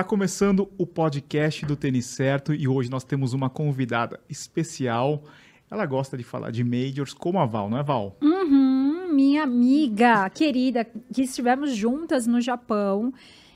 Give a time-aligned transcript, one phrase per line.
[0.00, 5.24] Está começando o podcast do Tênis Certo e hoje nós temos uma convidada especial.
[5.70, 8.16] Ela gosta de falar de majors como a Val, não é Val?
[8.22, 13.12] Uhum, minha amiga querida, que estivemos juntas no Japão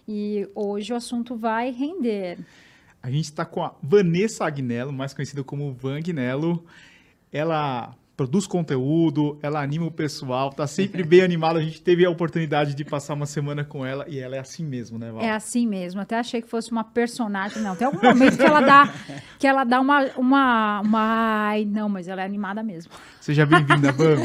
[0.06, 2.36] e hoje o assunto vai render.
[3.02, 6.62] A gente está com a Vanessa Agnello, mais conhecida como Van Agnello.
[7.32, 11.58] Ela produz conteúdo, ela anima o pessoal, tá sempre bem animada.
[11.58, 14.64] A gente teve a oportunidade de passar uma semana com ela e ela é assim
[14.64, 15.22] mesmo, né, Val?
[15.22, 16.00] É assim mesmo.
[16.00, 17.62] Até achei que fosse uma personagem.
[17.62, 18.92] Não, tem algum momento que ela dá,
[19.38, 21.48] que ela dá uma, uma, uma...
[21.48, 22.92] Ai, não, mas ela é animada mesmo.
[23.20, 24.16] Seja bem-vinda, Van.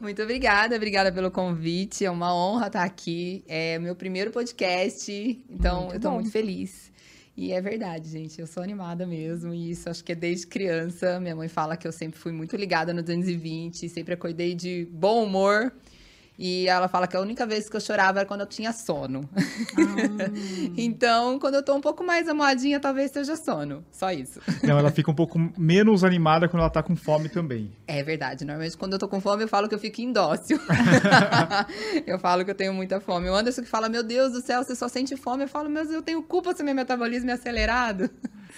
[0.00, 2.04] Muito obrigada, obrigada pelo convite.
[2.04, 3.42] É uma honra estar aqui.
[3.48, 5.10] É meu primeiro podcast,
[5.48, 6.89] então muito eu estou muito feliz.
[7.36, 11.18] E é verdade, gente, eu sou animada mesmo, e isso acho que é desde criança.
[11.20, 15.24] Minha mãe fala que eu sempre fui muito ligada no 220, sempre acordei de bom
[15.24, 15.72] humor.
[16.42, 19.28] E ela fala que a única vez que eu chorava era quando eu tinha sono.
[19.36, 20.30] Ah.
[20.74, 23.84] então, quando eu tô um pouco mais amoadinha, talvez seja sono.
[23.92, 24.40] Só isso.
[24.62, 27.70] Não, ela fica um pouco menos animada quando ela tá com fome também.
[27.86, 28.46] É verdade.
[28.46, 30.58] Normalmente, quando eu tô com fome, eu falo que eu fico indócil.
[32.06, 33.28] eu falo que eu tenho muita fome.
[33.28, 35.44] O Anderson que fala, meu Deus do céu, você só sente fome.
[35.44, 38.08] Eu falo, mas eu tenho culpa se meu metabolismo é acelerado.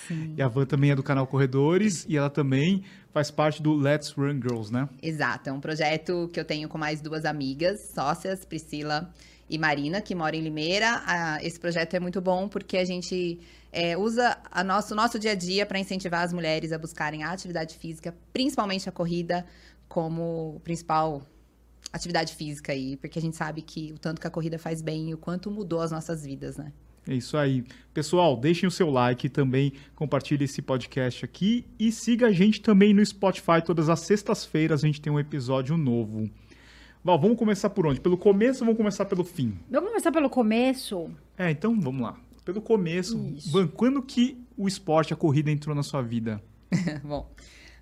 [0.06, 0.34] Sim.
[0.36, 4.10] E a Van também é do canal Corredores e ela também faz parte do Let's
[4.10, 4.88] Run Girls, né?
[5.02, 9.12] Exato, é um projeto que eu tenho com mais duas amigas, sócias, Priscila
[9.48, 11.02] e Marina, que moram em Limeira.
[11.06, 13.38] Ah, esse projeto é muito bom porque a gente
[13.70, 17.30] é, usa o nosso, nosso dia a dia para incentivar as mulheres a buscarem a
[17.30, 19.44] atividade física, principalmente a corrida,
[19.88, 21.22] como principal
[21.92, 25.10] atividade física aí, porque a gente sabe que o tanto que a corrida faz bem
[25.10, 26.72] e o quanto mudou as nossas vidas, né?
[27.06, 27.64] É isso aí.
[27.92, 32.94] Pessoal, deixem o seu like também, compartilhe esse podcast aqui e siga a gente também
[32.94, 33.62] no Spotify.
[33.64, 36.30] Todas as sextas-feiras a gente tem um episódio novo.
[37.04, 38.00] Val, vamos começar por onde?
[38.00, 39.58] Pelo começo ou vamos começar pelo fim?
[39.68, 41.10] Vamos começar pelo começo?
[41.36, 42.16] É, então vamos lá.
[42.44, 43.18] Pelo começo.
[43.50, 46.40] Van, quando que o esporte, a corrida entrou na sua vida?
[47.02, 47.28] Bom,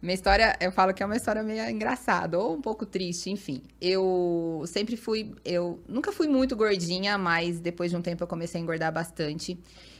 [0.03, 3.63] minha história, eu falo que é uma história meio engraçada ou um pouco triste, enfim.
[3.79, 8.59] Eu sempre fui, eu nunca fui muito gordinha, mas depois de um tempo eu comecei
[8.59, 9.59] a engordar bastante.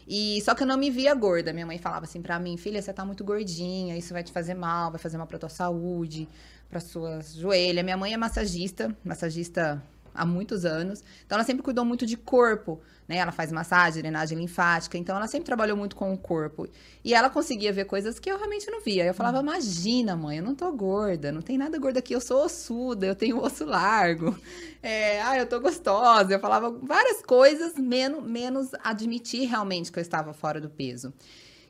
[0.09, 1.53] E só que eu não me via gorda.
[1.53, 4.55] Minha mãe falava assim para mim: "Filha, você tá muito gordinha, isso vai te fazer
[4.55, 6.27] mal, vai fazer mal para tua saúde,
[6.69, 7.85] para suas joelhas".
[7.85, 9.83] Minha mãe é massagista, massagista
[10.15, 11.03] há muitos anos.
[11.25, 13.17] Então ela sempre cuidou muito de corpo, né?
[13.17, 16.69] Ela faz massagem, drenagem linfática, então ela sempre trabalhou muito com o corpo.
[17.05, 19.05] E ela conseguia ver coisas que eu realmente não via.
[19.05, 19.45] Eu falava: uhum.
[19.45, 23.15] "Imagina, mãe, eu não tô gorda, não tem nada gorda aqui, eu sou ossuda, eu
[23.15, 24.37] tenho osso largo.
[24.83, 26.33] É, ah, eu tô gostosa".
[26.33, 31.13] Eu falava várias coisas, menos menos admitir realmente que eu estava fora do peso.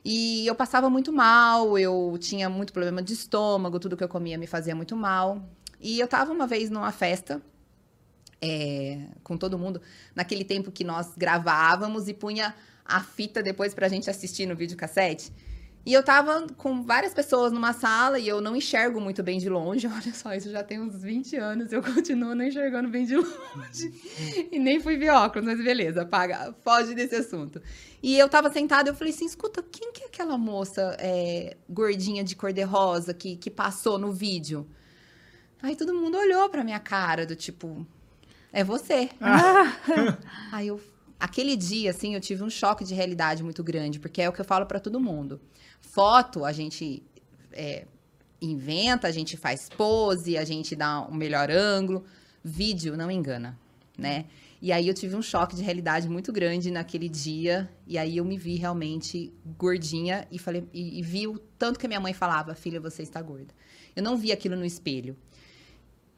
[0.03, 4.37] E eu passava muito mal, eu tinha muito problema de estômago, tudo que eu comia
[4.37, 5.41] me fazia muito mal.
[5.79, 7.41] E eu tava uma vez numa festa
[8.41, 9.81] é, com todo mundo,
[10.15, 15.31] naquele tempo que nós gravávamos e punha a fita depois pra gente assistir no videocassete.
[15.83, 19.49] E eu tava com várias pessoas numa sala e eu não enxergo muito bem de
[19.49, 19.87] longe.
[19.89, 24.47] Olha só, isso já tem uns 20 anos, eu continuo não enxergando bem de longe.
[24.51, 27.61] e nem fui ver óculos, mas beleza, paga, foge desse assunto.
[28.03, 32.23] E eu tava sentada eu falei assim: escuta, quem que é aquela moça é, gordinha
[32.23, 34.67] de cor-de-rosa que, que passou no vídeo?
[35.63, 37.85] Aí todo mundo olhou pra minha cara, do tipo,
[38.51, 39.09] é você.
[39.19, 39.77] Ah.
[40.51, 40.79] Aí eu.
[41.19, 44.41] Aquele dia, assim, eu tive um choque de realidade muito grande, porque é o que
[44.41, 45.39] eu falo para todo mundo.
[45.79, 47.03] Foto, a gente
[47.51, 47.85] é,
[48.41, 52.03] inventa, a gente faz pose, a gente dá um melhor ângulo.
[52.43, 53.57] Vídeo não engana,
[53.95, 54.25] né?
[54.59, 57.69] E aí eu tive um choque de realidade muito grande naquele dia.
[57.87, 61.85] E aí eu me vi realmente gordinha e falei e, e vi o tanto que
[61.85, 63.53] a minha mãe falava, filha, você está gorda.
[63.95, 65.15] Eu não vi aquilo no espelho.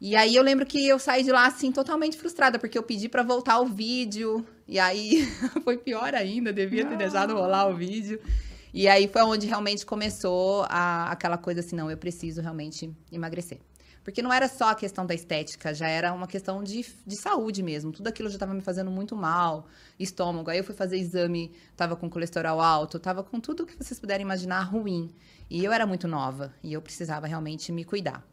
[0.06, 3.08] E aí eu lembro que eu saí de lá assim totalmente frustrada, porque eu pedi
[3.08, 5.26] para voltar o vídeo, e aí
[5.64, 8.20] foi pior ainda, devia ter deixado rolar o vídeo.
[8.74, 13.62] E aí foi onde realmente começou a, aquela coisa assim, não, eu preciso realmente emagrecer.
[14.04, 17.64] Porque não era só a questão da estética, já era uma questão de, de saúde
[17.64, 17.94] mesmo.
[17.94, 19.68] Tudo aquilo já estava me fazendo muito mal,
[19.98, 20.50] estômago.
[20.50, 24.26] Aí eu fui fazer exame, tava com colesterol alto, tava com tudo que vocês puderem
[24.26, 25.16] imaginar ruim.
[25.50, 28.33] E eu era muito nova e eu precisava realmente me cuidar.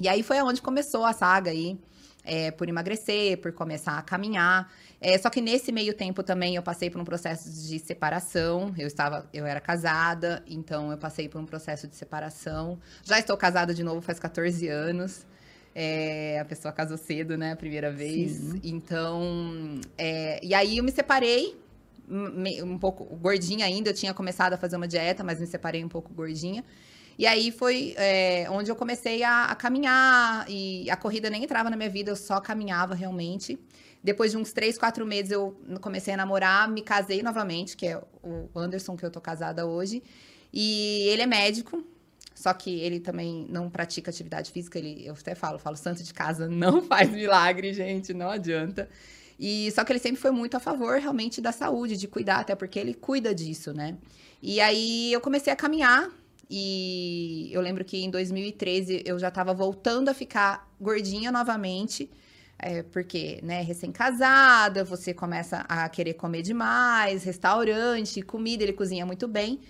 [0.00, 1.78] E aí foi onde começou a saga aí.
[2.24, 4.72] É, por emagrecer, por começar a caminhar.
[5.00, 8.72] É, só que nesse meio tempo também eu passei por um processo de separação.
[8.78, 12.78] Eu estava, eu era casada, então eu passei por um processo de separação.
[13.02, 15.26] Já estou casada de novo faz 14 anos.
[15.74, 18.32] É, a pessoa casou cedo, né, a primeira vez.
[18.32, 18.60] Sim.
[18.62, 21.60] Então, é, e aí eu me separei
[22.62, 23.90] um pouco gordinha ainda.
[23.90, 26.64] Eu tinha começado a fazer uma dieta, mas me separei um pouco gordinha.
[27.18, 31.68] E aí foi é, onde eu comecei a, a, caminhar, e a corrida nem entrava
[31.68, 33.58] na minha vida, eu só caminhava realmente.
[34.02, 38.02] Depois de uns três, quatro meses, eu comecei a namorar, me casei novamente, que é
[38.22, 40.02] o Anderson, que eu tô casada hoje.
[40.52, 41.84] E ele é médico,
[42.34, 46.12] só que ele também não pratica atividade física, ele, eu até falo, falo, santo de
[46.12, 48.88] casa não faz milagre, gente, não adianta.
[49.38, 52.54] E só que ele sempre foi muito a favor realmente da saúde, de cuidar, até
[52.54, 53.96] porque ele cuida disso, né?
[54.42, 56.10] E aí eu comecei a caminhar
[56.54, 62.10] e eu lembro que em 2013 eu já estava voltando a ficar gordinha novamente.
[62.58, 69.26] É, porque, né, recém-casada, você começa a querer comer demais, restaurante, comida, ele cozinha muito
[69.26, 69.60] bem.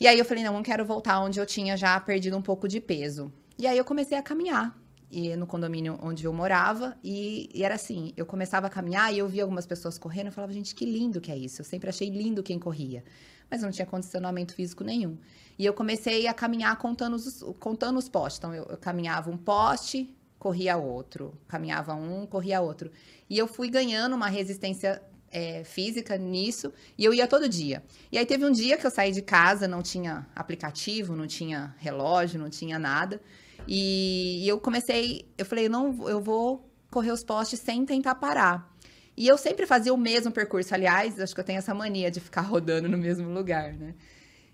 [0.00, 2.66] E aí eu falei, não, não quero voltar onde eu tinha já perdido um pouco
[2.66, 3.32] de peso.
[3.56, 4.76] E aí eu comecei a caminhar
[5.10, 9.18] e no condomínio onde eu morava e, e, era assim, eu começava a caminhar e
[9.18, 11.60] eu via algumas pessoas correndo, eu falava, gente, que lindo que é isso.
[11.62, 13.02] Eu sempre achei lindo quem corria,
[13.50, 15.16] mas não tinha condicionamento físico nenhum.
[15.58, 18.38] E eu comecei a caminhar contando os, contando os postes.
[18.38, 22.90] Então eu, eu caminhava um poste, corria outro, caminhava um, corria outro.
[23.28, 27.82] E eu fui ganhando uma resistência é, física nisso e eu ia todo dia.
[28.10, 31.74] E aí teve um dia que eu saí de casa, não tinha aplicativo, não tinha
[31.78, 33.20] relógio, não tinha nada.
[33.66, 38.74] E, e eu comecei, eu falei, não, eu vou correr os postes sem tentar parar.
[39.18, 42.20] E eu sempre fazia o mesmo percurso, aliás, acho que eu tenho essa mania de
[42.20, 43.92] ficar rodando no mesmo lugar, né?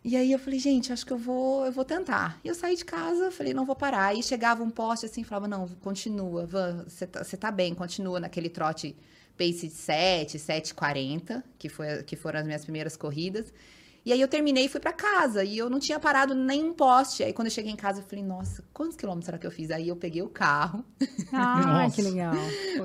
[0.02, 2.40] E aí eu falei, gente, acho que eu vou, eu vou tentar.
[2.42, 4.06] E eu saí de casa, falei, não vou parar.
[4.06, 6.46] Aí chegava um poste assim, falava, não, continua,
[6.86, 8.96] você tá, tá bem, continua naquele trote
[9.36, 13.52] pace 7, 7,40, que, foi, que foram as minhas primeiras corridas.
[14.04, 15.42] E aí eu terminei e fui para casa.
[15.42, 17.22] E eu não tinha parado nenhum poste.
[17.22, 19.70] Aí quando eu cheguei em casa, eu falei, nossa, quantos quilômetros será que eu fiz?
[19.70, 20.84] Aí eu peguei o carro.
[21.32, 22.34] Ah, que legal.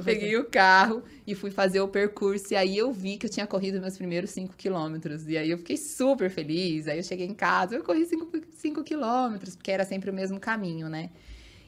[0.03, 2.53] peguei o carro e fui fazer o percurso.
[2.53, 5.27] E aí eu vi que eu tinha corrido meus primeiros 5 quilômetros.
[5.27, 6.87] E aí eu fiquei super feliz.
[6.87, 10.87] Aí eu cheguei em casa, eu corri 5 quilômetros, porque era sempre o mesmo caminho,
[10.87, 11.09] né?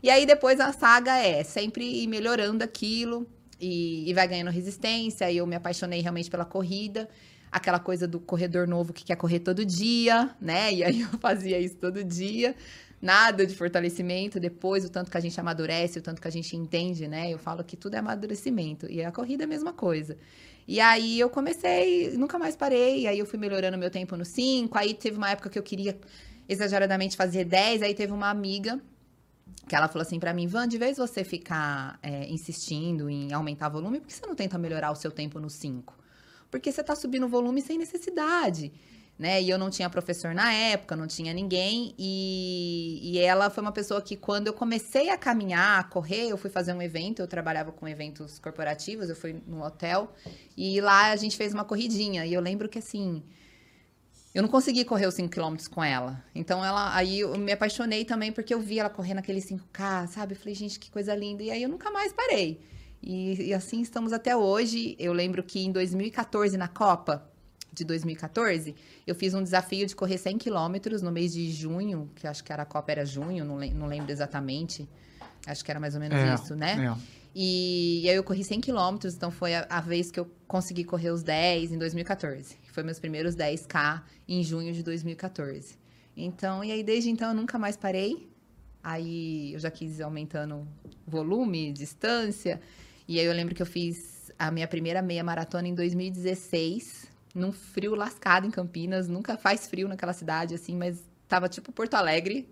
[0.01, 3.27] E aí depois a saga é sempre ir melhorando aquilo
[3.59, 5.29] e, e vai ganhando resistência.
[5.29, 7.09] E eu me apaixonei realmente pela corrida.
[7.51, 10.73] Aquela coisa do corredor novo que quer correr todo dia, né?
[10.73, 12.55] E aí eu fazia isso todo dia.
[13.01, 16.55] Nada de fortalecimento, depois o tanto que a gente amadurece, o tanto que a gente
[16.55, 17.31] entende, né?
[17.31, 18.85] Eu falo que tudo é amadurecimento.
[18.89, 20.17] E a corrida é a mesma coisa.
[20.67, 23.07] E aí eu comecei, nunca mais parei.
[23.07, 24.77] Aí eu fui melhorando meu tempo no 5.
[24.77, 25.99] Aí teve uma época que eu queria
[26.47, 27.81] exageradamente fazer 10.
[27.81, 28.79] Aí teve uma amiga
[29.67, 33.69] que ela falou assim para mim, Van, de vez você ficar é, insistindo em aumentar
[33.69, 36.00] volume, por que você não tenta melhorar o seu tempo no 5?
[36.51, 38.71] Porque você está subindo o volume sem necessidade.
[39.17, 39.41] Né?
[39.41, 41.95] E eu não tinha professor na época, não tinha ninguém.
[41.97, 46.37] E, e ela foi uma pessoa que, quando eu comecei a caminhar, a correr, eu
[46.37, 50.13] fui fazer um evento, eu trabalhava com eventos corporativos, eu fui no hotel,
[50.57, 52.25] e lá a gente fez uma corridinha.
[52.25, 53.23] E eu lembro que assim
[54.33, 56.23] eu não consegui correr os 5 km com ela.
[56.33, 60.33] Então, ela, aí eu me apaixonei também porque eu vi ela correndo aqueles 5K, sabe?
[60.33, 61.43] Eu falei, gente, que coisa linda.
[61.43, 62.61] E aí eu nunca mais parei.
[63.01, 64.95] E, e assim estamos até hoje.
[64.99, 67.27] Eu lembro que em 2014, na Copa
[67.73, 68.75] de 2014,
[69.07, 72.51] eu fiz um desafio de correr 100 quilômetros no mês de junho, que acho que
[72.51, 74.87] era a Copa era junho, não, não lembro exatamente.
[75.47, 76.85] Acho que era mais ou menos é, isso, né?
[76.85, 77.21] É.
[77.33, 80.83] E, e, aí eu corri 100 quilômetros, então foi a, a, vez que eu consegui
[80.83, 82.57] correr os 10 em 2014.
[82.61, 85.79] Que foi meus primeiros 10K em junho de 2014.
[86.15, 88.29] Então, e aí desde então eu nunca mais parei.
[88.83, 90.67] Aí eu já quis ir aumentando
[91.07, 92.59] volume, distância.
[93.07, 97.51] E aí eu lembro que eu fiz a minha primeira meia maratona em 2016, num
[97.51, 99.07] frio lascado em Campinas.
[99.07, 102.47] Nunca faz frio naquela cidade, assim, mas tava tipo Porto Alegre,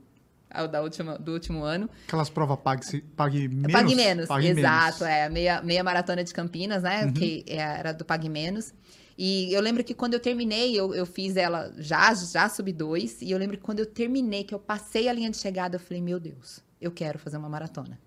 [0.71, 1.89] da última, do último ano.
[2.07, 3.71] Aquelas provas pague, pague menos?
[3.71, 5.03] Pague menos, pague exato.
[5.03, 5.17] Menos.
[5.17, 7.05] É, meia, meia maratona de Campinas, né?
[7.05, 7.13] Uhum.
[7.13, 8.73] Que era do Pague Menos.
[9.17, 13.21] E eu lembro que quando eu terminei, eu, eu fiz ela já, já sub dois.
[13.21, 15.79] E eu lembro que quando eu terminei, que eu passei a linha de chegada, eu
[15.79, 17.99] falei, meu Deus, eu quero fazer uma maratona.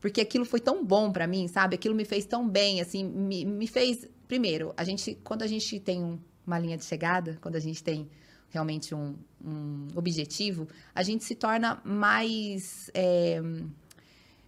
[0.00, 1.74] Porque aquilo foi tão bom para mim, sabe?
[1.74, 4.06] Aquilo me fez tão bem, assim, me, me fez...
[4.28, 7.82] Primeiro, a gente, quando a gente tem um, uma linha de chegada, quando a gente
[7.82, 8.08] tem
[8.50, 9.14] realmente um,
[9.44, 12.90] um objetivo, a gente se torna mais.
[12.94, 13.40] É,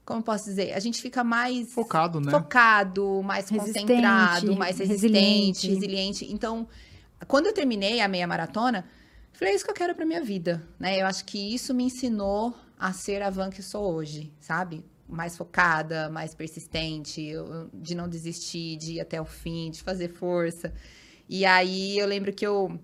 [0.05, 0.73] como posso dizer?
[0.73, 1.73] A gente fica mais.
[1.73, 2.31] Focado, né?
[2.31, 5.69] Focado, mais resistente, concentrado, mais resistente, resiliente.
[5.69, 6.33] resiliente.
[6.33, 6.67] Então,
[7.29, 8.85] quando eu terminei a meia maratona,
[9.33, 10.67] falei: é isso que eu quero para minha vida.
[10.79, 11.01] Né?
[11.01, 14.85] Eu acho que isso me ensinou a ser a Van que sou hoje, sabe?
[15.11, 17.33] Mais focada, mais persistente,
[17.75, 20.73] de não desistir, de ir até o fim, de fazer força.
[21.29, 22.79] E aí eu lembro que eu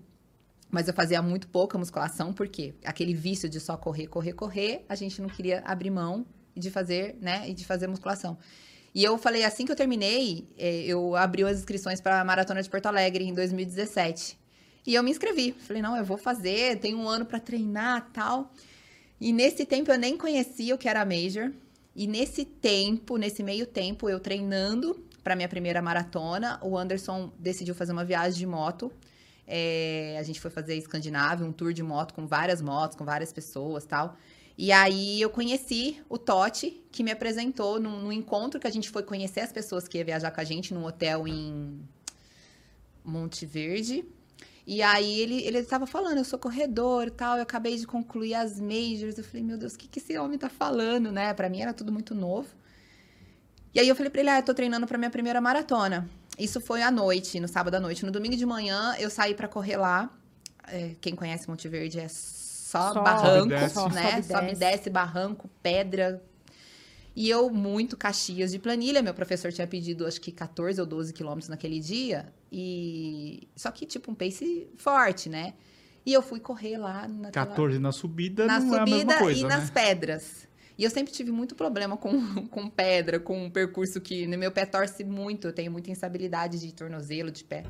[0.69, 4.95] mas eu fazia muito pouca musculação, porque aquele vício de só correr, correr, correr, a
[4.95, 8.37] gente não queria abrir mão de fazer, né, e de fazer musculação.
[8.93, 12.61] E eu falei, assim que eu terminei, é, eu abri as inscrições para a Maratona
[12.61, 14.37] de Porto Alegre em 2017.
[14.85, 15.51] E eu me inscrevi.
[15.51, 18.51] Falei, não, eu vou fazer, tenho um ano para treinar tal.
[19.19, 21.51] E nesse tempo eu nem conhecia o que era Major.
[21.97, 27.73] E nesse tempo, nesse meio tempo, eu treinando para minha primeira maratona, o Anderson decidiu
[27.73, 28.91] fazer uma viagem de moto.
[29.47, 33.33] É, a gente foi fazer Escandinávia, um tour de moto com várias motos, com várias
[33.33, 34.15] pessoas tal.
[34.55, 38.91] E aí eu conheci o Totti, que me apresentou num, num encontro que a gente
[38.91, 41.79] foi conhecer as pessoas que iam viajar com a gente num hotel em
[43.03, 44.05] Monte Verde.
[44.67, 48.33] E aí ele, ele estava falando, eu sou corredor e tal, eu acabei de concluir
[48.33, 49.17] as majors.
[49.17, 51.33] Eu falei, meu Deus, o que, que esse homem tá falando, né?
[51.33, 52.49] Para mim era tudo muito novo.
[53.73, 56.09] E aí eu falei para ele, ah, eu tô treinando para minha primeira maratona.
[56.37, 58.05] Isso foi à noite, no sábado à noite.
[58.05, 60.09] No domingo de manhã eu saí para correr lá.
[60.67, 63.73] É, quem conhece Monte Verde é só, Só barranco, desce.
[63.73, 64.01] Só né?
[64.03, 64.59] sobe e Sobe desce.
[64.59, 66.21] desce, barranco, pedra.
[67.19, 71.11] E eu, muito Caxias de planilha, meu professor tinha pedido acho que 14 ou 12
[71.13, 72.31] quilômetros naquele dia.
[72.51, 73.47] E.
[73.55, 75.55] Só que, tipo, um pace forte, né?
[76.05, 77.47] E eu fui correr lá naquela...
[77.47, 79.49] 14 na subida na não é a mesma subida coisa, e né?
[79.49, 80.47] nas pedras.
[80.77, 84.51] E eu sempre tive muito problema com, com pedra, com um percurso que no meu
[84.51, 87.63] pé torce muito, eu tenho muita instabilidade de tornozelo, de pé.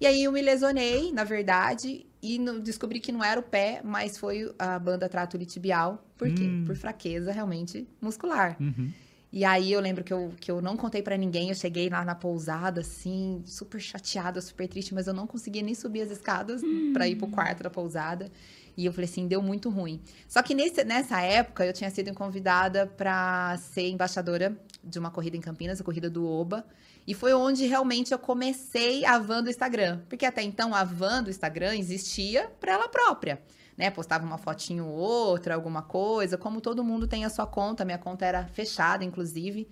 [0.00, 3.80] E aí eu me lesionei, na verdade, e no- descobri que não era o pé,
[3.84, 6.04] mas foi a banda trato tibial.
[6.16, 6.44] Por quê?
[6.44, 6.64] Hum.
[6.66, 8.56] Por fraqueza realmente muscular.
[8.60, 8.92] Uhum.
[9.30, 12.02] E aí eu lembro que eu, que eu não contei pra ninguém, eu cheguei lá
[12.04, 16.62] na pousada, assim, super chateada, super triste, mas eu não conseguia nem subir as escadas
[16.94, 18.30] pra ir pro quarto da pousada.
[18.74, 20.00] E eu falei assim, deu muito ruim.
[20.28, 25.36] Só que nesse, nessa época eu tinha sido convidada pra ser embaixadora de uma corrida
[25.36, 26.64] em Campinas, a corrida do Oba.
[27.08, 30.02] E foi onde realmente eu comecei a van do Instagram.
[30.10, 33.40] Porque até então a van do Instagram existia pra ela própria.
[33.78, 36.36] Né, postava uma fotinho ou outra, alguma coisa.
[36.36, 39.66] Como todo mundo tem a sua conta, minha conta era fechada, inclusive.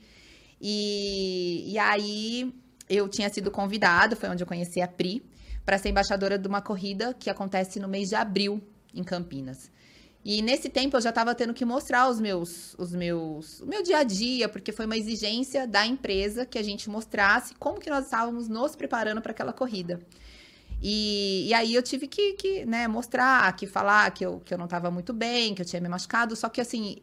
[0.58, 2.54] E, e aí
[2.88, 5.22] eu tinha sido convidada, foi onde eu conheci a Pri,
[5.62, 9.70] para ser embaixadora de uma corrida que acontece no mês de abril em Campinas.
[10.28, 13.80] E nesse tempo eu já estava tendo que mostrar os meus, os meus, o meu
[13.80, 17.88] dia a dia, porque foi uma exigência da empresa que a gente mostrasse como que
[17.88, 20.00] nós estávamos nos preparando para aquela corrida.
[20.82, 24.58] E, e aí eu tive que, que né, mostrar, que falar que eu, que eu
[24.58, 26.96] não estava muito bem, que eu tinha me machucado, só que assim,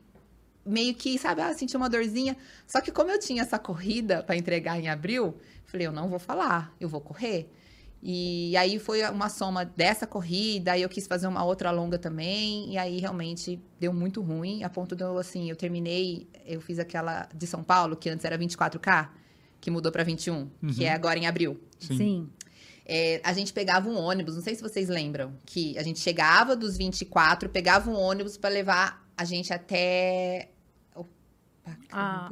[0.66, 2.36] meio que, sabe, ah, senti uma dorzinha.
[2.68, 6.20] Só que como eu tinha essa corrida para entregar em abril, falei, eu não vou
[6.20, 7.50] falar, eu vou correr.
[8.06, 12.70] E aí foi uma soma dessa corrida, aí eu quis fazer uma outra longa também,
[12.74, 16.80] e aí realmente deu muito ruim, a ponto de eu, assim, eu terminei, eu fiz
[16.80, 19.08] aquela de São Paulo, que antes era 24K,
[19.62, 21.58] que mudou para 21, que é agora em abril.
[21.80, 21.98] Sim.
[21.98, 22.30] Sim.
[22.86, 26.58] É, a gente pegava um ônibus, não sei se vocês lembram, que a gente chegava
[26.58, 30.50] dos 24, pegava um ônibus para levar a gente até.
[30.94, 31.10] Opa,
[31.90, 32.30] Ah.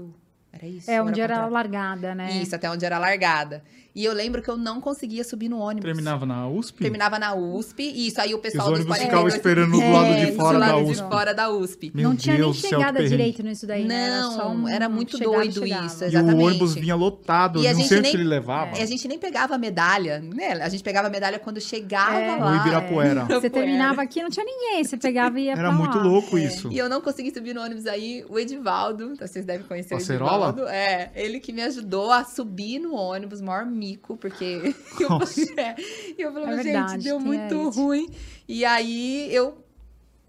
[0.54, 0.92] Era isso?
[0.92, 1.54] É onde era a contrário?
[1.54, 2.42] largada, né?
[2.42, 3.64] Isso, até onde era a largada.
[3.94, 5.84] E eu lembro que eu não conseguia subir no ônibus.
[5.86, 6.78] Terminava na USP?
[6.80, 9.72] Terminava na USP, e isso aí o E os pessoal dos ônibus 42 ficavam esperando
[9.72, 11.10] do É, lado de fora do da de USP.
[11.10, 11.92] fora da USP.
[11.94, 14.06] Meu não tinha Deus nem do chegada direito nisso daí, né?
[14.06, 15.86] Era Não, só um era muito chegava doido chegava.
[15.86, 16.44] isso, E o Exatamente.
[16.46, 18.78] ônibus vinha lotado, E a não sei onde nem- que ele levava.
[18.78, 20.54] E a gente nem pegava a medalha, né?
[20.62, 22.32] A gente pegava a medalha quando chegava É.
[22.32, 22.58] No lá.
[22.58, 23.26] Ibirapuera.
[23.26, 24.84] Você terminava aqui, não tinha ninguém.
[24.86, 26.04] Você pegava e ia Era pra muito lá.
[26.04, 26.46] louco É.
[26.46, 26.70] isso.
[26.72, 28.24] E eu não consegui subir no ônibus aí.
[28.30, 30.48] O Edivaldo, vocês devem conhecer Acerola?
[30.48, 30.68] o Edivaldo.
[30.72, 35.76] É, ele que me ajudou a subir no ônibus, maior mico, porque eu falei, é,
[36.18, 37.82] e eu falei, É gente, verdade, deu tem muito isso.
[37.82, 38.08] ruim.
[38.48, 39.58] E aí eu.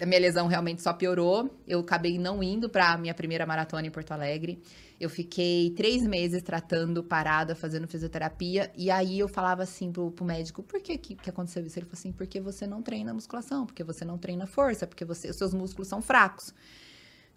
[0.00, 1.48] A minha lesão realmente só piorou.
[1.66, 4.60] Eu acabei não indo pra minha primeira maratona em Porto Alegre.
[4.98, 8.72] Eu fiquei três meses tratando, parada, fazendo fisioterapia.
[8.76, 11.78] E aí eu falava assim pro, pro médico, por que, que que aconteceu isso?
[11.78, 15.30] Ele falou assim, porque você não treina musculação, porque você não treina força, porque você,
[15.30, 16.52] os seus músculos são fracos.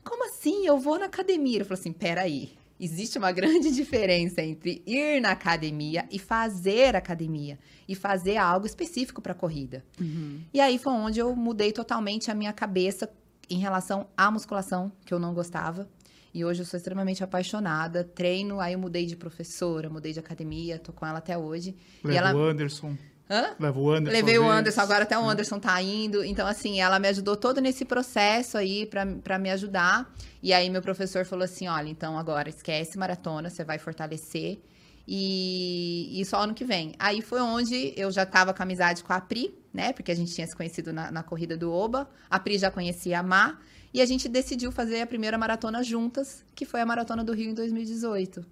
[0.03, 0.65] Como assim?
[0.65, 1.57] Eu vou na academia.
[1.57, 2.51] Ele falou assim: peraí.
[2.79, 7.57] Existe uma grande diferença entre ir na academia e fazer academia.
[7.87, 9.83] E fazer algo específico para corrida.
[9.99, 10.41] Uhum.
[10.53, 13.09] E aí foi onde eu mudei totalmente a minha cabeça
[13.49, 15.87] em relação à musculação, que eu não gostava.
[16.33, 18.03] E hoje eu sou extremamente apaixonada.
[18.03, 21.75] Treino, aí eu mudei de professora, mudei de academia, tô com ela até hoje.
[22.03, 22.37] e Leva ela.
[22.37, 22.97] o Anderson.
[23.29, 23.55] Hã?
[23.59, 24.17] Leva o Anderson.
[24.17, 24.49] Levei o.
[24.49, 26.23] Anderson, agora até o Anderson tá indo.
[26.23, 30.13] Então, assim, ela me ajudou todo nesse processo aí pra me ajudar.
[30.43, 34.59] E aí, meu professor falou assim: olha, então agora esquece maratona, você vai fortalecer.
[35.07, 36.93] E, e só ano que vem.
[36.97, 39.93] Aí foi onde eu já tava com amizade com a Pri, né?
[39.93, 42.09] Porque a gente tinha se conhecido na, na corrida do Oba.
[42.29, 43.57] A Pri já conhecia a Má.
[43.93, 47.51] E a gente decidiu fazer a primeira maratona juntas, que foi a Maratona do Rio
[47.51, 48.45] em 2018.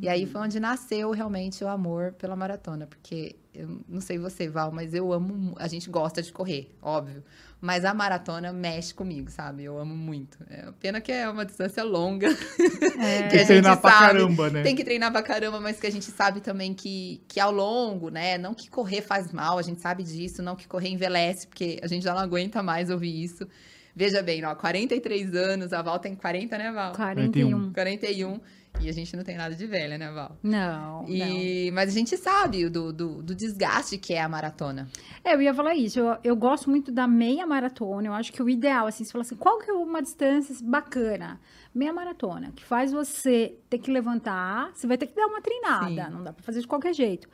[0.00, 4.48] E aí foi onde nasceu realmente o amor pela maratona, porque eu não sei você,
[4.48, 7.24] Val, mas eu amo, a gente gosta de correr, óbvio,
[7.60, 9.64] mas a maratona mexe comigo, sabe?
[9.64, 10.38] Eu amo muito.
[10.50, 12.28] É pena que é uma distância longa.
[12.28, 13.22] É.
[13.24, 14.06] que Tem a que treinar gente pra sabe.
[14.06, 14.62] caramba, né?
[14.62, 18.10] Tem que treinar pra caramba, mas que a gente sabe também que, que ao longo,
[18.10, 18.36] né?
[18.36, 21.86] Não que correr faz mal, a gente sabe disso, não que correr envelhece, porque a
[21.86, 23.48] gente já não aguenta mais ouvir isso.
[23.94, 26.92] Veja bem, ó, 43 anos, a Val tem 40, né, Val?
[26.92, 27.72] 41.
[27.72, 28.40] 41.
[28.80, 30.36] E a gente não tem nada de velha, né, Val?
[30.42, 31.08] Não, não.
[31.08, 31.70] E...
[31.72, 34.88] Mas a gente sabe do, do, do desgaste que é a maratona.
[35.24, 35.98] É, eu ia falar isso.
[35.98, 38.08] Eu, eu gosto muito da meia maratona.
[38.08, 41.40] Eu acho que o ideal, assim, você fala assim, qual que é uma distância bacana?
[41.74, 46.06] Meia maratona, que faz você ter que levantar, você vai ter que dar uma treinada,
[46.06, 46.10] Sim.
[46.10, 47.28] não dá pra fazer de qualquer jeito.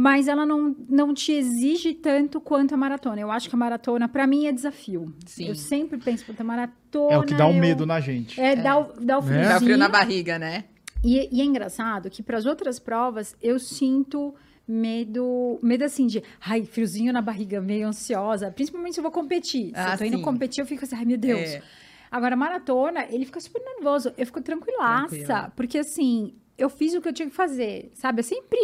[0.00, 3.20] Mas ela não, não te exige tanto quanto a maratona.
[3.20, 5.12] Eu acho que a maratona, pra mim, é desafio.
[5.26, 5.48] Sim.
[5.48, 7.14] Eu sempre penso, puta, maratona.
[7.14, 8.40] É o que dá o eu- medo na gente.
[8.40, 9.38] É, dá o, dá o Né?
[9.42, 9.76] Dá frio friozinho.
[9.78, 10.66] na barriga, né?
[11.02, 14.32] E, e é engraçado que para as outras provas eu sinto
[14.68, 19.70] medo, medo assim de, ai, friozinho na barriga, meio ansiosa, principalmente se eu vou competir.
[19.70, 20.22] Se Ah, eu tô indo sim.
[20.22, 21.40] competir, eu fico assim, ai, meu Deus.
[21.40, 21.62] É.
[22.10, 24.12] Agora, maratona, ele fica super nervoso.
[24.16, 25.52] Eu fico tranquilaça, Tranquila.
[25.56, 28.20] porque assim, eu fiz o que eu tinha que fazer, sabe?
[28.20, 28.58] Eu sempre.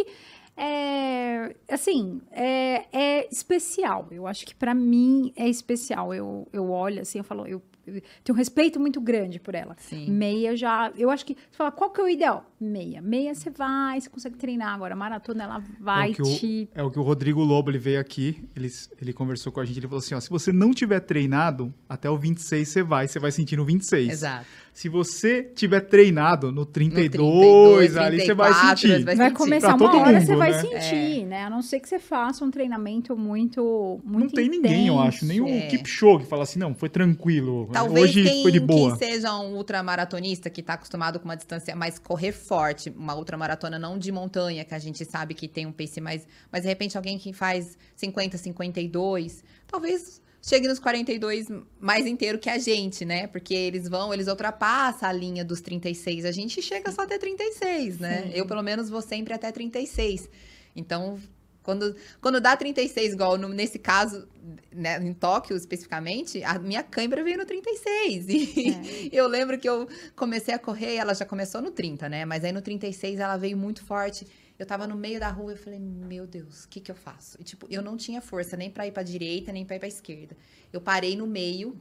[0.57, 4.07] É, assim, é, é especial.
[4.09, 6.13] Eu acho que pra mim é especial.
[6.13, 9.75] Eu, eu olho assim, eu falo, eu, eu tenho um respeito muito grande por ela.
[9.77, 10.09] Sim.
[10.09, 10.91] Meia já.
[10.97, 11.33] Eu acho que.
[11.33, 12.49] Você fala, qual que é o ideal?
[12.59, 13.01] Meia.
[13.01, 14.73] Meia você vai, você consegue treinar.
[14.73, 16.69] Agora, maratona, ela vai é, o que o, te.
[16.73, 18.71] é o que o Rodrigo Lobo, ele veio aqui, ele,
[19.01, 22.09] ele conversou com a gente, ele falou assim, ó, se você não tiver treinado, até
[22.09, 24.09] o 26 você vai, você vai sentir no 26.
[24.09, 24.45] Exato.
[24.75, 29.05] Se você tiver treinado no No 32, ali você vai 34, sentir.
[29.05, 29.33] Vai, sentir.
[29.33, 30.59] começar Pra uma hora, mundo, você vai né?
[30.59, 31.43] sentir, né?
[31.45, 35.25] A não ser que você faça um treinamento muito, muito Não tem ninguém, eu acho,
[35.25, 35.67] nem o É.
[35.67, 38.97] Kipchoge que fala assim, não, foi tranquilo, Talvez hoje quem, foi de quem boa.
[38.97, 43.97] seja um ultramaratonista que está acostumado com uma distância mais correr forte, uma ultramaratona não
[43.97, 46.27] de montanha, que a gente sabe que tem um pace mais.
[46.51, 51.47] Mas de repente alguém que faz 50, 52, talvez chegue nos 42
[51.79, 53.27] mais inteiro que a gente, né?
[53.27, 56.23] Porque eles vão, eles ultrapassam a linha dos 36.
[56.25, 58.23] A gente chega só até 36, né?
[58.23, 58.31] Sim.
[58.33, 60.29] Eu, pelo menos, vou sempre até 36.
[60.75, 61.19] Então.
[61.63, 64.27] Quando, quando dá 36, igual no- nesse caso,
[64.71, 68.27] né, em Tóquio especificamente, a minha câimbra veio no 36.
[68.29, 72.23] E eu lembro que eu comecei a correr, ela já começou no 30, né?
[72.23, 74.27] Mas aí no 36 ela veio muito forte.
[74.57, 77.37] Eu tava no meio da rua e falei, meu Deus, o que que eu faço?
[77.39, 79.87] E, tipo, eu não tinha força nem pra ir pra direita, nem pra ir pra
[79.87, 80.37] esquerda.
[80.71, 81.75] Eu parei no meio,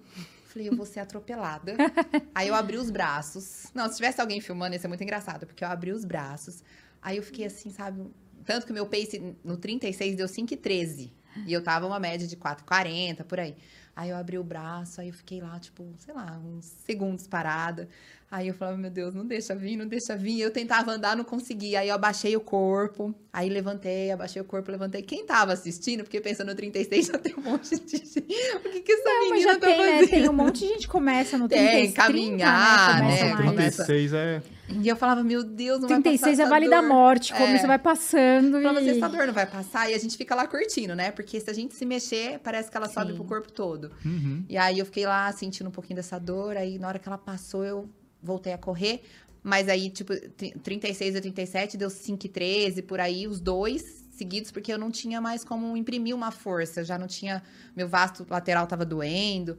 [0.47, 1.77] falei, eu vou ser atropelada.
[2.35, 3.67] aí eu abri os braços.
[3.75, 6.65] Não, se tivesse alguém filmando, ia ser muito engraçado, porque eu abri os braços.
[7.01, 8.05] Aí eu fiquei assim, sabe?
[8.45, 11.11] Tanto que o meu pace no 36 deu 5,13.
[11.47, 13.57] E eu tava uma média de 4,40, por aí.
[13.97, 17.89] Aí eu abri o braço, aí eu fiquei lá, tipo, sei lá, uns segundos parada.
[18.31, 20.41] Aí eu falava, meu Deus, não deixa vir, não deixa vir.
[20.41, 21.81] Eu tentava andar, não conseguia.
[21.81, 25.03] Aí eu abaixei o corpo, aí levantei, abaixei o corpo, levantei.
[25.03, 28.19] Quem tava assistindo, porque pensando no 36 já tem um monte de gente.
[28.19, 29.93] O que, que essa Não, mas menina já tá tem, né?
[29.93, 30.11] fazendo?
[30.11, 33.19] Tem um monte de gente que começa no Tem, 30, caminhar, 30, né?
[33.37, 33.37] Começa.
[33.51, 34.43] Começa- 36 é...
[34.83, 37.45] E eu falava, meu Deus, não vai 36 passar é essa vale da morte, como
[37.45, 37.59] É.
[37.59, 38.89] você vai passando Falava, e...
[38.97, 39.91] essa dor não vai passar.
[39.91, 41.11] E a gente fica lá curtindo, né?
[41.13, 43.17] Porque se a gente se mexer, parece que ela sobe Sim.
[43.17, 43.93] pro corpo todo.
[44.05, 44.43] Uhum.
[44.49, 46.57] E aí eu fiquei lá sentindo um pouquinho dessa dor.
[46.57, 47.89] Aí na hora que ela passou, eu
[48.25, 49.03] voltei a correr.
[49.43, 54.03] Mas aí, tipo, tri- 36 a 37, deu 5 e 13, por aí, os dois
[54.11, 56.81] seguidos, porque eu não tinha mais como imprimir uma força.
[56.81, 57.43] Eu já não tinha.
[57.77, 59.59] Meu vasto lateral tava doendo.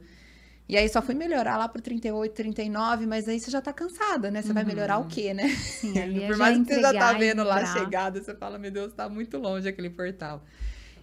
[0.68, 4.32] E aí só fui melhorar lá pro 38, 39, mas aí você já tá cansada,
[4.32, 4.42] né?
[4.42, 5.48] Você vai melhorar o quê, né?
[5.48, 8.58] Sim, ali é Por mais que você já tá vendo lá a chegada, você fala,
[8.58, 10.42] meu Deus, tá muito longe aquele portal.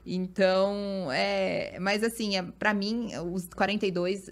[0.05, 4.31] Então, é, mas assim, é, para mim, os 42,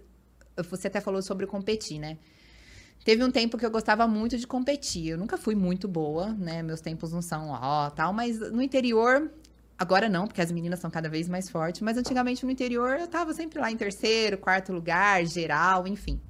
[0.69, 2.17] você até falou sobre competir, né?
[3.03, 5.09] Teve um tempo que eu gostava muito de competir.
[5.09, 6.61] Eu nunca fui muito boa, né?
[6.61, 9.31] Meus tempos não são ó, tal, mas no interior,
[9.77, 13.07] agora não, porque as meninas são cada vez mais fortes, mas antigamente no interior eu
[13.07, 16.21] tava sempre lá em terceiro, quarto lugar, geral, enfim.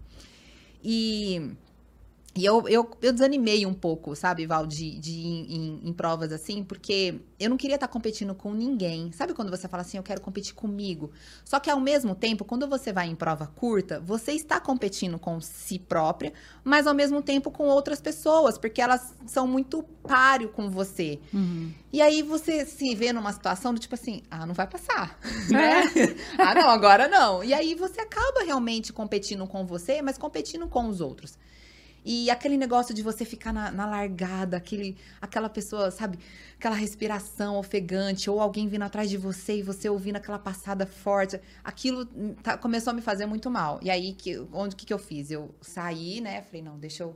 [0.84, 1.52] E
[2.34, 6.32] e eu, eu, eu desanimei um pouco, sabe, Val, de, de ir em, em provas
[6.32, 9.12] assim, porque eu não queria estar competindo com ninguém.
[9.12, 11.12] Sabe quando você fala assim, eu quero competir comigo?
[11.44, 15.42] Só que ao mesmo tempo, quando você vai em prova curta, você está competindo com
[15.42, 16.32] si própria,
[16.64, 21.20] mas ao mesmo tempo com outras pessoas, porque elas são muito páreo com você.
[21.34, 21.74] Uhum.
[21.92, 25.84] E aí você se vê numa situação do tipo assim, ah, não vai passar, né?
[26.40, 27.44] ah, não, agora não.
[27.44, 31.38] E aí você acaba realmente competindo com você, mas competindo com os outros.
[32.04, 36.18] E aquele negócio de você ficar na, na largada, aquele, aquela pessoa, sabe,
[36.58, 41.40] aquela respiração ofegante, ou alguém vindo atrás de você e você ouvindo aquela passada forte,
[41.64, 42.08] aquilo
[42.42, 43.80] tá- começou a me fazer muito mal.
[43.84, 45.30] E aí, que, onde que, que eu fiz?
[45.30, 46.42] Eu saí, né?
[46.42, 47.16] Falei, não, deixa eu,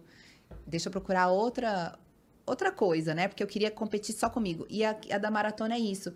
[0.67, 1.97] deixa eu procurar outra,
[2.45, 3.27] outra coisa, né?
[3.27, 4.67] Porque eu queria competir só comigo.
[4.69, 6.13] E a, a da maratona é isso.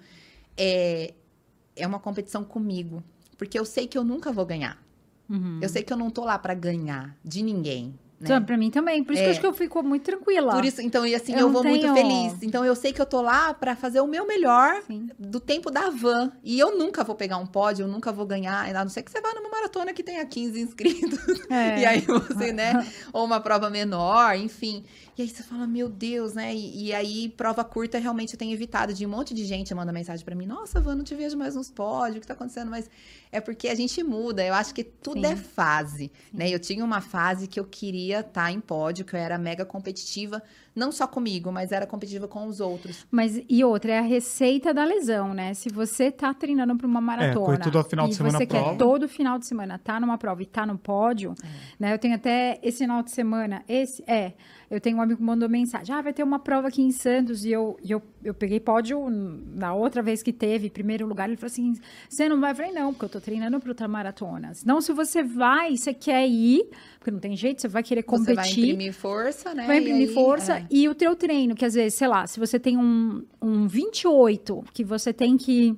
[0.56, 1.16] É,
[1.76, 3.04] é uma competição comigo.
[3.36, 4.78] Porque eu sei que eu nunca vou ganhar.
[5.28, 5.60] Uhum.
[5.62, 7.98] Eu sei que eu não tô lá pra ganhar de ninguém.
[8.22, 9.04] Então, Pra mim também.
[9.04, 9.32] Por isso que eu É.
[9.32, 10.52] acho que eu fico muito tranquila.
[10.54, 12.44] Por isso, então, e assim, Eu eu, vou muito tenho- feliz.
[12.44, 15.08] Então, eu sei que eu tô lá pra fazer o meu melhor Sim.
[15.18, 16.32] do tempo da van.
[16.44, 19.12] E eu nunca vou pegar um pódio, eu nunca vou ganhar, a não ser que
[19.12, 21.20] você vá numa maratona que tenha 15 inscritos.
[21.50, 21.80] É.
[21.80, 22.86] E aí você, né?
[23.14, 24.84] Ou uma prova menor, enfim.
[25.20, 26.56] E aí você fala, meu Deus, né?
[26.56, 29.92] E, e aí, prova curta, realmente eu tenho evitado de um monte de gente manda
[29.92, 32.72] mensagem pra mim: Nossa, Van, não te vejo mais nos pódios, o que tá acontecendo?
[32.72, 32.90] Mas
[33.30, 34.46] é porque a gente muda.
[34.46, 35.34] Eu acho que tudo Sim.
[35.34, 36.50] é fase, né?
[36.50, 40.42] Eu tinha uma fase que eu queria estar em pódio, que eu era mega competitiva,
[40.74, 43.06] não só comigo, mas era competitiva com os outros.
[43.12, 45.54] Mas e outra, é a receita da lesão, né?
[45.54, 47.46] Se você tá treinando para uma maratona.
[47.46, 48.70] correr todo final de e semana você prova.
[48.70, 51.36] quer todo final de semana tá numa prova e tá no pódio,
[51.78, 51.94] né?
[51.94, 54.34] Eu tenho até esse final de semana, esse é,
[54.70, 57.44] eu tenho um amigo que mandou mensagem: "Ah, vai ter uma prova aqui em Santos"
[57.46, 61.38] e eu e eu, eu peguei pódio na outra vez que teve, primeiro lugar, ele
[61.38, 61.74] falou assim:
[62.08, 64.52] "Você não vai?" Eu falei: "Não, porque eu tô treinando para outra maratona".
[64.66, 68.36] Não, se você vai, você quer ir, porque não tem jeito, você vai querer competir.
[68.36, 69.66] Você vai imprimir força, né?
[69.68, 70.66] Vai E imprimir aí, força é.
[70.70, 74.64] e o teu treino, que às vezes, sei lá, se você tem um, um 28
[74.74, 75.78] que você tem que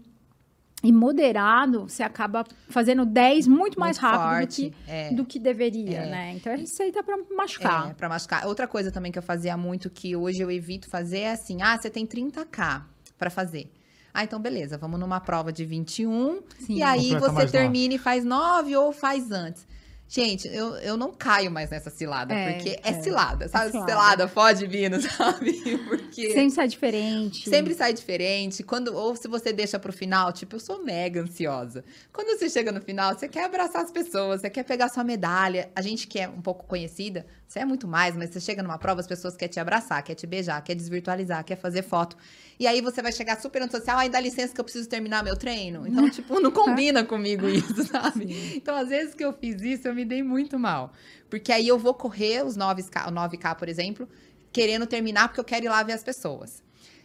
[0.84, 5.14] ir moderado, você acaba fazendo 10 muito mais Muito rápido forte, do, que, é.
[5.14, 6.10] do que deveria, É.
[6.10, 6.34] né?
[6.36, 7.92] Então é receita pra machucar.
[7.92, 8.48] É, pra machucar.
[8.48, 11.78] Outra coisa também que eu fazia muito, que hoje eu evito fazer, é assim: ah,
[11.80, 12.82] você tem 30K
[13.18, 13.72] pra fazer.
[14.14, 16.42] Ah, então beleza, vamos numa prova de 21.
[16.60, 16.76] Sim.
[16.76, 19.66] E aí Completa você termina e faz 9 ou faz antes.
[20.14, 23.02] Gente, eu, eu não caio mais nessa cilada, É, porque é, é.
[23.02, 23.72] cilada, sabe?
[23.72, 23.90] cilada.
[23.90, 25.54] cilada, pode vir, sabe?
[25.88, 27.50] Porque Sempre sai diferente.
[27.50, 28.62] Sempre sai diferente.
[28.62, 31.86] Quando, ou se você deixa pro final, tipo, eu sou mega ansiosa.
[32.12, 35.72] Quando você chega no final, você quer abraçar as pessoas, você quer pegar sua medalha.
[35.74, 38.78] A gente que é um pouco conhecida, você é muito mais, mas você chega numa
[38.78, 42.18] prova, as pessoas querem te abraçar, quer te beijar, quer desvirtualizar, quer fazer foto.
[42.60, 45.36] E aí você vai chegar super antissocial, ai, dá licença que eu preciso terminar meu
[45.36, 45.88] treino.
[45.88, 48.56] Então, tipo, não combina comigo isso, sabe?
[48.56, 50.94] Então, às vezes que eu fiz isso, eu me dei muito mal.
[51.30, 54.08] Porque aí eu vou correr os 9K, o 9K, por exemplo,
[54.52, 56.64] querendo terminar porque eu quero ir lá ver as pessoas.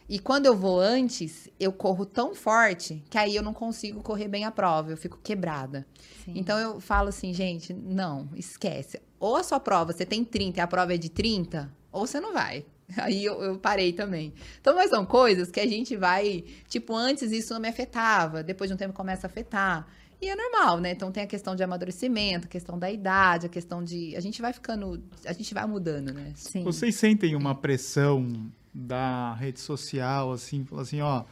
[0.09, 4.29] E quando eu vou antes, eu corro tão forte que aí eu não consigo correr
[4.29, 5.85] bem a prova, eu fico quebrada.
[6.23, 6.33] Sim.
[6.35, 9.01] Então eu falo assim, gente, não, esquece.
[9.19, 12.21] Ou a sua prova, você tem 30 e a prova é de 30, ou você
[12.21, 12.65] não vai.
[12.97, 14.33] Aí eu, eu parei também.
[14.61, 16.45] Então, mas são coisas que a gente vai.
[16.69, 19.85] Tipo, antes isso não me afetava, depois de um tempo começa a afetar.
[20.19, 20.91] E é normal, né?
[20.91, 24.15] Então tem a questão de amadurecimento, a questão da idade, a questão de.
[24.15, 25.03] A gente vai ficando.
[25.25, 26.31] A gente vai mudando, né?
[26.35, 26.63] Sim.
[26.63, 31.23] Vocês sentem uma pressão da rede social, assim, fala assim, ó,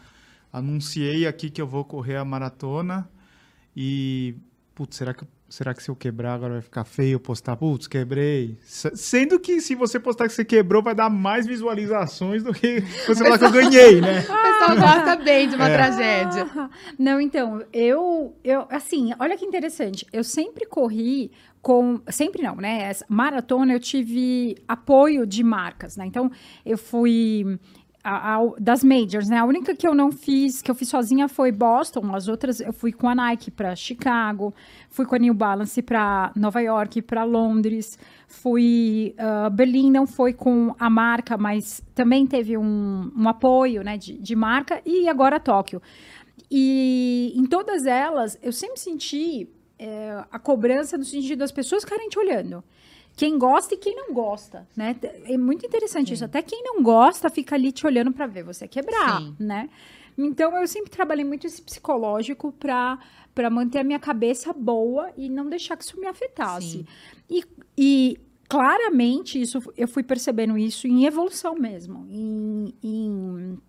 [0.52, 3.10] anunciei aqui que eu vou correr a maratona
[3.76, 4.36] e,
[4.74, 7.88] putz, será que, será que se eu quebrar agora vai ficar feio eu postar, putz,
[7.88, 8.58] quebrei?
[8.62, 12.82] S- Sendo que se você postar que você quebrou, vai dar mais visualizações do que
[13.08, 14.20] você falar que eu ganhei, né?
[14.46, 15.74] O pessoal gosta bem de uma É.
[15.74, 16.48] tragédia.
[17.00, 20.06] Não, então, eu, eu, assim, olha que interessante.
[20.12, 22.84] Eu sempre corri com, sempre não, né?
[22.84, 26.06] Essa maratona eu tive apoio de marcas, né?
[26.06, 26.32] Então,
[26.65, 27.58] eu fui
[28.06, 29.38] a- a- das majors, né?
[29.39, 32.15] A única que eu não fiz, que eu fiz sozinha foi Boston.
[32.15, 34.54] As outras eu fui com a Nike para Chicago,
[34.89, 40.34] fui com a New Balance para Nova York, para Londres, fui ah, Berlim não foi
[40.34, 45.39] com a marca, mas também teve um, um apoio, né, de, de marca e agora
[45.39, 45.82] Tóquio.
[46.52, 52.08] E em todas elas eu sempre senti é, a cobrança no sentido das pessoas ficarem
[52.08, 52.63] te olhando.
[53.15, 54.95] Quem gosta e quem não gosta, né?
[55.23, 56.25] É muito interessante isso.
[56.25, 59.36] Até quem não gosta fica ali te olhando para ver você quebrar, Sim.
[59.39, 59.69] né?
[60.17, 62.99] Então eu sempre trabalhei muito esse psicológico para
[63.34, 66.69] para manter a minha cabeça boa e não deixar que isso me afetasse.
[66.69, 66.86] Sim.
[67.30, 67.43] E,
[67.78, 73.60] e claramente isso eu fui percebendo isso em evolução mesmo, em, em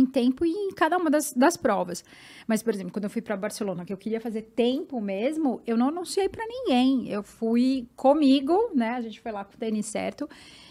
[0.00, 2.04] em tempo e em cada uma das, das provas.
[2.46, 5.76] Mas, por exemplo, quando eu fui para Barcelona, que eu queria fazer tempo mesmo, eu
[5.76, 7.08] não anunciei para ninguém.
[7.08, 8.90] Eu fui comigo, né?
[8.90, 10.28] A gente foi lá com o tênis certo.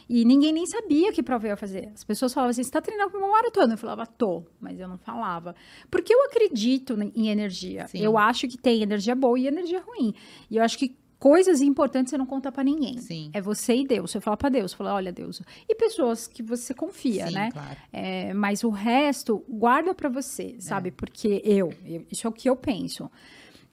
[0.09, 1.89] E ninguém nem sabia que prova eu ia fazer.
[1.93, 3.73] As pessoas falavam assim: você tá treinando para uma maratona?
[3.73, 5.55] Eu falava, tô, mas eu não falava.
[5.89, 7.87] Porque eu acredito em energia.
[7.87, 7.99] Sim.
[7.99, 10.13] Eu acho que tem energia boa e energia ruim.
[10.49, 12.97] E eu acho que coisas importantes você não conta para ninguém.
[12.97, 13.29] Sim.
[13.33, 14.11] É você e Deus.
[14.11, 15.41] Você fala para Deus, fala, olha, Deus.
[15.69, 17.49] E pessoas que você confia, Sim, né?
[17.53, 17.77] claro.
[17.93, 20.91] É, mas o resto, guarda pra você, sabe?
[20.91, 23.09] Porque eu, eu- isso é o que eu penso.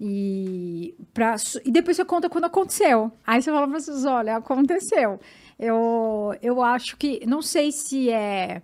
[0.01, 1.35] E, pra,
[1.65, 3.11] e depois você conta quando aconteceu.
[3.27, 5.19] Aí você fala pra vocês, olha, aconteceu.
[5.59, 8.63] Eu, eu acho que, não sei se é...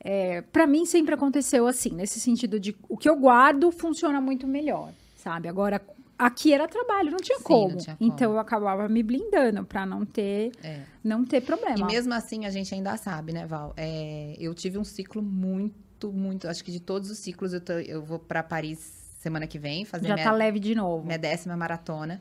[0.00, 4.46] é para mim sempre aconteceu assim, nesse sentido de o que eu guardo funciona muito
[4.48, 5.48] melhor, sabe?
[5.48, 5.80] Agora,
[6.18, 7.68] aqui era trabalho, não tinha, Sim, como.
[7.70, 8.12] não tinha como.
[8.12, 10.82] Então eu acabava me blindando pra não ter, É.
[11.02, 11.78] não ter problema.
[11.78, 13.72] E mesmo assim, a gente ainda sabe, né, Val?
[13.76, 16.48] É, eu tive um ciclo muito, muito.
[16.48, 18.78] Acho que de todos os ciclos, eu, tô- eu vou pra Paris
[19.18, 21.04] semana que vem fazer Já minha, tá leve de novo.
[21.06, 22.20] minha décima maratona.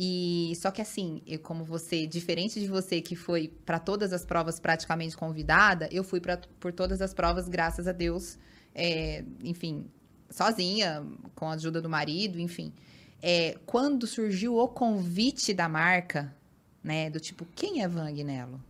[0.00, 4.24] E só que assim, eu, como você, diferente de você que foi para todas as
[4.24, 8.38] provas praticamente convidada, eu fui pra, por todas as provas, graças a Deus,
[8.72, 9.86] é, enfim,
[10.30, 12.72] sozinha, com a ajuda do marido, enfim.
[13.20, 16.34] É, quando surgiu o convite da marca,
[16.82, 18.62] né, do tipo, quem é Van Agnello?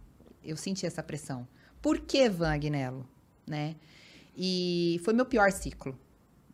[0.43, 1.47] Eu senti essa pressão.
[1.83, 3.07] Por que Van Agnello?
[3.47, 3.77] Né?
[4.37, 5.99] E foi meu pior ciclo.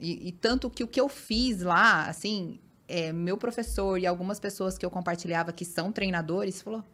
[0.00, 4.40] E, e tanto que o que eu fiz lá, assim, é, meu professor e algumas
[4.40, 6.84] pessoas que eu compartilhava que são treinadores, falou: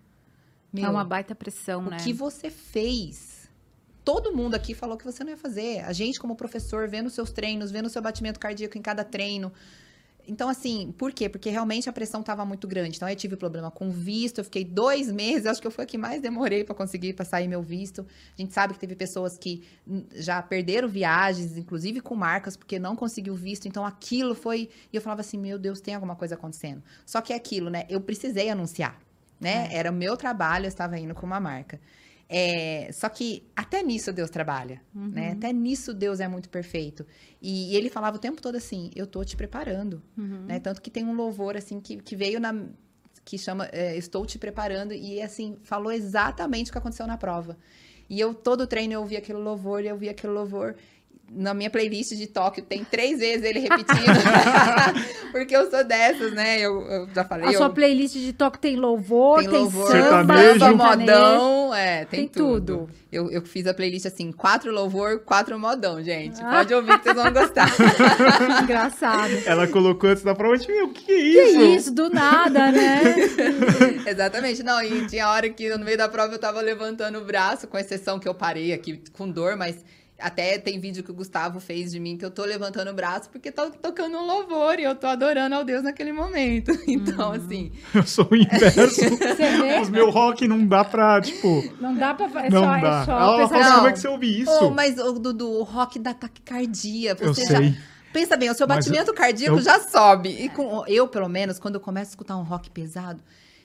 [0.76, 1.96] É uma baita pressão, o né?
[1.98, 3.48] que você fez?
[4.04, 5.84] Todo mundo aqui falou que você não ia fazer.
[5.84, 9.52] A gente, como professor, vendo seus treinos, vendo seu batimento cardíaco em cada treino.
[10.30, 11.28] Então, assim, por quê?
[11.28, 12.96] Porque realmente a pressão estava muito grande.
[12.96, 15.86] Então, eu tive problema com visto, eu fiquei dois meses, acho que eu fui a
[15.86, 18.06] que mais demorei para conseguir para sair meu visto.
[18.38, 19.64] A gente sabe que teve pessoas que
[20.14, 23.66] já perderam viagens, inclusive com marcas, porque não conseguiu visto.
[23.66, 24.70] Então, aquilo foi.
[24.92, 26.80] E eu falava assim: meu Deus, tem alguma coisa acontecendo.
[27.04, 27.84] Só que é aquilo, né?
[27.88, 28.96] Eu precisei anunciar,
[29.40, 29.68] né?
[29.72, 31.80] Era o meu trabalho, eu estava indo com uma marca.
[32.32, 35.32] É, só que até nisso Deus trabalha, né?
[35.32, 37.04] Até nisso Deus é muito perfeito.
[37.42, 40.44] E, e ele falava o tempo todo assim: eu tô te preparando, Uhum.
[40.46, 40.60] né?
[40.60, 42.54] Tanto que tem um louvor assim que, que veio na
[43.24, 47.58] que chama é, Estou te preparando e assim falou exatamente o que aconteceu na prova.
[48.08, 50.76] E eu todo treino eu ouvia aquele louvor, e eu ouvia aquele louvor.
[51.32, 53.86] Na minha playlist de Tóquio tem três vezes ele repetindo.
[55.30, 56.58] Porque eu sou dessas, né?
[56.58, 57.46] Eu, eu já falei.
[57.48, 60.76] A eu- sua playlist de toque tem louvor, tem tem, louvor, samba, sertanejo.
[60.76, 62.78] modão, é, tem, Tem tudo.
[62.78, 62.90] tudo.
[63.12, 66.40] Eu, eu fiz a playlist assim, quatro louvor, quatro modão, gente.
[66.42, 66.50] Ah.
[66.50, 67.68] Pode ouvir que vocês vão gostar.
[68.62, 69.32] Engraçado.
[69.46, 71.60] Ela colocou antes da prova, tipo, o que, que é Que isso?
[71.62, 73.02] isso, do nada, né?
[74.06, 74.62] Exatamente.
[74.62, 77.78] Não, e tinha hora que no meio da prova eu tava levantando o braço, com
[77.78, 79.76] exceção que eu parei aqui com dor, mas
[80.20, 83.28] até tem vídeo que o Gustavo fez de mim que eu tô levantando o braço
[83.30, 86.70] porque tô tocando um louvor e eu tô adorando ao Deus naquele momento.
[86.86, 89.00] Então, assim, Eu sou o inverso.
[89.82, 92.26] Os meus rock não dá pra, tipo, Não dá pra...
[92.46, 93.00] É não só, dá.
[93.02, 93.76] É só Ela pensar- fala assim, Não.
[93.76, 94.64] como é que você ouve isso?
[94.64, 97.16] Ô, mas o Dudu, o rock da taquicardia.
[97.18, 97.58] Eu Você já.
[97.58, 97.74] sei.
[98.12, 100.30] Pensa bem, o seu Mas batimento cardíaco eu- já sobe.
[100.30, 103.22] E com, eu, pelo menos, quando eu começo a escutar um rock pesado,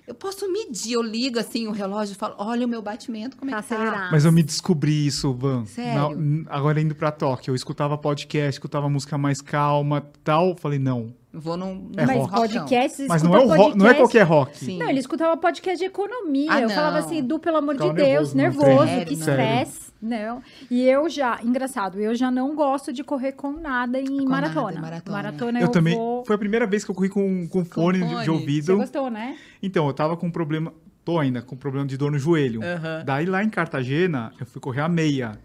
[0.07, 0.93] eu posso medir.
[0.93, 3.69] Eu ligo assim o relógio e falo: olha o meu batimento, como é Tá que
[3.69, 3.75] tá?
[3.75, 4.11] acelerado.
[4.11, 5.65] Mas eu me descobri isso, Van.
[5.65, 6.15] Sério?
[6.17, 10.55] Na- agora indo pra Tóquio, eu escutava podcast, escutava música mais calma tal.
[10.55, 11.13] Falei, não.
[11.37, 12.31] Vou num, É Mas rock.
[12.33, 14.57] podcast, você Mas não é, o rock, não é podcast- qualquer rock.
[14.57, 14.77] Sim.
[14.79, 16.47] Não, ele escutava podcast de economia.
[16.51, 19.85] Ah, eu falava assim, Du, pelo amor Ficava de Deus, nervoso no que estresse.
[20.01, 20.41] Não.
[20.69, 24.29] E eu já, engraçado, eu já não gosto de correr com nada em Com nada
[24.29, 24.77] maratona.
[24.77, 25.15] em maratona.
[25.17, 25.95] Maratona Eu, eu, também.
[25.95, 26.23] vou...
[26.25, 28.23] Foi a primeira vez que eu corri com, com fone, de- de, fone.
[28.25, 28.77] Você ouvido.
[28.77, 29.35] gostou, né?
[29.63, 30.71] Então, eu tava com um problema.
[31.03, 32.61] Tô ainda com problema de dor no joelho.
[32.63, 33.03] Aham.
[33.05, 35.39] Daí lá em Cartagena, eu fui correr a meia.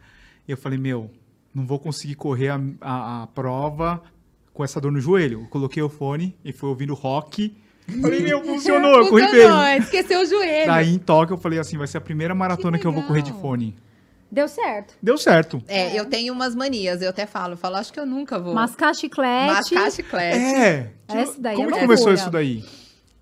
[0.46, 1.10] E eu falei, meu,
[1.54, 4.02] não vou conseguir correr a, a- a prova
[4.52, 5.42] com essa dor no joelho.
[5.42, 7.56] Eu coloquei o fone e fui ouvindo rock.
[8.00, 9.78] Falei, meu, funcionou, eu corri bem.
[9.78, 10.66] esqueceu o joelho.
[10.66, 13.22] Daí em Tóquio eu falei assim, vai ser a primeira maratona que, eu vou correr
[13.22, 13.76] de fone.
[14.30, 14.94] Deu certo.
[15.02, 15.60] Deu certo.
[15.66, 18.54] É, eu tenho umas manias, eu até falo, eu falo, acho que eu nunca vou
[18.54, 19.52] Mascar chiclete.
[19.52, 20.38] mascar chiclete.
[20.38, 20.92] É.
[21.08, 22.64] Essa daí Como é que começou isso daí?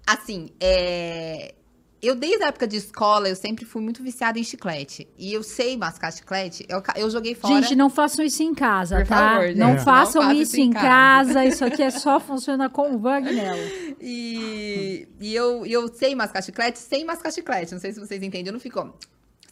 [0.07, 1.55] Assim, é...
[2.01, 5.09] Eu, desde a época de escola, eu sempre fui muito viciada em chiclete.
[5.19, 6.65] E eu sei mascar chiclete.
[6.69, 7.61] Eu, eu joguei fora.
[7.61, 9.17] Gente, não façam isso em casa, Por tá?
[9.31, 9.59] favor, gente.
[9.59, 9.79] Não É.
[9.79, 11.45] façam Não isso em casa.
[11.45, 13.59] Isso aqui é só funciona com o Wagnello.
[14.01, 17.73] E, e eu, eu sei mascar chiclete sem mascar chiclete.
[17.73, 18.47] Não sei se vocês entendem.
[18.47, 18.95] Eu não fico,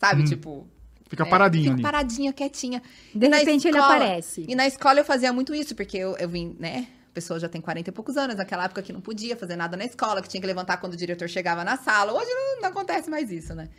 [0.01, 0.67] sabe, tipo...
[1.09, 1.31] Fica é, Hum.
[1.31, 1.83] paradinho Fico ali.
[1.83, 2.83] paradinha, quietinha.
[3.15, 4.45] De E repente ele escola- aparece.
[4.49, 6.87] E na escola eu fazia muito isso, porque eu, eu vim, né?
[7.17, 9.75] A pessoa já tem 40 e poucos anos, naquela época que não podia fazer nada
[9.75, 12.13] na escola, que tinha que levantar quando o diretor chegava na sala.
[12.13, 13.71] Hoje não, não acontece mais isso, né?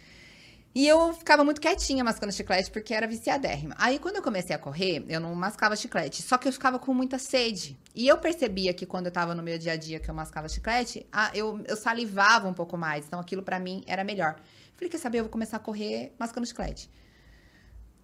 [0.74, 3.76] E eu ficava muito quietinha mascando chiclete, porque era viciadérrima.
[3.78, 6.24] Aí, quando eu comecei a correr, eu não mascava chiclete.
[6.24, 7.78] Só que eu ficava com muita sede.
[7.94, 10.50] E eu percebia que quando eu tava no meu dia a dia que eu mascava
[10.50, 13.06] chiclete, ah, eu, eu salivava um pouco mais.
[13.06, 14.36] Então, aquilo pra mim era melhor.
[14.76, 15.20] Falei, quer saber?
[15.20, 16.90] Eu vou começar a correr mascando chiclete.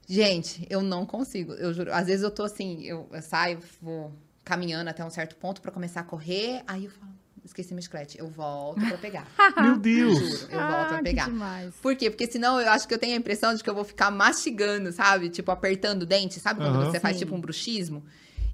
[0.07, 1.53] Gente, eu não consigo.
[1.53, 1.91] Eu juro.
[1.91, 4.13] Às vezes eu tô assim, eu, eu saio, vou
[4.43, 7.11] caminhando até um certo ponto pra começar a correr, aí eu falo,
[7.43, 8.17] esqueci meu chiclete.
[8.19, 9.27] Eu volto pra pegar.
[9.61, 10.17] Meu Deus.
[10.19, 11.25] Juro, eu volto ah, pra que pegar.
[11.25, 11.73] demais.
[11.81, 12.09] Por quê?
[12.09, 14.91] Porque senão eu acho que eu tenho a impressão de que eu vou ficar mastigando,
[14.91, 15.29] sabe?
[15.29, 16.61] Tipo, apertando o dente, sabe?
[16.61, 17.25] Quando você faz Sim.
[17.25, 18.03] tipo um bruxismo.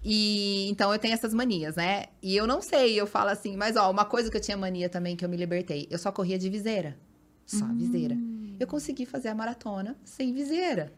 [0.03, 2.05] E então eu tenho essas manias, né?
[2.21, 4.89] E eu não sei, eu falo assim, mas ó, uma coisa que eu tinha mania
[4.89, 6.97] também que eu me libertei, eu só corria de viseira.
[7.45, 7.75] Só Hum.
[7.77, 8.15] viseira.
[8.59, 10.93] Eu consegui fazer a maratona sem viseira.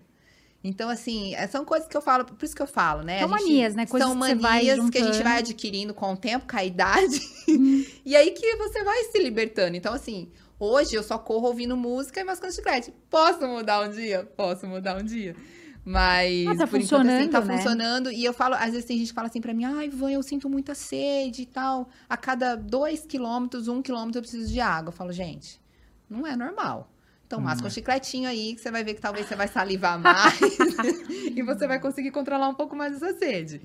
[0.63, 3.19] Então, assim, é- são coisas que eu falo, por isso que eu falo, né?
[3.19, 3.86] São gente- manias, né?
[3.88, 6.58] Coisas são que você vai manias que a gente vai adquirindo com o tempo, com
[6.58, 7.19] a idade.
[8.06, 9.76] e aí que você vai se libertando.
[9.76, 12.93] Então, assim, hoje eu só corro ouvindo música e mascando chiclete.
[13.10, 14.24] Posso mudar um dia?
[14.38, 15.36] Posso mudar um dia.
[15.84, 17.58] Mas Ah, tá por enquanto assim, tá funcionando, né?
[17.58, 18.12] funcionando.
[18.12, 20.21] E eu falo, às vezes tem gente que fala assim pra mim, ai, Van, eu
[20.21, 21.89] sinto muita sede e tal.
[22.08, 24.89] A cada dois quilômetros, um quilômetro eu preciso de água.
[24.89, 25.60] Eu falo, gente,
[26.08, 26.91] não é normal.
[27.32, 27.67] Então, masca é.
[27.67, 30.38] um chicletinho aí, que você vai ver que talvez você vai salivar mais
[31.34, 33.62] e você vai conseguir controlar um pouco mais essa sede.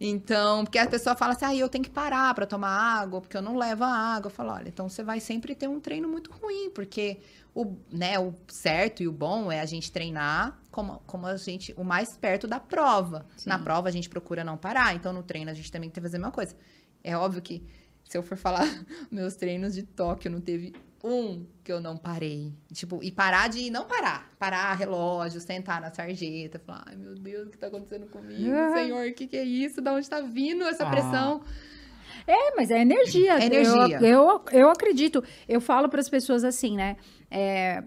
[0.00, 3.36] Então, porque a pessoa fala assim, ah, eu tenho que parar para tomar água, porque
[3.36, 4.28] eu não levo a água.
[4.28, 7.18] Eu falo, olha, então você vai sempre ter um treino muito ruim, porque
[7.52, 11.74] o, né, o certo e o bom é a gente treinar como, como a gente,
[11.76, 13.26] o mais perto da prova.
[13.36, 13.50] Sim.
[13.50, 16.06] Na prova a gente procura não parar, então no treino a gente também tem que
[16.06, 16.54] fazer a mesma coisa.
[17.02, 17.64] É óbvio que
[18.04, 18.64] se eu for falar
[19.10, 22.52] meus treinos de Tóquio, não teve um que eu não parei.
[22.72, 24.30] Tipo, e parar de não parar.
[24.38, 28.52] Parar relógio, sentar na sarjeta, falar, ai meu Deus, o que tá acontecendo comigo?
[28.54, 28.74] Ah.
[28.74, 29.80] Senhor, o que, que é isso?
[29.80, 30.90] Da onde tá vindo essa Ah.
[30.90, 31.42] pressão?
[32.26, 33.38] É, mas é energia.
[33.38, 33.98] É energia.
[34.00, 35.24] Eu, eu, eu acredito.
[35.48, 36.96] Eu falo para as pessoas assim, né?
[37.30, 37.82] É,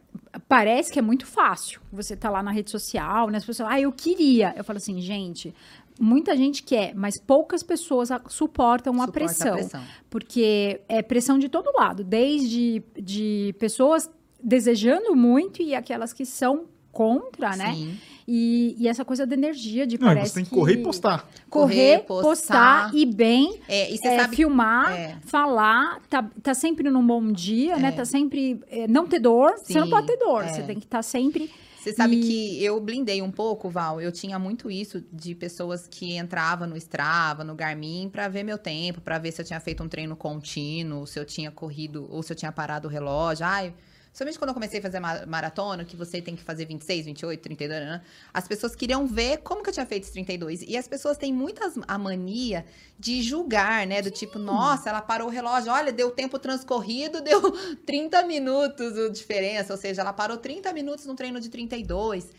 [0.48, 1.80] parece que é muito fácil.
[1.92, 3.38] Você tá lá na rede social, né?
[3.38, 4.54] As pessoas, ah, eu queria.
[4.58, 5.54] Eu falo assim, gente,
[6.00, 9.54] muita gente quer, mas poucas pessoas a- suportam a Suporta pressão.
[9.56, 9.82] pressão.
[10.10, 14.10] Porque é pressão de todo lado, desde de pessoas
[14.44, 17.74] desejando muito e aquelas que são contra, né?
[17.74, 17.98] Sim.
[18.28, 21.28] E, e essa coisa da energia, de Não, parece você tem que correr e postar.
[21.50, 22.92] Correr, Correr, postar, postar.
[22.96, 25.18] e bem, É, e é, sabe filmar, É.
[25.26, 27.90] falar, tá, tá sempre num bom dia, né?
[27.90, 27.92] É.
[27.92, 28.60] Tá sempre.
[28.70, 30.48] é, não ter dor, você não Sim, pode ter dor, é.
[30.50, 31.50] você tem que estar sempre.
[31.82, 34.00] Você sabe E- que eu blindei um pouco, Val.
[34.00, 38.58] Eu tinha muito isso de pessoas que entravam no Strava, no Garmin, pra ver meu
[38.58, 42.22] tempo, pra ver se eu tinha feito um treino contínuo, se eu tinha corrido ou
[42.22, 43.46] se eu tinha parado o relógio.
[43.48, 43.74] Ai,
[44.14, 47.42] somente quando eu comecei a fazer ma- maratona, que você tem que fazer 26, 28,
[47.42, 48.02] 32, né?
[48.34, 50.62] as pessoas queriam ver como que eu tinha feito esses 32.
[50.64, 52.66] E as pessoas têm muitas a mania
[53.00, 54.02] de julgar, né?
[54.02, 57.52] Do tipo, nossa, ela parou o relógio, olha, deu tempo transcorrido, deu
[57.86, 62.30] 30 minutos de diferença, ou seja, ela parou 30 minutos no treino de 32.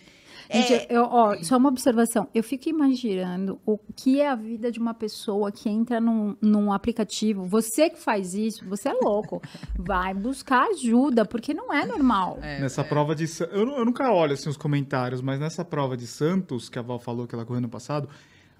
[0.51, 2.29] Gente, É, eu- ó, só uma observação.
[2.35, 6.73] Eu fico imaginando o que é a vida de uma pessoa que entra num, num
[6.73, 7.45] aplicativo.
[7.45, 9.41] Você que faz isso, você é louco.
[9.79, 12.39] Vai buscar ajuda, porque não é normal.
[12.43, 12.85] é, Nessa é.
[12.85, 13.25] prova de.
[13.51, 16.99] Eu, eu nunca olho assim os comentários, mas nessa prova de Santos, que a Val
[16.99, 18.09] falou que ela correu no passado,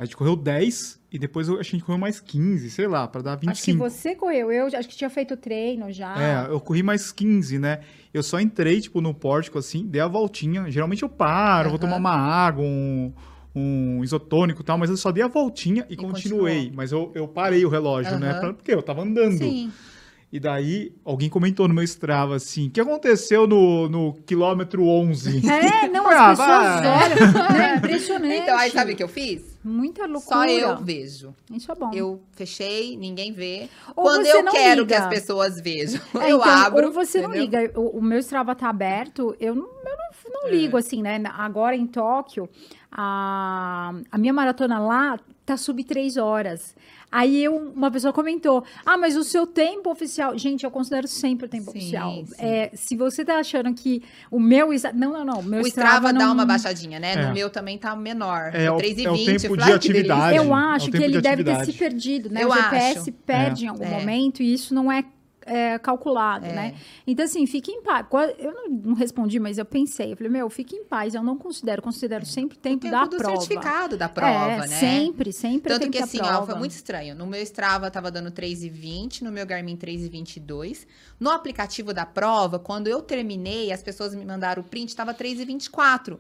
[0.03, 2.89] a gente correu 10 e depois eu, acho que a gente correu mais 15, sei
[2.89, 3.51] lá, pra dar 25.
[3.53, 6.15] Acho que você correu, eu acho que tinha feito treino já.
[6.49, 7.81] É, eu corri mais 15, né?
[8.13, 10.71] Eu só entrei, tipo, no pórtico, assim, dei a voltinha.
[10.71, 11.81] Geralmente eu paro, vou Aham.
[11.87, 13.13] tomar uma água, um,
[13.55, 16.55] um isotônico e tal, mas eu só dei a voltinha e, E continuei.
[16.65, 16.73] continuou.
[16.77, 18.31] Mas eu, eu parei o relógio, né?
[18.33, 18.41] Aham.
[18.41, 19.39] Pra- Porque eu tava andando.
[19.39, 19.71] Sim.
[20.33, 25.43] E daí, alguém comentou no meu Strava assim: o que aconteceu no, no quilômetro 11?
[25.47, 26.87] É, não, Ah, as pessoas vai.
[26.89, 27.33] olham.
[27.53, 27.77] né?
[27.77, 28.35] Impressionante.
[28.41, 29.52] Então, aí sabe o que eu fiz?
[29.65, 30.37] Muita loucura.
[30.37, 31.35] Só eu vejo.
[31.53, 31.91] Isso é bom.
[31.95, 33.69] Eu fechei, ninguém vê.
[33.95, 34.97] Ou Quando eu não quero liga.
[34.97, 36.87] que as pessoas vejam, É, eu então, abro.
[36.87, 37.61] Ou você não entendeu?
[37.63, 37.79] liga.
[37.81, 41.23] O, o meu Strava tá aberto, eu não, eu não, não ligo, assim, né?
[41.37, 42.49] Agora em Tóquio,
[42.91, 46.75] a, a minha maratona lá tá sub três horas.
[47.13, 50.37] Aí eu, uma pessoa comentou: Ah, mas o seu tempo oficial.
[50.39, 52.11] Gente, eu considero sempre o tempo Sim, oficial.
[52.27, 52.35] sim.
[52.39, 54.71] É, se você tá achando que o meu.
[54.95, 55.41] Não, não, não.
[55.41, 57.13] o Meu O Strava dá não- uma baixadinha, né?
[57.13, 57.27] É.
[57.27, 58.51] No meu também tá menor.
[58.55, 59.05] É, o- 3,20.
[59.07, 60.21] é o tempo eu de falei, "Ai, que atividade.
[60.31, 62.43] delícia." Eu É acho que ele de deve ter se perdido, né?
[62.45, 63.13] Eu o GPS acho.
[63.27, 63.91] perde em algum É.
[63.91, 65.05] momento e isso não é,
[65.47, 66.53] é, calculado, É.
[66.53, 66.75] né?
[67.07, 68.07] Então, assim, fique em paz.
[68.39, 70.13] Eu não, não respondi, mas eu pensei.
[70.13, 71.15] Eu falei, meu, fique em paz.
[71.15, 73.41] Eu não considero, considero sempre o O tempo, tempo da do prova.
[73.41, 74.67] certificado da prova, é, né?
[74.69, 77.15] Sempre, sempre é Tanto tempo que assim, ó, foi muito estranho.
[77.15, 80.87] No meu Strava tava dando 3,20, no meu Garmin 3,22.
[81.19, 86.19] No aplicativo da prova, quando eu terminei, as pessoas me mandaram o print, tava 3,24.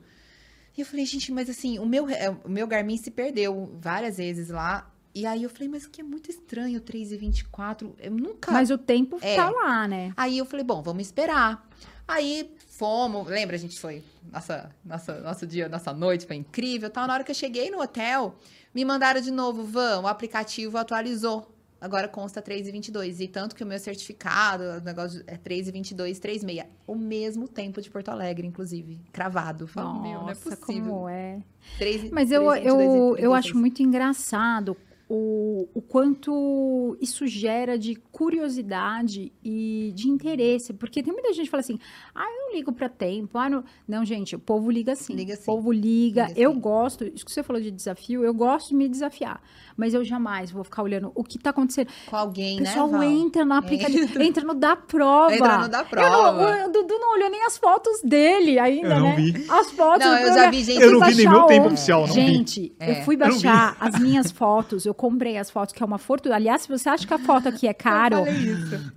[0.77, 4.17] E eu falei, gente, mas assim, o meu, é, o meu Garmin se perdeu várias
[4.17, 4.91] vezes lá.
[5.14, 7.92] E aí eu falei, mas que é muito estranho 3,24.
[7.98, 8.51] Eu nunca.
[8.51, 9.37] Mas o tempo É.
[9.37, 10.12] tá lá, né?
[10.16, 11.68] Aí eu falei, bom, vamos esperar.
[12.09, 17.07] Aí fomos, lembra, a gente foi, nossa, nossa, nosso dia, nossa noite foi incrível, tal.
[17.07, 18.35] Na hora que eu cheguei no hotel,
[18.75, 21.48] me mandaram de novo, Van, o aplicativo atualizou.
[21.81, 23.20] Agora consta 3,22.
[23.20, 26.64] E tanto que o meu certificado, o negócio é 3,22, 3,6.
[26.87, 29.01] O mesmo tempo de Porto Alegre, inclusive.
[29.12, 29.64] Cravado.
[29.64, 30.84] Eu Falo, meu, não é Nossa, possível.
[30.93, 31.41] como é.
[31.78, 33.55] 3, Mas eu, 3,22 eu, e eu acho 36.
[33.61, 34.76] muito engraçado
[35.15, 40.73] o, o quanto isso gera de curiosidade e de interesse.
[40.73, 41.79] Porque tem muita gente que fala assim,
[42.15, 43.37] ah, eu não ligo para tempo.
[43.37, 43.63] Ah, não...
[43.87, 45.13] não, gente, o povo liga sim.
[45.15, 46.29] Liga O povo liga.
[46.29, 49.43] Liga eu gosto, isso que você falou de desafio, eu gosto de me desafiar.
[49.77, 51.89] Mas eu jamais vou ficar olhando o que tá acontecendo.
[52.09, 53.03] Com alguém, O pessoal né, Val?
[53.05, 55.35] entra no aplicativo, entra no da prova.
[55.35, 56.64] Entra no da Eu não- prova.
[56.68, 59.16] o Dudu não olhou nem as fotos dele ainda, Eu não né?
[59.16, 59.47] vi.
[59.49, 60.07] As fotos.
[60.07, 61.75] Não, eu já olhar- vi gente- Eu não vi nem meu tempo ontem.
[61.75, 62.14] oficial, não.
[62.14, 62.91] Gente, É.
[63.01, 66.35] eu fui Eu baixar as minhas fotos, eu comprei as fotos, que é uma fortuna.
[66.37, 68.25] Aliás, se você acha que a foto aqui é caro,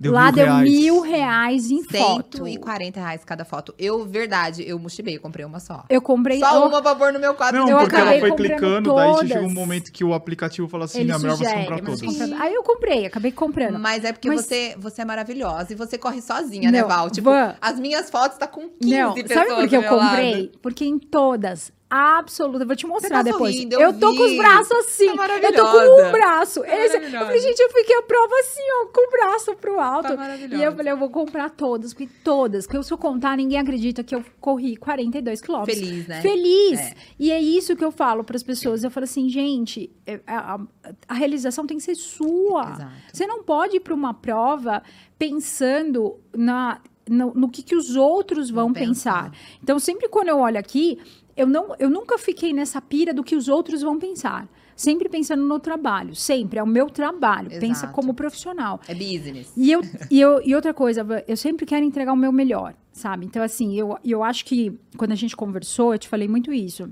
[0.02, 0.70] Eu lá mil deu reais.
[0.70, 2.38] mil reais em foto.
[2.44, 3.74] 140 reais cada foto.
[3.78, 5.84] Eu, verdade, eu mochilei, eu comprei uma só.
[5.88, 6.38] Eu comprei.
[6.40, 7.60] Só eu- uma pra pôr no meu quadro.
[7.60, 9.28] Não, Eu porque ela foi clicando, daí todas.
[9.28, 12.00] chega um momento que o aplicativo fala assim, Ele não, é melhor você comprar todas.
[12.02, 13.78] compra- Aí eu comprei, acabei comprando.
[13.78, 17.10] Mas é porque Mas- você, você é maravilhosa e você corre sozinha, né, Não, Val?
[17.10, 17.54] Tipo, Van.
[17.60, 20.32] as minhas fotos tá com 15 Não, pessoas sabe por que eu comprei?
[20.34, 20.50] lado.
[20.62, 23.54] Porque em todas, absoluta, vou te mostrar tá depois.
[23.54, 25.14] sorrindo, eu eu tô com os braços assim.
[25.16, 26.60] Tá eu tô com um braço.
[26.62, 29.78] Tá Esse, eu falei, gente, eu fiquei a prova assim, ó, com o braço pro
[29.80, 30.16] alto.
[30.16, 33.58] Tá e eu falei, eu vou comprar todas, porque todas, porque se eu contar, ninguém
[33.58, 35.78] acredita que eu corri 42 quilômetros.
[35.78, 36.20] Feliz, né?
[36.22, 36.80] Feliz.
[36.80, 36.94] É.
[37.18, 38.82] E é isso que eu falo para as pessoas.
[38.82, 40.60] Eu falo assim, gente, é, a, a-
[41.08, 42.62] a realização tem que ser sua.
[42.72, 42.92] Exato.
[43.12, 44.82] Você não pode ir para uma prova
[45.18, 49.30] pensando na, no, no que, que os outros vão Vão pensar.
[49.30, 49.38] pensar.
[49.62, 50.98] Então, sempre quando eu olho aqui,
[51.36, 54.48] eu, não, eu nunca fiquei nessa pira do que os outros vão pensar.
[54.74, 56.14] Sempre pensando no trabalho.
[56.14, 56.58] Sempre.
[56.58, 57.48] É o meu trabalho.
[57.48, 57.92] Pensa Exato.
[57.92, 58.80] como profissional.
[58.86, 59.52] É business.
[59.56, 59.80] E, eu,
[60.10, 63.24] e, eu, e outra coisa, eu sempre quero entregar o meu melhor, sabe?
[63.24, 66.90] Então, assim, eu, eu acho que quando a gente conversou, eu te falei muito isso.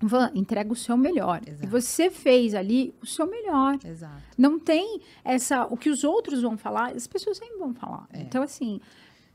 [0.00, 1.40] Van, entrega o seu melhor.
[1.46, 1.64] Exato.
[1.64, 3.78] E você fez ali o seu melhor.
[3.84, 4.22] Exato.
[4.36, 5.66] Não tem essa.
[5.66, 8.06] O que os outros vão falar, as pessoas sempre vão falar.
[8.12, 8.20] É.
[8.20, 8.80] Então, assim,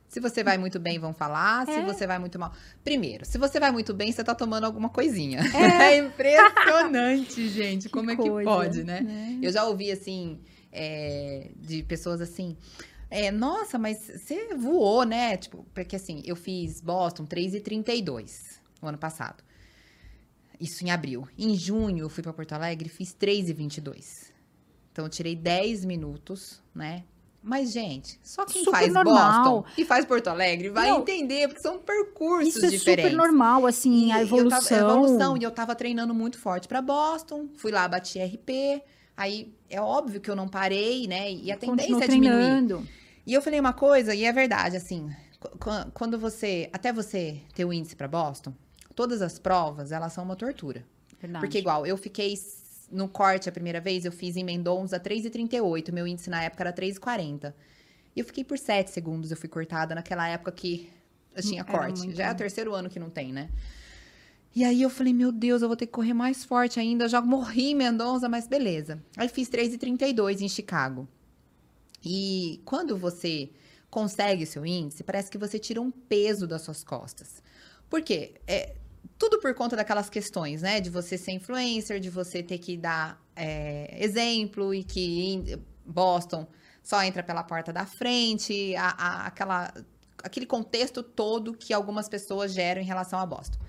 [0.10, 1.66] Se você vai muito bem, vão falar.
[1.68, 1.86] Se É.
[1.86, 2.52] você vai muito mal.
[2.84, 5.40] Primeiro, se você vai muito bem, você tá tomando alguma coisinha.
[5.56, 7.88] É, impressionante, gente.
[7.90, 9.02] Como é que coisa, pode, né?
[9.02, 9.38] né?
[9.42, 10.40] Eu já ouvi, assim,
[10.72, 12.58] é, de pessoas assim.
[13.10, 15.38] é, Nossa, mas você voou, né?
[15.38, 19.44] Tipo, porque assim, eu fiz Boston 3,32 no ano passado.
[20.60, 21.28] Isso em abril.
[21.38, 24.32] Em junho, eu fui pra Porto Alegre e fiz 3,22.
[24.92, 27.04] Então, eu tirei 10 minutos, né?
[27.42, 29.44] Mas, gente, só quem Super faz normal.
[29.62, 33.12] Boston e faz Porto Alegre vai Não, entender, porque são percursos isso é diferentes.
[33.12, 34.78] super normal, assim, E a tava- evolução.
[34.78, 35.38] a evolução.
[35.38, 37.48] E eu tava treinando muito forte pra Boston.
[37.56, 38.82] Fui lá, bati RP.
[39.16, 41.32] Aí é óbvio que eu não parei, né?
[41.32, 42.36] E a tendência Continuou é diminuir.
[42.42, 42.88] treinando.
[43.26, 45.10] E eu falei uma coisa, e é verdade, assim,
[45.40, 48.54] qu- qu- quando você, até você ter o índice pra Boston,
[48.96, 50.84] todas as provas, elas são uma tortura.
[51.22, 51.46] Verdade.
[51.46, 52.34] Porque igual, eu fiquei
[52.92, 56.74] no corte a primeira vez, eu fiz em Mendonça 3,38, meu índice na época era
[56.74, 57.54] 3,40.
[58.16, 60.90] E eu fiquei por 7 segundos, eu fui cortada naquela época que
[61.36, 62.00] eu tinha Era corte.
[62.00, 62.16] muito.
[62.16, 63.50] Já é o terceiro ano que não tem, né?
[64.56, 67.06] E aí eu falei, meu Deus, eu vou ter que correr mais forte ainda.
[67.06, 69.02] Eu já morri em Mendonça, mas beleza.
[69.16, 71.08] Aí fiz 3,32 em Chicago.
[72.04, 73.50] E quando você
[73.90, 77.44] consegue o seu índice, parece que você tira um peso das suas costas.
[77.90, 78.34] Por quê?
[78.48, 78.76] É,
[79.20, 80.80] tudo por conta daquelas questões, né?
[80.80, 86.48] De você ser influencer, de você ter que dar é, exemplo e que Boston
[86.82, 89.74] só entra pela porta da frente, a- a- aquela,
[90.24, 93.60] aquele contexto todo que algumas pessoas geram em relação a Boston.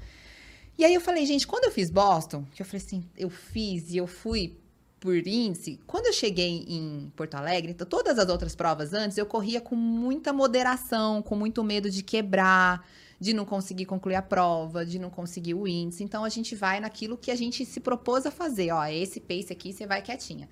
[0.79, 3.91] E aí eu falei, gente, quando eu fiz Boston, que eu falei assim, eu fiz
[3.91, 4.57] e eu fui
[4.99, 9.61] por índice, quando eu cheguei em Porto Alegre, todas as outras provas antes, eu corria
[9.61, 12.87] com muita moderação, com muito medo de quebrar,
[13.21, 16.03] de não conseguir concluir a prova, de não conseguir o índice.
[16.03, 18.73] Então a gente vai naquilo que a gente se propôs a fazer.
[18.73, 20.49] Ó, esse pace aqui você vai quietinha.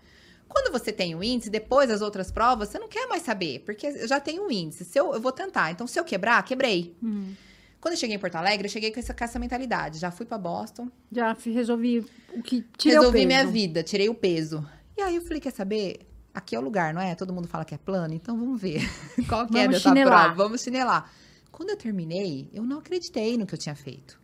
[0.46, 3.86] Quando você tem o índice, depois das outras provas, você não quer mais saber, porque
[3.86, 4.84] eu já tenho o índice.
[4.84, 5.70] Se eu, eu vou tentar.
[5.70, 6.94] Então, se eu quebrar, quebrei.
[7.02, 7.32] Hum.
[7.80, 9.98] Quando eu cheguei em Porto Alegre, eu cheguei com essa, com essa mentalidade.
[9.98, 12.04] Já fui pra Boston, Já resolvi
[12.34, 13.26] o que tirei resolvi o peso.
[13.26, 14.66] minha vida, tirei o peso.
[14.96, 16.00] E aí eu falei, quer saber?
[16.34, 17.14] Aqui é o lugar, não é?
[17.14, 18.80] Todo mundo fala que é plano, então vamos ver
[19.28, 20.24] qual que é Vamos dessa chinelar.
[20.24, 20.34] prova.
[20.44, 21.12] Vamos chinelar.
[21.58, 24.16] Quando eu terminei, eu não acreditei no que eu tinha feito.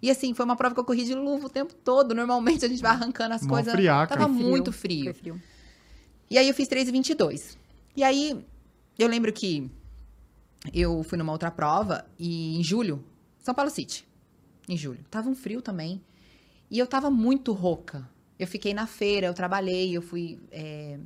[0.00, 2.14] E assim, foi uma prova que eu corri de luva o tempo todo.
[2.14, 3.74] Normalmente a gente vai arrancando as Mó coisas.
[3.74, 4.16] friaca.
[4.16, 5.12] Tava frio, muito frio.
[5.12, 5.42] frio.
[6.30, 7.58] E aí eu fiz 3,22.
[7.94, 8.42] E aí
[8.98, 9.70] eu lembro que
[10.72, 13.04] eu fui numa outra prova e em julho,
[13.38, 14.08] São Paulo City,
[14.66, 16.00] em julho, tava um frio também.
[16.70, 18.08] E eu tava muito rouca.
[18.38, 20.98] Eu fiquei na feira, eu trabalhei, eu fui é,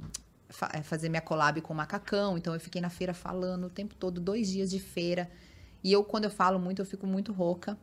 [0.49, 3.71] fa- é, fazer minha collab com o macacão, então eu fiquei na feira falando o
[3.71, 5.29] tempo todo, dois dias de feira.
[5.83, 7.77] E eu, quando eu falo muito, eu fico muito rouca.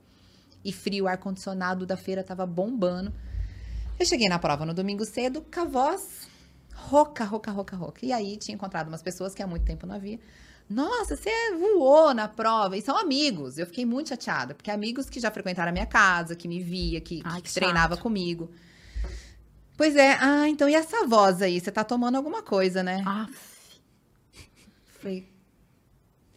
[0.64, 3.14] E frio, o ar-condicionado da feira tava bombando.
[4.00, 6.28] Eu cheguei na prova no domingo cedo, com a voz
[6.74, 8.06] rouca, rouca, rouca, rouca.
[8.06, 10.20] E aí tinha encontrado umas pessoas que há muito tempo não havia.
[10.70, 12.78] Nossa, você voou na prova.
[12.78, 13.58] E são amigos.
[13.58, 17.02] Eu fiquei muito chateada, porque amigos que já frequentaram a minha casa, que me via,
[17.02, 18.04] que, Ai, que treinava chato.
[18.04, 18.52] comigo.
[19.76, 21.60] Pois é, ah, então e essa voz aí?
[21.60, 23.02] Você tá tomando alguma coisa, né?
[23.06, 23.28] Ah,
[25.00, 25.28] Falei.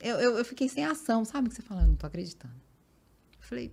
[0.02, 1.82] Eu, eu, eu fiquei sem ação, sabe o que você fala?
[1.82, 2.54] Eu não tô acreditando.
[3.38, 3.72] Falei.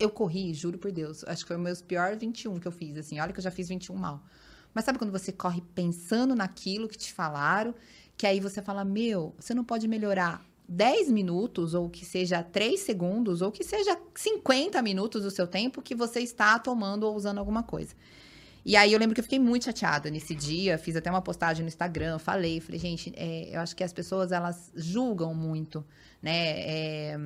[0.00, 1.22] Eu corri, juro por Deus.
[1.24, 3.20] Acho que foi o meus pior 21 que eu fiz, assim.
[3.20, 4.20] Olha que eu já fiz 21 mal.
[4.74, 7.72] Mas sabe quando você corre pensando naquilo que te falaram,
[8.16, 12.80] que aí você fala: Meu, você não pode melhorar 10 minutos, ou que seja 3
[12.80, 17.38] segundos, ou que seja 50 minutos do seu tempo que você está tomando ou usando
[17.38, 17.94] alguma coisa.
[18.64, 21.62] E aí eu lembro que eu fiquei muito chateada nesse dia, fiz até uma postagem
[21.62, 25.84] no Instagram, falei, falei, gente, é, eu acho que as pessoas elas julgam muito,
[26.22, 26.60] né?
[26.60, 27.18] É,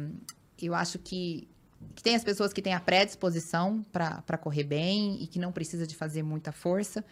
[0.60, 1.48] eu acho que,
[1.94, 5.86] que, tem as pessoas que têm a predisposição para correr bem e que não precisa
[5.86, 7.04] de fazer muita força.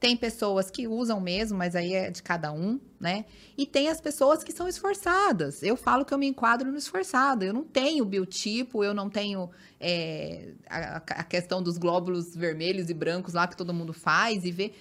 [0.00, 3.26] Tem pessoas que usam mesmo, mas aí é de cada um, né?
[3.56, 5.62] E tem as pessoas que são esforçadas.
[5.62, 7.44] Eu falo que eu me enquadro no esforçado.
[7.44, 12.94] Eu não tenho biotipo, eu não tenho é, a, a, questão dos glóbulos vermelhos e
[12.94, 14.72] brancos lá que todo mundo faz e vê.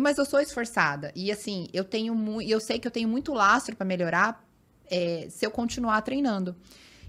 [0.00, 1.12] Mas eu sou esforçada.
[1.14, 4.42] E assim, eu tenho eu sei que eu tenho muito lastro para melhorar
[4.90, 6.56] é, se eu continuar treinando.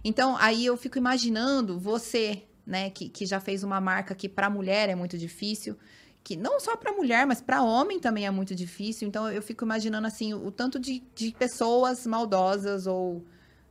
[0.04, 4.50] Então, aí eu fico imaginando você, né, que, que já fez uma marca que para
[4.50, 5.78] mulher é muito difícil
[6.26, 9.08] que não só para mulher, mas para homem também é muito difícil.
[9.08, 13.24] Então eu fico imaginando assim o, tanto de, de pessoas maldosas ou,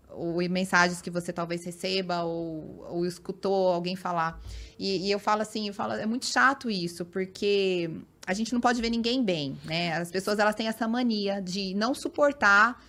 [0.09, 4.41] ou mensagens que você talvez receba ou, ou escutou alguém falar.
[4.79, 7.91] E, e, eu falo assim, eu falo, é muito chato isso, porque
[8.25, 9.93] a gente não pode ver ninguém bem, né?
[9.95, 12.81] As pessoas elas têm essa mania de não suportar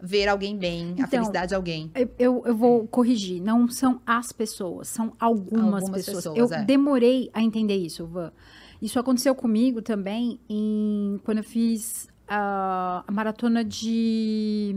[0.00, 1.92] ver alguém bem, então, a felicidade de alguém.
[2.18, 6.24] Eu, eu vou corrigir, não são as pessoas, são algumas, algumas pessoas.
[6.24, 6.36] pessoas.
[6.36, 6.64] Eu é.
[6.64, 8.32] demorei a entender isso, Van.
[8.82, 14.76] Isso aconteceu comigo também em, quando eu fiz a, a maratona de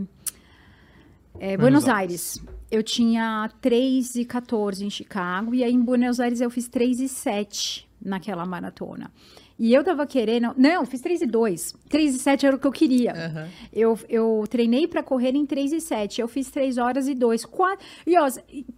[1.34, 2.38] é, Buenos, Buenos Aires.
[2.38, 2.56] Aires.
[2.70, 7.00] Eu tinha 3 e 14 em Chicago, e aí em Buenos Aires eu fiz 3
[7.00, 9.10] e 7 naquela maratona.
[9.58, 10.54] E eu tava querendo.
[10.56, 11.74] Não, eu fiz 3 e 2.
[11.88, 13.12] 3 e 7 era o que eu queria.
[13.12, 13.48] Uhum.
[13.72, 16.20] Eu, eu treinei para correr em 3 e 7.
[16.20, 17.44] Eu fiz 3 horas e 2.
[17.46, 17.86] 4...
[18.06, 18.28] E ó,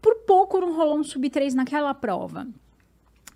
[0.01, 2.47] por pouco não rolou um sub 3 naquela prova.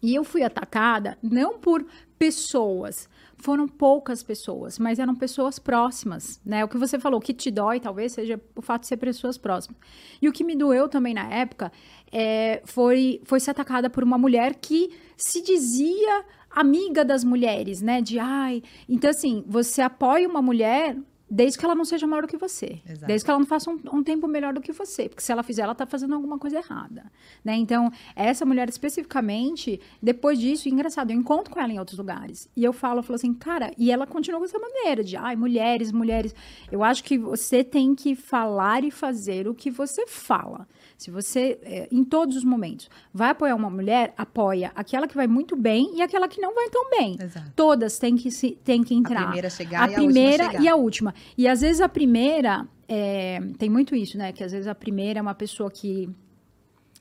[0.02, 1.86] E eu fui atacada não por
[2.18, 6.64] pessoas, foram poucas pessoas, mas eram pessoas próximas, né?
[6.64, 9.78] O que você falou, que te dói talvez seja o fato de ser pessoas próximas.
[10.20, 11.72] E o que me doeu também na época
[12.10, 18.00] é, foi, foi ser atacada por uma mulher que se dizia amiga das mulheres, né?
[18.00, 18.62] De ai.
[18.88, 20.96] Então, assim, você apoia uma mulher
[21.34, 22.82] Desde que ela não seja maior do que você.
[22.86, 23.06] Exato.
[23.06, 25.08] Desde que ela não faça um, um, tempo melhor do que você.
[25.08, 27.10] Porque se ela fizer, ela está fazendo alguma coisa errada.
[27.42, 27.56] Né?
[27.56, 32.50] Então, essa mulher especificamente, depois disso, engraçado, eu encontro com ela em outros lugares.
[32.54, 35.34] E eu falo, eu falo assim, cara, e ela continua com essa maneira de, ai,
[35.34, 36.34] mulheres, mulheres.
[36.70, 40.68] Eu acho que você tem que falar e fazer o que você fala.
[41.02, 45.26] Se você, é, em todos os momentos, vai apoiar uma mulher, apoia aquela que vai
[45.26, 47.16] muito bem e aquela que não vai tão bem.
[47.20, 47.50] Exato.
[47.56, 49.22] Todas têm que, se, têm que entrar.
[49.22, 50.62] A primeira chegar a e primeira a última chegar.
[50.62, 51.14] e a última.
[51.36, 54.30] E às vezes a primeira, é, tem muito isso, né?
[54.30, 56.08] Que às vezes a primeira é uma pessoa que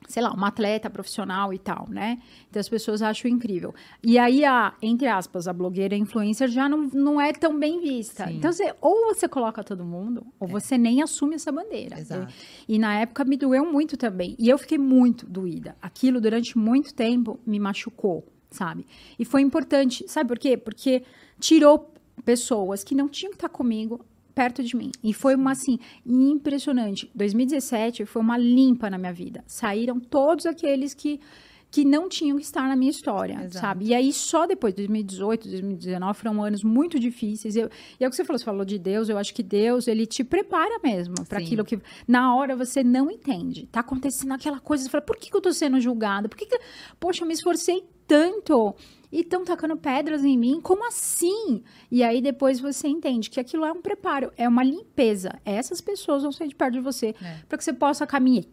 [0.08, 2.18] sei lá, uma atleta profissional e tal, né?
[2.48, 3.74] Então as pessoas acham incrível.
[4.02, 8.26] E aí a, entre aspas, a blogueira influencer já não, não é tão bem vista.
[8.26, 8.36] Sim.
[8.36, 10.50] Então você, ou você coloca todo mundo, ou é.
[10.50, 11.98] você nem assume essa bandeira.
[11.98, 12.32] Exato.
[12.68, 14.36] E, e na época me doeu muito também.
[14.38, 15.76] E eu fiquei muito doída.
[15.80, 18.86] Aquilo durante muito tempo me machucou, sabe?
[19.18, 20.56] E foi importante, sabe por quê?
[20.56, 21.02] Porque
[21.38, 21.92] tirou
[22.24, 24.04] pessoas que não tinham que estar comigo
[24.34, 24.90] perto de mim.
[25.02, 27.10] E foi uma assim impressionante.
[27.14, 29.44] 2017 foi uma limpa na minha vida.
[29.46, 31.20] Saíram todos aqueles que
[31.72, 33.58] que não tinham que estar na minha história, Exato.
[33.58, 33.86] sabe?
[33.86, 37.56] E aí só depois, 2018, 2019 foram anos muito difíceis.
[37.56, 39.88] Eu, e é o que você falou, você falou de Deus, eu acho que Deus,
[39.88, 43.66] ele te prepara mesmo para aquilo que na hora você não entende.
[43.72, 46.28] Tá acontecendo aquela coisa, você fala, por que, que eu tô sendo julgada?
[46.28, 46.60] Por que, que
[47.00, 48.74] poxa, eu me esforcei tanto
[49.12, 50.60] e estão tacando pedras em mim.
[50.60, 51.62] Como assim?
[51.90, 55.38] E aí depois você entende que aquilo é um preparo, é uma limpeza.
[55.44, 57.36] Essas pessoas vão sair de perto de você é.
[57.46, 58.44] para que você possa caminhar,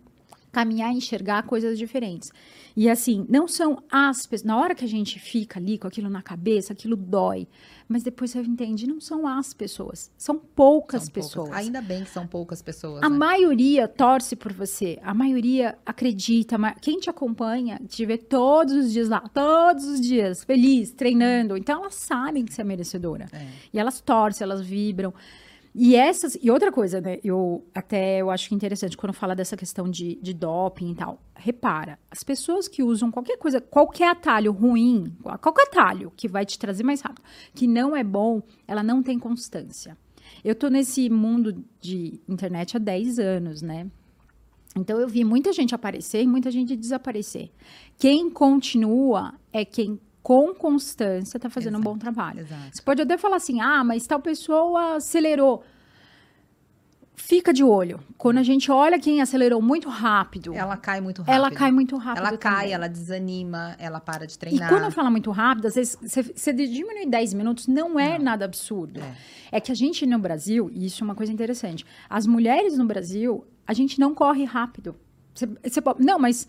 [0.51, 2.31] caminhar e enxergar coisas diferentes.
[2.75, 4.47] E assim, não são as pessoas.
[4.47, 7.47] Na hora que a gente fica ali com aquilo na cabeça, aquilo dói.
[7.87, 10.11] Mas depois você entende, não são as pessoas.
[10.17, 11.49] São poucas são pessoas.
[11.49, 11.65] Poucas.
[11.65, 13.01] Ainda bem que são poucas pessoas.
[13.03, 13.17] A né?
[13.17, 14.99] maioria torce por você.
[15.01, 16.55] A maioria acredita.
[16.81, 21.57] Quem te acompanha te vê todos os dias lá, todos os dias, feliz, treinando.
[21.57, 23.25] Então elas sabem que você é merecedora.
[23.33, 23.47] É.
[23.73, 25.13] E elas torcem, elas vibram.
[25.81, 27.19] E essas e outra coisa, né?
[27.23, 31.21] Eu até eu acho interessante quando fala dessa questão de, de doping e tal.
[31.33, 36.59] Repara, as pessoas que usam qualquer coisa, qualquer atalho ruim, qualquer atalho que vai te
[36.59, 37.23] trazer mais rápido,
[37.55, 39.97] que não é bom, ela não tem constância.
[40.43, 43.89] Eu tô nesse mundo de internet há 10 anos, né?
[44.75, 47.51] Então eu vi muita gente aparecer e muita gente desaparecer.
[47.97, 49.97] Quem continua é quem
[50.29, 51.89] com constância está fazendo Exato.
[51.89, 52.41] um bom trabalho.
[52.41, 52.69] Exato.
[52.71, 55.63] Você pode até falar assim, ah, mas tal pessoa acelerou.
[57.15, 57.99] Fica de olho.
[58.15, 60.53] Quando a gente olha quem acelerou muito rápido.
[60.53, 61.33] Ela cai muito rápido.
[61.33, 62.27] Ela cai muito rápido.
[62.27, 62.73] Ela cai, também.
[62.73, 64.71] ela desanima, ela para de treinar.
[64.71, 68.25] E quando fala muito rápido, às vezes você, você diminui 10 minutos, não é não.
[68.25, 69.01] nada absurdo.
[69.01, 69.15] É.
[69.53, 72.85] é que a gente no Brasil, e isso é uma coisa interessante, as mulheres no
[72.85, 74.95] Brasil, a gente não corre rápido.
[75.33, 76.47] Você, você, não, mas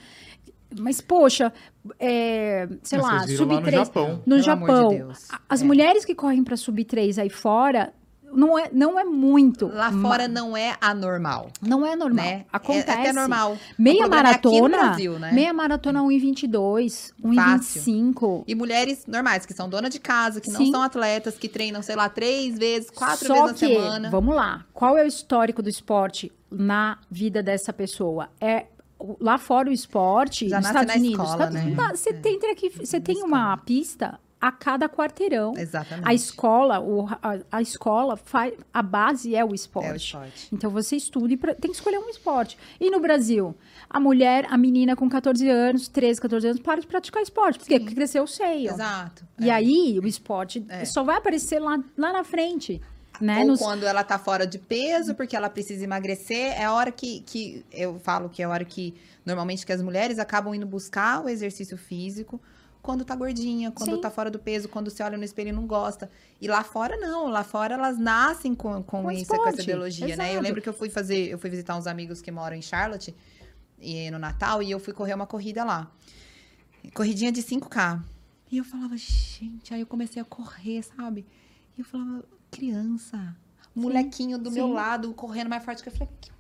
[0.79, 1.53] Mas, poxa,
[1.99, 3.73] é, sei Mas lá, vocês viram lá no sub-3.
[3.85, 4.23] Japão.
[4.27, 5.29] No Pelo amor de Japão, Deus.
[5.31, 5.65] a- as É.
[5.65, 7.93] mulheres que correm para sub-3 aí fora,
[8.33, 9.67] não é, não é muito.
[9.67, 12.25] Lá ma- fora não é anormal, Não é normal.
[12.25, 12.45] né?
[12.53, 12.89] Acontece.
[12.89, 13.59] É até normal.
[13.77, 15.33] Meia é aqui no maratona, Brasil, né?
[15.33, 17.83] meia maratona 1,22, Fácil.
[17.83, 18.45] 1,25.
[18.47, 20.71] E mulheres normais, que são dona de casa, que não Sim.
[20.71, 24.11] são atletas, que treinam, sei lá, três vezes, quatro Só vezes na que, semana.
[24.11, 28.29] vamos lá, qual é o histórico do esporte na vida dessa pessoa?
[28.41, 28.67] É
[29.21, 31.75] lá fora o esporte, Já nos Estados Unidos, escola, tá- né?
[31.77, 32.13] tá- você É.
[32.15, 32.39] tem
[32.79, 35.53] você tem uma pista a cada quarteirão.
[35.55, 36.09] Exatamente.
[36.09, 39.89] A escola, o- a, a escola faz, a base é o esporte.
[39.89, 40.49] É o esporte.
[40.51, 42.57] Então você estuda e pra- tem que escolher um esporte.
[42.81, 43.55] E no Brasil,
[43.89, 47.59] a mulher, a menina com 14 anos, 13, 14 anos, para de praticar esporte.
[47.59, 47.75] Por quê?
[47.75, 47.81] Sim.
[47.81, 48.71] Porque cresceu o seio.
[48.71, 49.27] Exato.
[49.39, 49.53] E é.
[49.53, 50.87] aí, o esporte É.
[50.87, 52.81] só vai aparecer lá, lá na frente.
[53.21, 53.41] Né?
[53.41, 56.91] Ou Nos- quando ela tá fora de peso, porque ela precisa emagrecer, é a hora
[56.91, 58.95] que, que eu falo que é a hora que
[59.27, 62.41] normalmente que as mulheres acabam indo buscar o exercício físico
[62.81, 64.01] quando tá gordinha, quando Sim.
[64.01, 66.11] tá fora do peso, quando você olha no espelho e não gosta.
[66.41, 69.63] E lá fora não, lá fora elas nascem com, com, Com isso, com esporte, essa
[69.65, 70.29] ideologia, né?
[70.29, 70.43] Eu exato.
[70.43, 73.15] lembro que eu fui fazer, eu fui visitar uns amigos que moram em Charlotte
[73.79, 75.91] e no Natal e eu fui correr uma corrida lá.
[76.95, 78.01] Corridinha de 5K.
[78.51, 81.27] E eu falava, gente, aí eu comecei a correr, sabe?
[81.77, 83.37] E eu falava, criança,
[83.75, 84.73] molequinho do meu sim.
[84.73, 85.93] lado, correndo mais forte que eu.
[85.93, 86.31] falei, que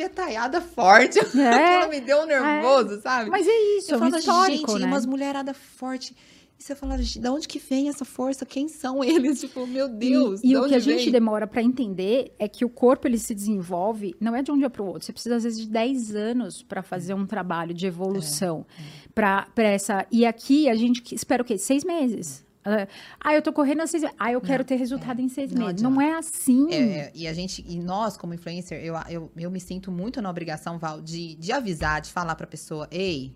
[0.00, 1.18] pivetaiada forte.
[1.36, 1.76] É.
[1.76, 3.30] Aquilo me deu um nervoso, sabe?
[3.30, 4.86] Mas é isso, eu é um falava, histórico, gente, né?
[4.86, 6.14] umas mulheradas fortes.
[6.58, 8.44] E você "Gente, da onde que vem essa força?
[8.44, 9.40] Quem são eles?
[9.40, 12.66] Tipo, meu Deus, E, e de o que a gente demora pra entender é que
[12.66, 15.04] o corpo ele se desenvolve, não é de um dia para o outro.
[15.06, 18.66] Você precisa às vezes de 10 anos para fazer um trabalho de evolução
[19.14, 20.06] pra para essa.
[20.10, 21.56] E aqui a gente espera o quê?
[21.56, 22.44] Seis meses.
[22.70, 22.88] Ah,
[23.20, 24.16] Ah, eu tô correndo há seis meses.
[24.18, 25.82] Ah, eu quero ter resultado em seis Não meses.
[25.82, 26.72] Não é assim.
[26.72, 30.20] É, é, e a gente, e nós, como influencer, eu, eu, eu me sinto muito
[30.22, 33.34] na obrigação, Val, de, de avisar, de falar pra pessoa, ei,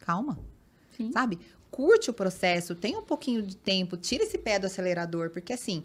[0.00, 0.38] calma,
[0.96, 1.10] Sim.
[1.12, 1.38] sabe?
[1.70, 5.84] Curte o processo, tem um pouquinho de tempo, tira esse pé do acelerador, porque assim,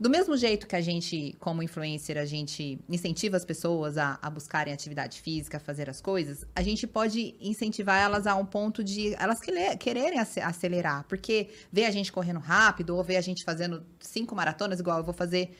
[0.00, 4.30] do mesmo jeito que a gente, como influencer, a gente incentiva as pessoas a, a
[4.30, 8.84] buscarem atividade física, a fazer as coisas, a gente pode incentivar elas a um ponto
[8.84, 13.42] de elas quererem ace- acelerar, porque ver a gente correndo rápido ou ver a gente
[13.44, 15.56] fazendo cinco maratonas, igual eu vou fazer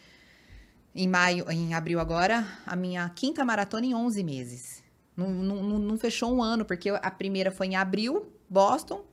[0.95, 4.83] em maio, em abril agora, a minha quinta maratona em 11 meses.
[5.17, 9.05] Não, não, não- fechou um ano, porque a primeira foi em abril, Boston,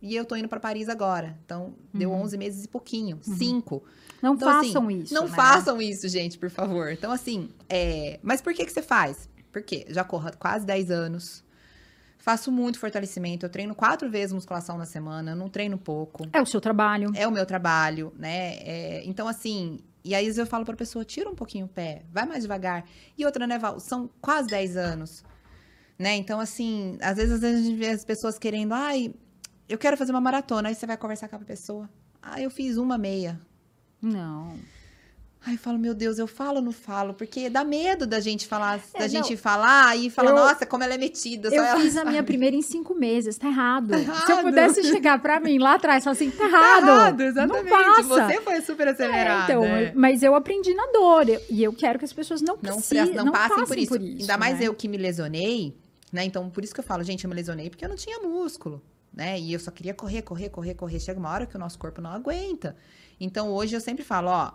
[0.00, 1.38] e eu tô indo para Paris agora.
[1.44, 3.82] Então, deu 11 meses e pouquinho, cinco.
[4.22, 5.14] Não Então, assim, façam isso.
[5.14, 5.34] Não né?
[5.34, 6.90] façam isso, gente, por favor.
[6.90, 8.18] Então, assim, é...
[8.22, 9.28] mas por que que você faz?
[9.52, 11.44] Porque já corro há quase 10 anos.
[12.18, 13.46] Faço muito fortalecimento.
[13.46, 15.34] Eu treino quatro vezes musculação na semana.
[15.34, 16.26] Não treino pouco.
[16.32, 17.10] É o seu trabalho.
[17.14, 18.56] É o meu trabalho, né?
[18.58, 22.26] É, então, assim, e aí eu falo pra pessoa, tira um pouquinho o pé, vai
[22.26, 22.84] mais devagar.
[23.16, 23.78] E outra, né, Val?
[23.78, 25.24] São quase 10 anos,
[25.98, 26.16] né?
[26.16, 29.14] Então, assim, às vezes, às vezes a gente vê as pessoas querendo, ai,
[29.68, 30.68] eu quero fazer uma maratona.
[30.68, 31.88] Aí você vai conversar com a pessoa.
[32.22, 33.40] Ah, eu fiz uma meia.
[34.00, 34.56] Não.
[35.46, 37.14] Aí eu falo, meu Deus, eu falo ou não falo?
[37.14, 39.08] Porque dá medo da gente falar, É, da não.
[39.08, 41.48] gente falar e falar, Eu- nossa, como ela é metida.
[41.48, 43.88] Eu fiz a sabe." minha primeira em cinco meses, tá errado.
[43.90, 44.44] Tá Se eu errado.
[44.44, 46.88] pudesse chegar pra mim lá atrás e falar assim, tá Tá errado.
[46.88, 47.70] errado, exatamente.
[47.70, 48.02] Não passa.
[48.26, 49.52] Você foi super É, acelerada.
[49.52, 49.92] então, é.
[49.94, 51.26] mas eu aprendi na dor.
[51.48, 52.76] E eu quero que as pessoas não não,
[53.14, 53.96] não, não passem, por isso.
[53.96, 54.20] isso.
[54.22, 54.66] Ainda mais né?
[54.66, 55.74] eu que me lesionei,
[56.12, 56.24] né?
[56.24, 58.82] Então, por isso que eu falo, gente, eu me lesionei porque eu não tinha músculo,
[59.18, 59.38] né?
[59.38, 61.00] E eu só queria correr, correr, correr, correr.
[61.00, 62.76] Chega uma hora que o nosso corpo não aguenta.
[63.20, 64.52] Então, hoje eu sempre falo, ó,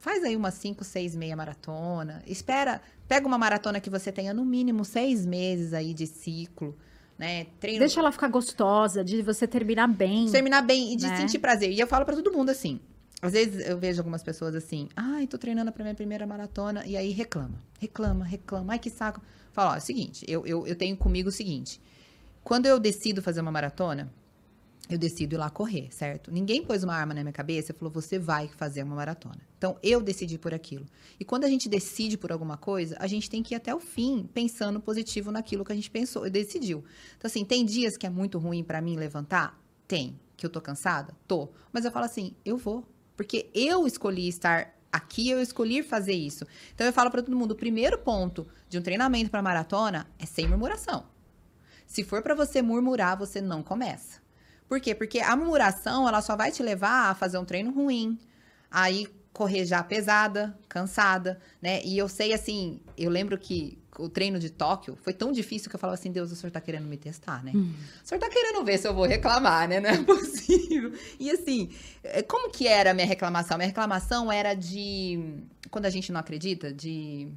[0.00, 2.20] faz aí umas 5, 6 meia maratona.
[2.26, 6.76] Espera, pega uma maratona que você tenha no mínimo seis meses aí de ciclo,
[7.16, 7.46] né?
[7.60, 7.78] Treino.
[7.78, 10.28] Deixa ela ficar gostosa, de você terminar bem.
[10.28, 11.16] terminar bem e de Né?
[11.16, 11.70] sentir prazer.
[11.70, 12.80] E eu falo pra todo mundo assim.
[13.22, 16.94] Às vezes eu vejo algumas pessoas assim, ai, tô treinando pra minha primeira maratona, e
[16.94, 19.22] aí reclama, reclama, reclama, ai que saco.
[19.52, 21.80] Fala, ó, é o seguinte, eu, eu, eu tenho comigo o seguinte,
[22.44, 24.12] quando eu decido fazer uma maratona,
[24.88, 26.30] eu decido ir lá correr, certo?
[26.30, 29.40] Ninguém pôs uma arma na minha cabeça e falou, você vai fazer uma maratona.
[29.56, 30.84] Então, eu decidi por aquilo.
[31.18, 33.80] E quando a gente decide por alguma coisa, a gente tem que ir até o
[33.80, 36.84] fim, pensando positivo naquilo que a gente pensou e decidiu.
[37.16, 39.58] Então, assim, tem dias que é muito ruim pra mim levantar?
[39.88, 40.20] Tem.
[40.36, 41.16] Que eu tô cansada?
[41.26, 41.48] Tô.
[41.72, 42.86] Mas eu falo assim, eu vou.
[43.16, 46.44] Porque eu escolhi estar aqui, eu escolhi fazer isso.
[46.74, 50.26] Então, eu falo pra todo mundo, o primeiro ponto de um treinamento pra maratona é
[50.26, 51.13] sem murmuração.
[51.94, 54.20] Se for pra você murmurar, você não começa.
[54.68, 54.96] Por quê?
[54.96, 58.18] Porque a murmuração, ela só vai te levar a fazer um treino ruim,
[58.68, 61.80] aí correr já pesada, cansada, né?
[61.84, 65.76] E eu sei, assim, eu lembro que o treino de Tóquio foi tão difícil que
[65.76, 67.52] eu falava assim, Deus, o senhor tá querendo me testar, né?
[68.02, 69.78] O senhor tá querendo ver se eu vou reclamar, né?
[69.78, 70.92] Não é possível.
[71.20, 71.70] E assim,
[72.02, 73.56] eh, como que era a minha reclamação?
[73.56, 75.44] Minha reclamação era de...
[75.70, 77.28] Quando a gente não acredita, de...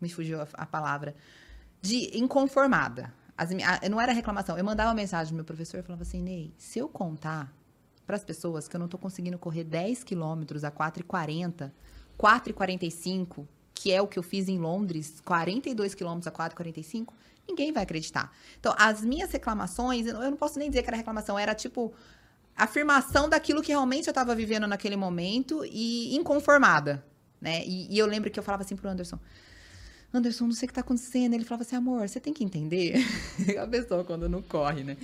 [0.00, 1.14] Me fugiu a, a palavra.
[1.82, 3.12] De inconformada.
[3.36, 4.56] As, a- não era reclamação.
[4.56, 7.52] Eu mandava mensagem pro meu professor e falava assim, Ney, se eu contar
[8.06, 11.72] para as pessoas que eu não tô conseguindo correr 10 quilômetros a 4,40,
[12.18, 17.12] 4,45, que é o que eu fiz em Londres, 42 quilômetros a 4,45,
[17.48, 18.30] ninguém vai acreditar.
[18.58, 21.92] Então, as minhas reclamações, eu não posso nem dizer que era reclamação, era tipo
[22.56, 27.04] afirmação daquilo que realmente eu estava vivendo naquele momento e inconformada,
[27.40, 27.64] né?
[27.66, 29.18] E, e eu lembro que eu falava assim pro Anderson,
[30.18, 31.34] Anderson, não sei o que tá acontecendo.
[31.34, 32.94] Ele falava assim, amor, você tem que entender.
[33.60, 34.96] a pessoa quando não corre, né?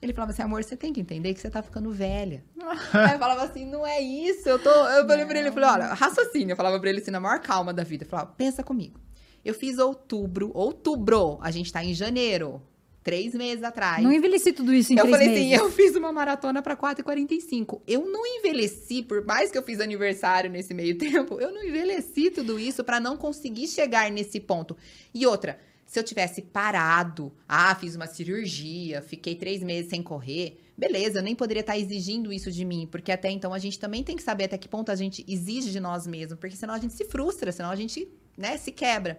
[0.00, 2.44] Ele falava assim, amor, você tem que entender que você tá ficando velha.
[2.92, 4.70] Aí eu falava assim, não é isso, eu tô...
[4.70, 6.52] Eu falei pra ele, eu falei, olha, raciocínio.
[6.52, 8.04] Eu falava pra ele assim, na maior calma da vida.
[8.04, 9.00] Eu falava, pensa comigo.
[9.44, 12.62] Eu fiz outubro, outubro, a gente tá em janeiro,
[13.08, 14.02] três meses atrás.
[14.02, 15.52] Não envelheci tudo isso em Eu três falei meses.
[15.54, 17.80] assim, eu fiz uma maratona pra 4,45.
[17.86, 22.30] Eu não envelheci, por mais que eu fiz aniversário nesse meio tempo, eu não envelheci
[22.30, 24.76] tudo isso pra não conseguir chegar nesse ponto.
[25.14, 30.58] E outra, se eu tivesse parado, ah, fiz uma cirurgia, fiquei três meses sem correr,
[30.76, 34.04] beleza, eu nem poderia estar exigindo isso de mim, porque até então a gente também
[34.04, 36.78] tem que saber até que ponto a gente exige de nós mesmos, porque senão a
[36.78, 38.06] gente se frustra, senão a gente,
[38.36, 39.18] né, se quebra.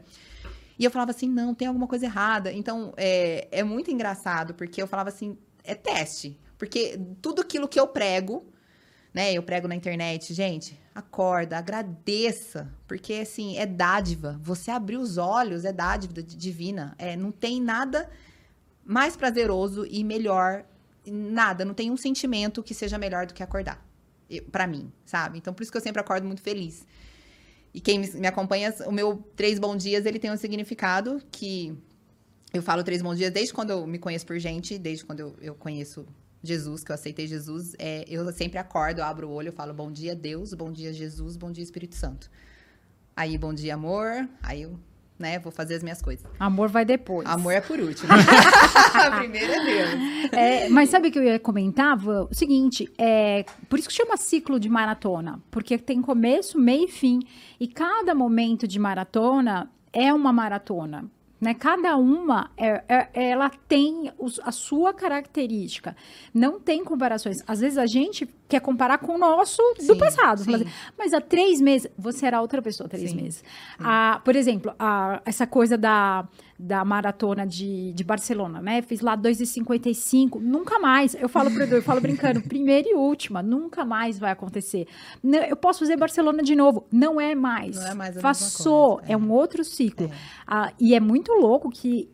[0.79, 2.53] E eu falava assim, não, tem alguma coisa errada.
[2.53, 6.39] Então, é, é muito engraçado, porque eu falava assim, é teste.
[6.57, 8.45] Porque tudo aquilo que eu prego,
[9.13, 14.39] né, eu prego na internet, gente, acorda, agradeça, porque, assim, é dádiva.
[14.41, 16.95] Você abrir os olhos é dádiva di- divina.
[16.97, 18.09] É, não tem nada
[18.85, 20.63] mais prazeroso e melhor,
[21.05, 23.85] nada, não tem um sentimento que seja melhor do que acordar.
[24.51, 25.39] Pra mim, sabe?
[25.39, 26.85] Então, por isso que eu sempre acordo muito feliz.
[27.73, 31.77] E quem me, acompanha, o meu Três Bom Dias, ele tem um significado que
[32.53, 35.35] eu falo Três Bom Dias desde quando eu me conheço por gente, desde quando eu,
[35.39, 36.05] eu conheço
[36.43, 37.75] Jesus, que eu aceitei Jesus.
[37.77, 40.91] É, eu sempre acordo, eu abro o olho, eu falo bom dia Deus, bom dia
[40.93, 42.29] Jesus, bom dia Espírito Santo.
[43.15, 44.79] Aí, bom dia amor, aí eu,
[45.19, 46.25] né, vou fazer as minhas coisas.
[46.39, 47.27] Amor vai depois.
[47.27, 48.07] Amor é por último.
[49.19, 50.31] Primeiro é Deus.
[50.31, 51.97] É, mas sabe o que eu ia comentar?
[51.97, 56.87] O seguinte, é, por isso que chama ciclo de maratona, porque tem começo, meio e
[56.87, 57.19] fim.
[57.59, 61.05] E cada momento de maratona é uma maratona.
[61.39, 61.53] Né?
[61.53, 65.95] Cada uma, é- é- ela tem os- a sua característica.
[66.33, 67.37] Não tem comparações.
[67.47, 70.43] Às vezes a gente quer comparar com o nosso do Sim, passado.
[70.43, 70.53] sim.
[70.55, 70.65] Assim,
[70.97, 73.43] Mas há três meses, você era outra pessoa há três Sim, meses.
[73.79, 76.27] Ah, por exemplo, a- essa coisa da,
[76.59, 78.81] da maratona de, de Barcelona, né?
[78.81, 81.15] Fiz lá 2,55, nunca mais.
[81.15, 84.85] Eu falo pro Edu, eu falo brincando, primeira e última, nunca mais vai acontecer.
[85.23, 87.77] Não, eu posso fazer Barcelona de novo, não é mais.
[87.77, 89.13] Não é mais a mesma Passou, coisa, é.
[89.13, 89.17] é.
[89.17, 90.07] um outro ciclo.
[90.07, 90.11] É.
[90.45, 92.09] Ah, e é muito louco que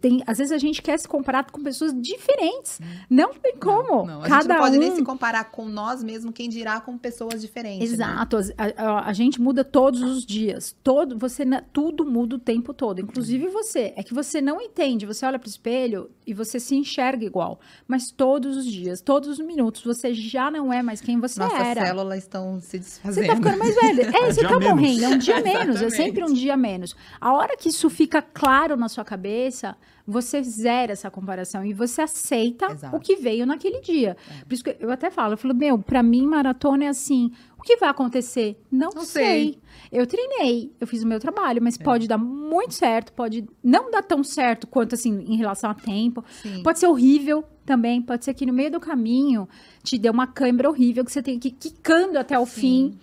[0.00, 2.80] tem, às vezes a gente quer se comparar com pessoas diferentes.
[3.08, 4.06] Não tem como.
[4.06, 4.80] Não, a Cada gente não pode um...
[4.80, 7.90] nem se comparar com nós mesmos, quem dirá com pessoas diferentes.
[7.90, 7.94] né?
[8.06, 10.74] Exato, as- a, a- a gente muda todos os dias.
[10.82, 13.92] Todo, você tudo muda o tempo todo, inclusive você.
[13.96, 15.06] É que você não entende.
[15.06, 19.28] Você olha para o espelho e você se enxerga igual, mas todos os dias, todos
[19.28, 21.86] os minutos, você já não é mais quem você Nossas era.
[21.86, 23.26] células estão se Você desfazendo.
[23.28, 23.96] tá ficando mais velho.
[24.16, 24.74] É, você dia tá menos.
[24.80, 25.04] morrendo.
[25.04, 25.82] É um dia menos.
[25.82, 26.94] É sempre um dia menos.
[27.20, 29.45] A hora que isso fica claro na sua cabeça,
[30.06, 32.96] você zera essa comparação e você aceita Exato.
[32.96, 34.16] o que veio naquele dia.
[34.46, 37.32] Por isso que eu até falo, eu falo, meu, pra mim, maratona é assim.
[37.58, 38.60] O que vai acontecer?
[38.70, 39.24] Não, Não sei.
[39.24, 39.58] sei.
[39.90, 41.60] Eu treinei, eu fiz o meu trabalho, É.
[41.60, 45.74] mas pode dar muito certo, pode não dar tão certo quanto assim em relação a
[45.74, 46.24] tempo.
[46.42, 46.62] Sim.
[46.62, 49.48] Pode ser horrível também, pode ser que no meio do caminho
[49.82, 52.60] te dê uma câimbra horrível que você tem que ir quicando até o Sim.
[52.60, 52.98] fim.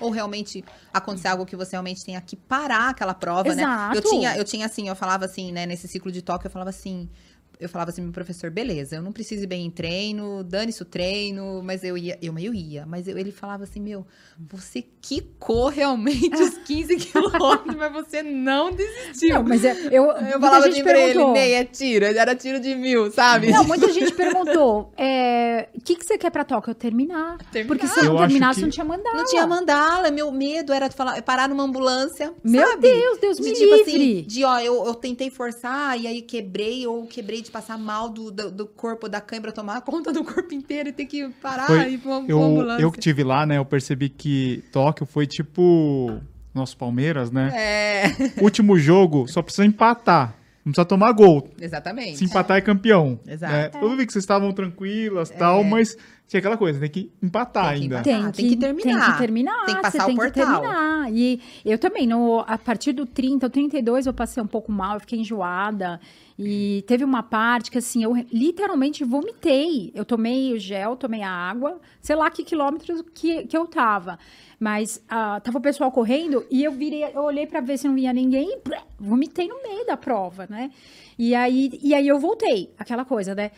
[0.00, 3.62] Ou realmente acontecer algo que você realmente tenha que parar aquela prova, né?
[3.62, 3.96] Exato.
[3.96, 6.70] Eu tinha, eu tinha assim, eu falava assim, né, nesse ciclo de toque, eu falava
[6.70, 7.08] assim,
[7.60, 10.84] eu falava assim, meu professor, beleza, eu não preciso ir bem em treino, dane-se o
[10.84, 14.06] treino, mas eu ia, eu, eu ia, mas eu- ele falava assim, meu,
[14.38, 19.34] você quicou realmente os 15 quilômetros, mas você não desistiu.
[19.36, 21.24] Não, mas é- eu, eu falava assim pra ele.
[21.32, 23.50] Ney, é tiro, era tiro de mil, sabe?
[23.50, 26.70] Não, muita gente perguntou, é, o que, que você quer pra Tóquio?
[26.70, 27.38] Eu terminar.
[27.50, 27.66] Terminar.
[27.66, 29.16] Porque se eu não terminasse, que- não tinha mandado.
[29.16, 32.82] Não tinha mandala, meu medo era de falar, parar numa ambulância, Meu sabe?
[32.82, 33.90] Deus, Deus me de tipo livre.
[33.92, 38.08] assim, de ó, eu, eu tentei forçar e aí quebrei, ou quebrei de passar mal
[38.08, 41.66] do, do, do corpo da câimbra, tomar conta do corpo inteiro e ter que parar
[41.66, 42.82] Foi- e ir pra Eu, ambulância.
[42.82, 43.58] eu que tive lá, né?
[43.58, 46.20] Eu percebi que Tóquio foi tipo
[46.54, 47.52] nosso Palmeiras, né?
[47.54, 48.04] É,
[48.42, 50.34] Último jogo, só precisa empatar.
[50.64, 51.48] Não precisa tomar gol.
[51.60, 52.18] exatamente.
[52.18, 53.18] Se empatar é campeão.
[53.26, 53.52] Exato.
[53.52, 53.70] né?
[53.82, 55.96] Eu vi que vocês estavam tranquilas e tal, mas
[56.28, 57.94] Tinha aquela coisa, tem que empatar Tem que ainda.
[58.00, 58.04] empatar.
[58.04, 59.04] Tem, que, tem que terminar.
[59.04, 59.64] Tem que terminar.
[59.64, 60.30] Tem que passar você o tem portal.
[60.44, 61.12] que terminar.
[61.12, 64.94] E eu também, no, a partir do 30, o 32, eu passei um pouco mal,
[64.94, 65.98] eu fiquei enjoada.
[66.38, 69.90] E teve uma parte que, assim, eu literalmente vomitei.
[69.94, 74.18] Eu tomei o gel, tomei a água, sei lá que quilômetros que, que eu tava.
[74.60, 77.94] Mas ah, tava o pessoal correndo e eu virei, eu olhei pra ver se não
[77.94, 80.70] vinha ninguém e blé, vomitei no meio da prova, né?
[81.18, 83.50] E aí, e aí eu voltei, aquela coisa, né?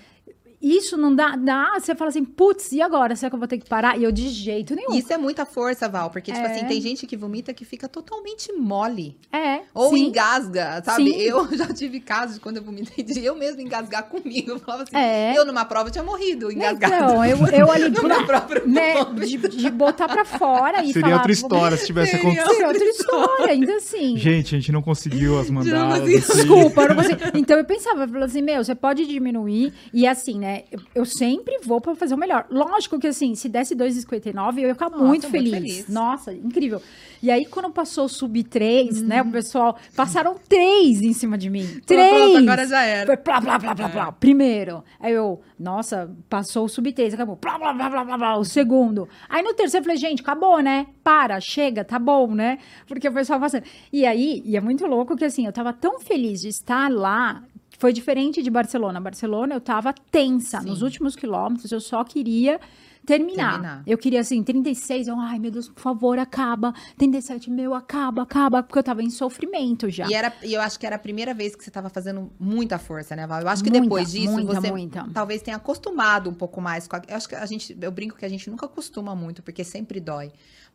[0.62, 3.16] Isso não dá, dá, você fala assim, putz, e agora?
[3.16, 3.98] Será que eu vou ter que parar?
[3.98, 4.94] E eu de jeito nenhum.
[4.94, 6.52] Isso é muita força, Val, porque, tipo É.
[6.52, 9.16] assim, tem gente que vomita que fica totalmente mole.
[9.32, 9.60] É.
[9.72, 10.06] Ou sim.
[10.06, 11.10] engasga, sabe?
[11.12, 11.16] Sim.
[11.20, 14.50] Eu já tive casos de quando eu vomitei de eu mesmo engasgar comigo.
[14.52, 15.32] Eu falava assim, É.
[15.36, 16.94] eu numa prova tinha morrido engasgado.
[16.94, 21.02] Então, eu, eu ali no meu próprio né, de, de botar pra fora e Seria
[21.02, 21.16] falar...
[21.16, 22.26] outra história se tivesse Seria.
[22.32, 22.52] acontecido.
[22.52, 24.16] Seria outra história, então assim...
[24.18, 25.86] Gente, a gente não conseguiu as conseguiu.
[25.86, 26.04] assim.
[26.06, 27.20] Desculpa, eu não consigo.
[27.34, 29.72] Então eu pensava, eu falava assim, meu, você pode diminuir.
[29.94, 30.49] E assim, né?
[30.70, 32.46] Eu, eu sempre vou pra fazer o melhor.
[32.50, 35.52] Lógico que assim, se desse 2,59, eu ia ficar Nossa, muito, muito feliz.
[35.52, 35.88] feliz.
[35.88, 36.80] Nossa, incrível.
[37.22, 39.20] E aí, quando passou o sub 3, né?
[39.22, 39.28] Uhum.
[39.28, 39.76] O pessoal.
[39.94, 41.64] Passaram três em cima de mim.
[41.64, 42.10] Falou, Três!
[42.10, 43.06] pronto, agora já era.
[43.06, 44.12] Foi plá, plá, plá, plá, plá.
[44.12, 44.82] Primeiro.
[44.98, 47.36] Aí eu, nossa, passou o sub 3, acabou.
[47.36, 49.08] Plá, plá, plá, plá, plá, plá, o segundo.
[49.28, 50.86] Aí no terceiro eu falei, gente, acabou, né?
[51.04, 52.58] Para, chega, tá bom, né?
[52.86, 53.64] Porque o pessoal passando.
[53.92, 57.42] E aí, e é muito louco que assim, eu tava tão feliz de estar lá.
[57.80, 59.00] Foi diferente de Barcelona.
[59.00, 60.60] Barcelona eu tava tensa.
[60.60, 60.68] Sim.
[60.68, 62.60] Nos últimos quilômetros eu só queria
[63.06, 63.52] terminar.
[63.52, 63.82] Terminar.
[63.86, 66.74] Eu queria assim, 36, eu, ai meu Deus, por favor, acaba.
[66.98, 70.06] 37, meu, acaba, acaba, porque eu tava em sofrimento já.
[70.06, 73.16] E, era, eu acho que era a primeira vez que você tava fazendo muita força,
[73.16, 73.40] né, Val?
[73.40, 75.06] Eu acho que Muita, depois disso muita, você muita.
[75.14, 77.74] talvez tenha acostumado um pouco mais com a, Eu acho que a gente.
[77.80, 80.30] Eu brinco que a gente nunca acostuma muito, porque sempre dói.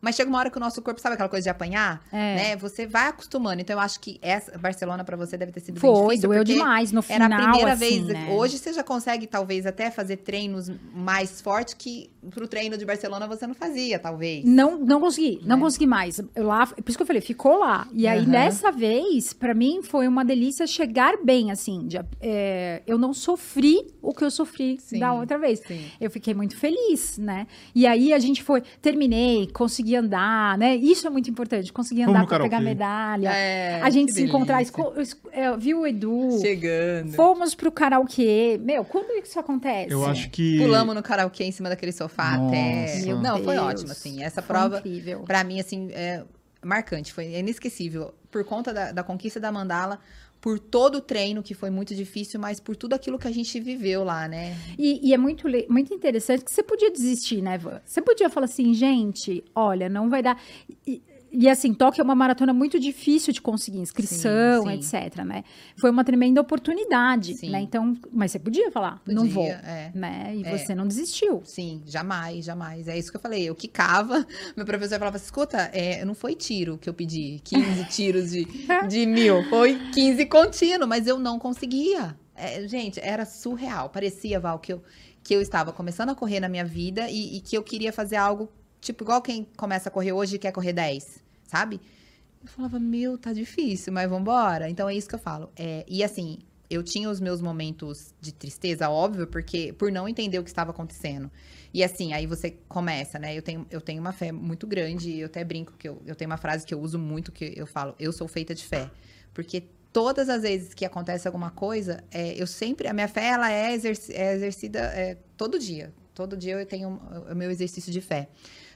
[0.06, 2.00] Mas chega uma hora que o nosso corpo, sabe aquela coisa de apanhar?
[2.12, 2.34] É.
[2.36, 2.56] Né?
[2.58, 3.60] Você vai acostumando.
[3.60, 6.28] Então eu acho que essa Barcelona pra você deve ter sido bem Foi, difícil.
[6.28, 8.06] doeu porque demais no Era final, a primeira assim, vez.
[8.06, 8.28] né?
[8.30, 13.26] Hoje você já consegue, talvez, até fazer treinos mais fortes que pro treino de Barcelona
[13.26, 14.44] você não fazia, talvez.
[14.44, 15.62] Não, não consegui, não Né?
[15.64, 16.20] consegui mais.
[16.36, 17.88] Eu lá, por isso que eu falei, ficou lá.
[17.92, 18.30] E aí, Aham.
[18.30, 21.88] dessa vez, pra mim, foi uma delícia chegar bem, assim.
[21.88, 25.60] de- é, eu não sofri o que eu sofri Sim, da outra vez.
[25.66, 25.84] sim.
[26.00, 27.48] Eu fiquei muito feliz, né?
[27.74, 30.76] E aí, a gente foi, terminei, consegui andar, né?
[30.76, 33.30] Isso é muito importante, consegui Vamos andar pra pegar medalha.
[33.32, 34.72] É, a gente se encontrar, delícia.
[34.80, 37.12] esco- es- é, viu o Edu, Chegando.
[37.14, 38.60] fomos pro karaokê.
[38.62, 39.92] Meu, quando isso acontece?
[39.92, 40.58] Eu acho que.
[40.58, 42.48] Pulamos no karaokê em cima daquele sofá Nossa.
[42.54, 43.02] até.
[43.04, 44.22] Meu Não, foi Deus, ótimo, assim.
[44.22, 45.20] Essa foi prova, incrível.
[45.20, 46.22] pra mim, assim, é
[46.64, 48.12] marcante, foi inesquecível.
[48.30, 49.98] Por conta da, da conquista da mandala,
[50.46, 53.58] por todo o treino, que foi muito difícil, mas por tudo aquilo que a gente
[53.58, 54.56] viveu lá, né?
[54.78, 57.80] E, e é muito, muito interessante que você podia desistir, né, Van?
[57.84, 60.40] Você podia falar assim, gente, olha, não vai dar.
[60.86, 61.02] E,
[61.38, 65.44] e, assim, Tóquio é uma maratona muito difícil de conseguir inscrição, Sim, etc, né?
[65.76, 67.50] Foi uma tremenda oportunidade, Sim.
[67.50, 67.60] né?
[67.60, 69.90] Então, mas você podia falar, não Podia, vou, é.
[69.94, 70.32] né?
[70.36, 70.56] E É.
[70.58, 71.42] você não desistiu.
[71.44, 72.88] Sim, jamais, jamais.
[72.88, 73.48] É isso que eu falei.
[73.48, 74.26] Eu quicava,
[74.56, 78.46] meu professor falava escuta, é, não foi tiro que eu pedi, 15 tiros de,
[78.88, 82.16] de mil, foi 15 contínuo, mas eu não conseguia.
[82.34, 83.88] É, gente, era surreal.
[83.90, 84.82] Parecia, Val, que eu,
[85.22, 88.16] que eu estava começando a correr na minha vida e, e que eu queria fazer
[88.16, 88.48] algo,
[88.80, 91.80] tipo, igual quem começa a correr hoje e quer correr 10, sabe?
[92.42, 94.68] Eu falava, meu, tá difícil, mas vambora.
[94.68, 95.50] Então é isso que eu falo.
[95.56, 96.38] É, e assim,
[96.70, 100.70] eu tinha os meus momentos de tristeza, óbvio, porque por não entender o que estava
[100.70, 101.30] acontecendo.
[101.72, 103.36] E assim, aí você começa, né?
[103.36, 106.14] Eu tenho, eu tenho uma fé muito grande, e eu até brinco que eu, eu
[106.14, 108.90] tenho uma frase que eu uso muito, que eu falo, eu sou feita de fé.
[109.34, 113.50] Porque todas as vezes que acontece alguma coisa, é, eu sempre, a minha fé, ela
[113.50, 115.92] é, exerci- é exercida é, todo dia.
[116.14, 118.28] Todo dia eu tenho o meu exercício de fé.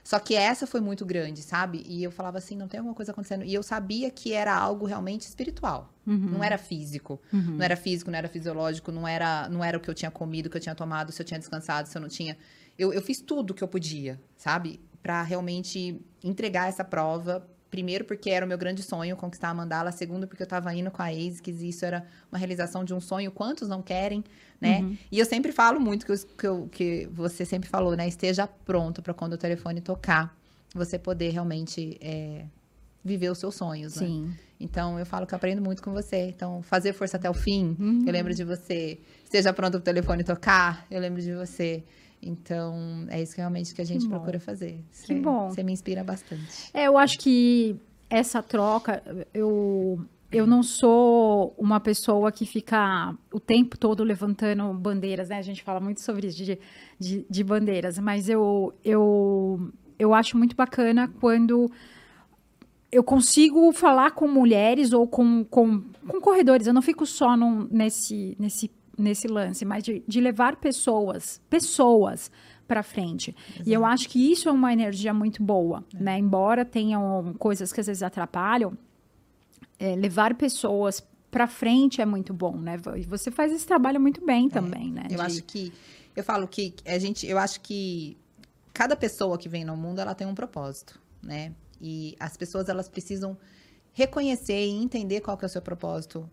[0.03, 1.83] Só que essa foi muito grande, sabe?
[1.87, 3.45] E eu falava assim, não tem alguma coisa acontecendo.
[3.45, 5.93] E eu sabia que era algo realmente espiritual.
[6.31, 7.21] Não era físico.
[7.33, 7.57] Uhum.
[7.57, 10.47] Não era físico, não era fisiológico, não era, não era o que eu tinha comido,
[10.47, 12.37] o que eu tinha tomado, se eu tinha descansado, se eu não tinha.
[12.79, 14.81] Eu, eu fiz tudo que eu podia, sabe?
[15.03, 17.47] Pra realmente entregar essa prova.
[17.71, 19.93] Primeiro, porque era o meu grande sonho conquistar a mandala.
[19.93, 23.01] Segundo, porque eu tava indo com a ASICS e isso era uma realização de um
[23.01, 23.31] sonho.
[23.31, 24.25] Quantos não querem,
[24.61, 24.97] né?
[25.11, 28.07] E eu sempre falo muito que, eu- que, eu- que você sempre falou, né?
[28.07, 30.37] Esteja pronto pra quando o telefone tocar,
[30.75, 32.45] você poder realmente é,
[33.05, 34.07] viver os seus sonhos, né?
[34.07, 34.33] Sim.
[34.63, 36.29] Então, eu falo que eu aprendo muito com você.
[36.29, 38.05] Então, fazer força até o fim, Uhum.
[38.07, 38.99] eu lembro de você.
[39.25, 41.83] Esteja pronto para o telefone tocar, eu lembro de você.
[42.23, 44.11] Então, é isso que realmente que a gente bom.
[44.11, 44.79] procura fazer.
[45.05, 45.49] Que bom.
[45.49, 46.69] Você me inspira bastante.
[46.75, 47.75] É, eu acho que
[48.11, 49.03] essa troca,
[49.33, 55.39] eu, eu não sou uma pessoa que fica o tempo todo levantando bandeiras, né?
[55.39, 56.59] A gente fala muito sobre isso, de,
[56.99, 61.71] de, de bandeiras, mas eu, eu, eu acho muito bacana quando
[62.93, 67.69] eu consigo falar com mulheres ou com, com, com corredores, eu não fico só num-
[67.71, 72.31] nesse, nesse, nesse lance, mas de, de levar pessoas, pessoas
[72.67, 73.35] para frente.
[73.67, 76.19] E eu acho que isso é uma energia muito boa, né?
[76.19, 78.77] Embora tenham coisas que às vezes atrapalham,
[79.81, 82.77] é, levar pessoas para frente é muito bom, né?
[82.97, 85.05] E você faz esse trabalho muito bem também, né?
[85.11, 85.73] Eu De- acho que
[86.15, 88.17] eu falo que a gente, eu acho que
[88.75, 91.53] cada pessoa que vem no mundo ela tem um propósito, né?
[91.81, 93.37] E as pessoas elas precisam
[93.93, 96.29] reconhecer e entender qual que é o seu propósito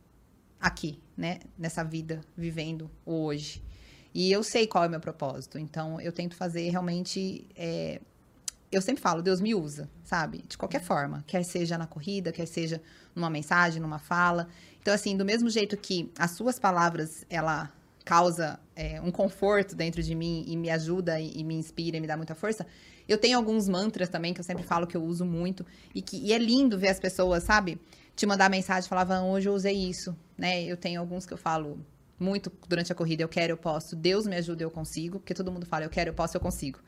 [0.60, 1.40] aqui, né?
[1.58, 3.64] Nessa vida vivendo hoje.
[4.14, 7.48] E eu sei qual é o meu propósito, então eu tento fazer realmente.
[7.56, 8.02] é,
[8.72, 10.44] Eu sempre falo, Deus me usa, sabe?
[10.48, 12.82] De qualquer forma, quer seja na corrida, quer seja
[13.18, 14.48] numa mensagem, numa fala.
[14.82, 17.72] Então, assim, do mesmo jeito que as suas palavras, ela
[18.06, 22.00] causa é, um conforto dentro de mim e me ajuda e, e me inspira e
[22.00, 22.66] me dá muita força,
[23.06, 26.18] eu tenho alguns mantras também que eu sempre falo que eu uso muito e que
[26.18, 27.80] e é lindo ver as pessoas, sabe?
[28.16, 30.64] Te mandar mensagem falar, Van, hoje eu usei isso, né?
[30.64, 31.80] Eu tenho alguns que eu falo
[32.20, 35.52] muito durante a corrida, eu quero, eu posso, Deus me ajuda, eu consigo, porque todo
[35.52, 36.80] mundo fala, eu quero, eu posso, eu consigo.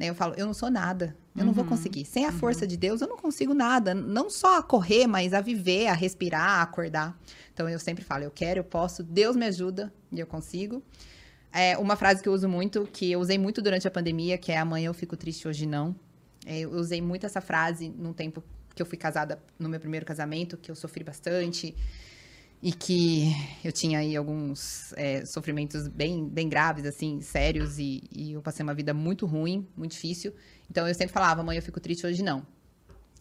[0.00, 0.08] Né?
[0.08, 2.06] Eu falo, eu não sou nada, eu não vou conseguir.
[2.06, 3.92] Sem a força de Deus, eu não consigo nada.
[3.92, 7.20] Não só a correr, mas a viver, a respirar, a acordar.
[7.52, 10.82] Então eu sempre falo, eu quero, eu posso, Deus me ajuda e eu consigo.
[11.52, 14.50] É uma frase que eu uso muito, que eu usei muito durante a pandemia, que
[14.50, 15.94] é amanhã eu fico triste, hoje não.
[16.46, 18.42] É, Eu usei muito essa frase num tempo
[18.74, 21.76] que eu fui casada no meu primeiro casamento, que eu sofri bastante
[22.62, 23.32] e que
[23.64, 28.62] eu tinha aí alguns é, sofrimentos bem, bem graves, assim, sérios, e, e eu passei
[28.62, 30.34] uma vida muito ruim, muito difícil.
[30.70, 32.46] Então eu sempre falava, amanhã eu fico triste, hoje não.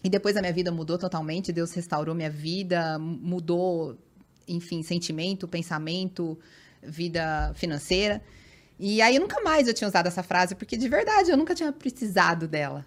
[0.04, 3.98] E depois a minha vida mudou totalmente, Deus restaurou minha vida, mu- mudou,
[4.48, 6.38] enfim, sentimento, pensamento,
[6.84, 8.22] vida financeira.
[8.78, 11.72] E aí nunca mais eu tinha usado essa frase, porque de verdade eu nunca tinha
[11.72, 12.86] precisado dela.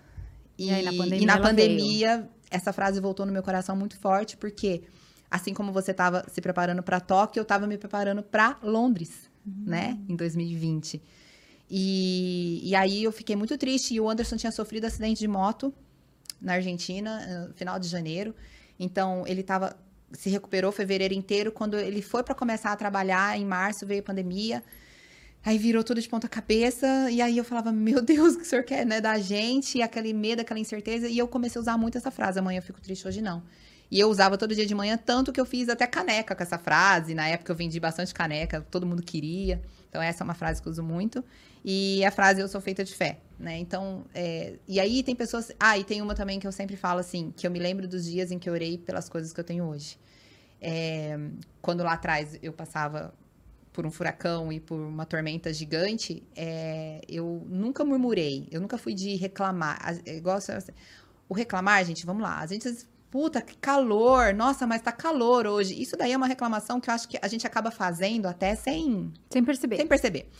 [0.59, 3.99] E, E aí, na pandemia, e na pandemia, essa frase voltou no meu coração muito
[3.99, 4.83] forte, porque
[5.33, 9.99] assim como você estava se preparando para Tóquio, eu estava me preparando para Londres, né,
[10.07, 11.01] em 2020.
[11.71, 13.95] E, e aí eu fiquei muito triste.
[13.95, 15.73] E o Anderson tinha sofrido acidente de moto
[16.39, 18.35] na Argentina, no final de janeiro.
[18.79, 19.75] Então ele tava,
[20.13, 21.51] se recuperou fevereiro inteiro.
[21.51, 24.63] Quando ele foi para começar a trabalhar, em março veio a pandemia.
[25.43, 27.11] Aí virou tudo de ponta cabeça.
[27.11, 29.79] E aí eu falava, meu Deus, o que o senhor quer, né, da gente?
[29.79, 31.09] E aquele medo, aquela incerteza.
[31.09, 33.43] E eu comecei a usar muito essa frase: amanhã eu fico triste, hoje não.
[33.93, 36.57] E eu usava todo dia de manhã, tanto que eu fiz até caneca com essa
[36.57, 37.15] frase.
[37.15, 39.61] Na época eu vendi bastante caneca, todo mundo queria.
[39.87, 41.23] Então, essa é uma frase que eu uso muito.
[41.63, 43.59] E a frase eu sou feita de fé, né?
[43.59, 44.55] Então, é...
[44.67, 45.53] e aí tem pessoas.
[45.61, 48.07] Ah, e tem uma também que eu sempre falo assim: que eu me lembro dos
[48.07, 49.99] dias em que eu orei pelas coisas que eu tenho hoje.
[50.59, 51.19] É...
[51.61, 53.13] Quando lá atrás eu passava
[53.75, 57.03] por um furacão e por uma tormenta gigante, é...
[57.07, 60.01] eu nunca murmurei, eu nunca fui de reclamar.
[60.07, 60.39] É Igual,
[61.29, 62.39] o reclamar, gente, vamos lá.
[62.39, 64.33] A gente Puta, que calor!
[64.33, 65.81] Nossa, mas tá calor hoje.
[65.81, 69.13] Isso daí é uma reclamação que eu acho que a gente acaba fazendo até sem,
[69.31, 69.77] Sem perceber.
[69.77, 70.31] sem perceber.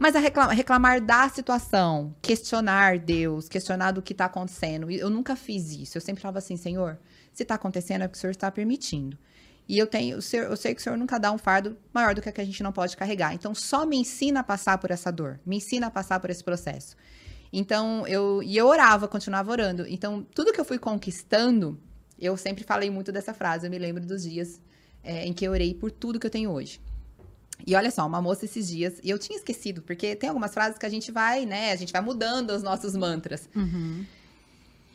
[0.00, 4.90] Mas a recla- reclamar da situação, questionar Deus, questionar do que tá acontecendo.
[4.90, 5.96] Eu nunca fiz isso.
[5.96, 6.98] Eu sempre falava assim, Senhor,
[7.32, 9.16] se tá acontecendo é porque o Senhor está permitindo.
[9.68, 12.28] E eu tenho, eu sei que o Senhor nunca dá um fardo maior do que
[12.28, 13.32] a que a gente não pode carregar.
[13.32, 16.42] Então, só me ensina a passar por essa dor, me ensina a passar por esse
[16.42, 16.96] processo.
[17.52, 19.86] Então, eu e eu orava, continuava orando.
[19.88, 21.78] Então, tudo que eu fui conquistando,
[22.18, 23.66] eu sempre falei muito dessa frase.
[23.66, 24.60] Eu me lembro dos dias
[25.02, 26.80] é, em que eu orei por tudo que eu tenho hoje.
[27.66, 30.78] E olha só, uma moça esses dias, e eu tinha esquecido, porque tem algumas frases
[30.78, 31.72] que a gente vai, né?
[31.72, 33.48] A gente vai mudando os nossos mantras.
[33.54, 34.04] Uhum.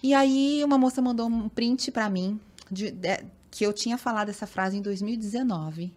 [0.01, 2.39] E aí, uma moça mandou um print pra mim,
[2.71, 5.93] de- de- que eu tinha falado essa frase em 2019.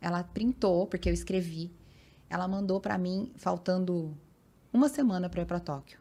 [0.00, 1.70] Ela printou, porque eu escrevi.
[2.28, 4.16] Ela mandou pra mim, faltando
[4.72, 5.98] uma semana pra ir pra Tóquio.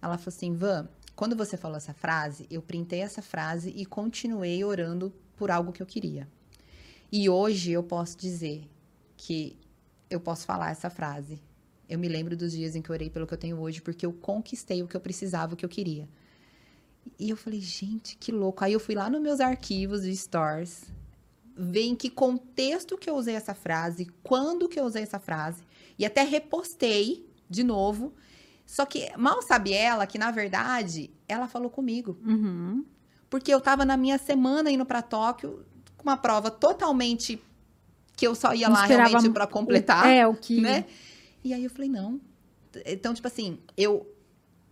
[0.00, 4.62] Ela falou assim: Van, quando você falou essa frase, eu printei essa frase e continuei
[4.62, 6.28] orando por algo que eu queria.
[7.10, 8.68] E hoje eu posso dizer
[9.16, 9.56] que
[10.10, 11.40] eu posso falar essa frase.
[11.88, 14.04] Eu me lembro dos dias em que eu orei pelo que eu tenho hoje, porque
[14.04, 16.06] eu conquistei o que eu precisava, o que eu queria.
[17.18, 18.62] E eu falei, gente, que louco.
[18.62, 20.84] Aí eu fui lá nos meus arquivos de stores,
[21.56, 25.62] ver em que contexto que eu usei essa frase, quando que eu usei essa frase,
[25.98, 28.12] e até repostei de novo.
[28.66, 32.18] Só que mal sabe ela que, na verdade, ela falou comigo.
[32.26, 32.84] Uhum.
[33.30, 35.64] Porque eu tava na minha semana indo pra Tóquio,
[35.96, 37.40] com uma prova totalmente
[38.16, 40.60] que eu só ia lá realmente pra completar É, o que.
[40.60, 40.84] né?
[41.44, 42.20] E aí eu falei, não.
[42.84, 44.12] Então, tipo assim, eu.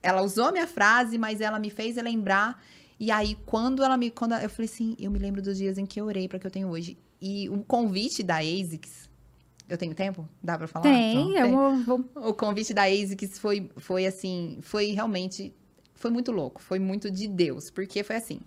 [0.03, 2.62] Ela usou a minha frase, mas ela me fez lembrar.
[2.99, 4.11] E aí, quando ela me.
[4.11, 6.47] Quando eu falei assim, eu me lembro dos dias em que eu orei para que
[6.47, 6.99] eu tenho hoje.
[7.20, 9.09] E o convite da ASICS.
[9.69, 10.29] Eu tenho tempo?
[10.43, 10.83] Dá pra falar?
[10.83, 11.77] Tem, eu vou,
[12.15, 14.59] vou- O convite da ASICS foi, foi assim.
[14.62, 15.55] Foi realmente.
[15.95, 16.61] Foi muito louco.
[16.62, 17.71] Foi muito de Deus.
[17.71, 18.41] Porque foi assim.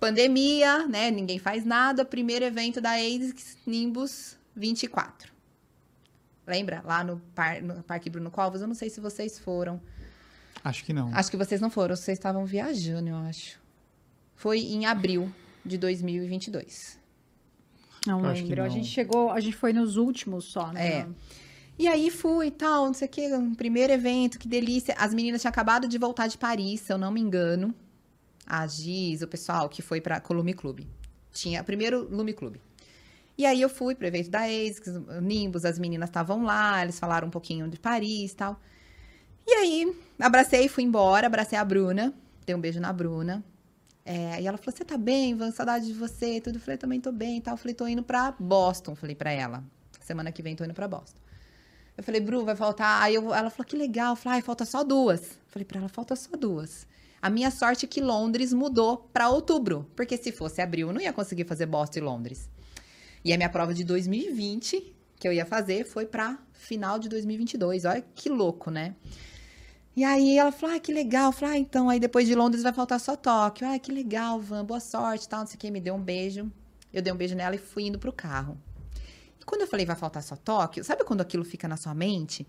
[0.00, 1.10] Pandemia, né?
[1.10, 2.04] Ninguém faz nada.
[2.04, 5.32] Primeiro evento da ASICS, Nimbus 24.
[6.46, 6.82] Lembra?
[6.84, 8.60] Lá no, par, no Parque Bruno Covas.
[8.60, 9.80] Eu não sei se vocês foram.
[10.64, 11.14] Acho que não.
[11.14, 11.94] Acho que vocês não foram.
[11.94, 13.60] Vocês estavam viajando, eu acho.
[14.34, 15.32] Foi em abril
[15.64, 16.98] de 2022.
[18.06, 18.62] Não que lembro.
[18.62, 18.70] A não.
[18.70, 20.88] gente chegou, a gente foi nos últimos só, né?
[20.88, 21.06] É.
[21.78, 24.94] E aí fui e tal, não sei o que, um primeiro evento, que delícia.
[24.98, 27.74] As meninas tinham acabado de voltar de Paris, se eu não me engano.
[28.46, 30.88] A Giz, o pessoal que foi o Lume Clube.
[31.32, 32.60] Tinha primeiro Lume Clube.
[33.36, 34.40] E aí eu fui pro evento da
[35.18, 38.58] o Nimbus, as meninas estavam lá, eles falaram um pouquinho de Paris e tal.
[39.46, 42.14] E aí, abracei e fui embora, abracei a Bruna,
[42.46, 43.44] dei um beijo na Bruna.
[44.08, 45.50] É, e ela falou: Você tá bem, Van?
[45.50, 46.40] Saudade de você.
[46.40, 46.56] Tudo.
[46.56, 47.54] Eu falei: Também tô bem e tal.
[47.54, 48.94] Eu falei: Tô indo pra Boston.
[48.94, 49.64] Falei pra ela:
[50.00, 51.18] Semana que vem tô indo pra Boston.
[51.98, 53.02] Eu falei: Bru, vai faltar.
[53.02, 54.12] Aí eu- ela falou: Que legal.
[54.12, 55.36] Eu falei: Ai, falta só duas.
[55.48, 56.86] Falei pra ela: Falta só duas.
[57.20, 59.90] A minha sorte é que Londres mudou pra outubro.
[59.96, 62.48] Porque se fosse abril, eu não ia conseguir fazer Boston e Londres.
[63.24, 67.84] E a minha prova de 2020, que eu ia fazer, foi pra final de 2022.
[67.84, 68.94] Olha que louco, né?
[69.96, 71.32] E aí ela falou, ah, que legal.
[71.32, 73.66] Falei, ah, então, aí depois de Londres vai faltar só Tóquio.
[73.66, 75.70] Ah, que legal, Van, boa sorte, tal, não sei o que.
[75.70, 76.52] Me deu um beijo.
[76.92, 78.58] Eu dei um beijo nela e fui indo pro carro.
[79.40, 82.46] E quando eu falei, vai faltar só Tóquio, sabe quando aquilo fica na sua mente?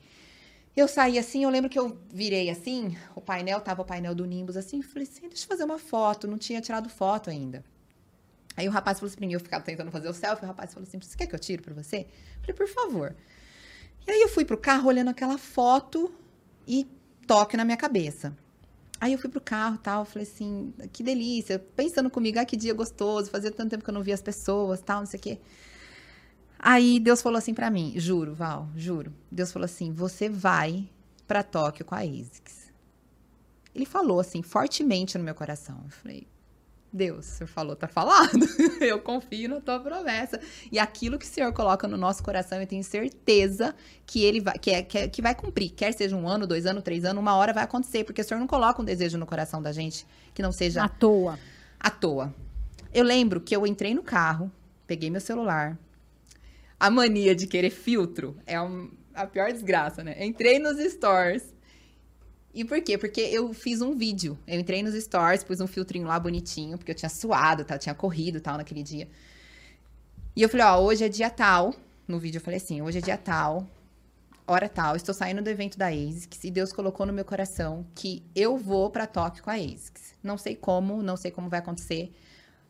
[0.76, 4.26] Eu saí assim, eu lembro que eu virei assim, o painel, tava o painel do
[4.26, 7.64] Nimbus assim, falei assim, deixa eu fazer uma foto, não tinha tirado foto ainda.
[8.56, 10.74] Aí o rapaz falou assim pra mim, eu ficava tentando fazer o selfie, o rapaz
[10.74, 12.08] falou assim, você quer que eu tire pra você?
[12.42, 13.16] Falei, por favor.
[14.06, 16.14] E aí eu fui pro carro olhando aquela foto
[16.68, 16.88] e
[17.28, 18.36] toque na minha cabeça.
[19.00, 22.74] Aí eu fui pro carro tal, falei assim, que delícia, pensando comigo, ah, que dia
[22.74, 25.40] gostoso, fazia tanto tempo que eu não via as pessoas, tal, não sei o quê.
[26.58, 29.14] Aí Deus falou assim pra mim, juro, Val, juro.
[29.32, 30.90] Deus falou assim, você vai
[31.28, 32.72] pra Tóquio com a ASICS.
[33.76, 35.80] Ele falou assim, fortemente no meu coração.
[35.84, 36.28] Eu falei,
[36.92, 38.40] Deus, o senhor falou, tá falado.
[38.82, 40.40] eu confio na tua promessa.
[40.72, 43.76] E aquilo que o senhor coloca no nosso coração, eu tenho certeza
[44.06, 45.70] que ele vai, que, é, que, é- que vai cumprir.
[45.72, 48.04] Quer seja um ano, dois anos, três anos, uma hora vai acontecer.
[48.04, 50.90] Porque o senhor não coloca um desejo no coração da gente que não seja À
[50.90, 51.38] toa.
[51.80, 52.34] à toa.
[52.94, 54.50] Eu lembro que eu entrei no carro,
[54.88, 55.78] peguei meu celular.
[56.80, 60.16] A mania de querer filtro é um- a pior desgraça, né?
[60.26, 61.54] Entrei nos stores.
[62.54, 62.98] E por quê?
[62.98, 64.38] Porque eu fiz um vídeo.
[64.48, 67.78] Eu entrei nos stores, pus um filtrinho lá bonitinho, porque eu tinha suado, tá?
[67.78, 69.08] tinha corrido tal naquele dia.
[70.36, 71.74] E eu falei, ó, hoje é dia tal.
[72.08, 73.68] No vídeo eu falei assim, hoje é dia tal,
[74.48, 78.24] hora tal, estou saindo do evento da ASICS e Deus colocou no meu coração que
[78.34, 80.16] eu vou pra Tóquio com a ASICS.
[80.24, 82.14] Não sei como, não sei como vai acontecer.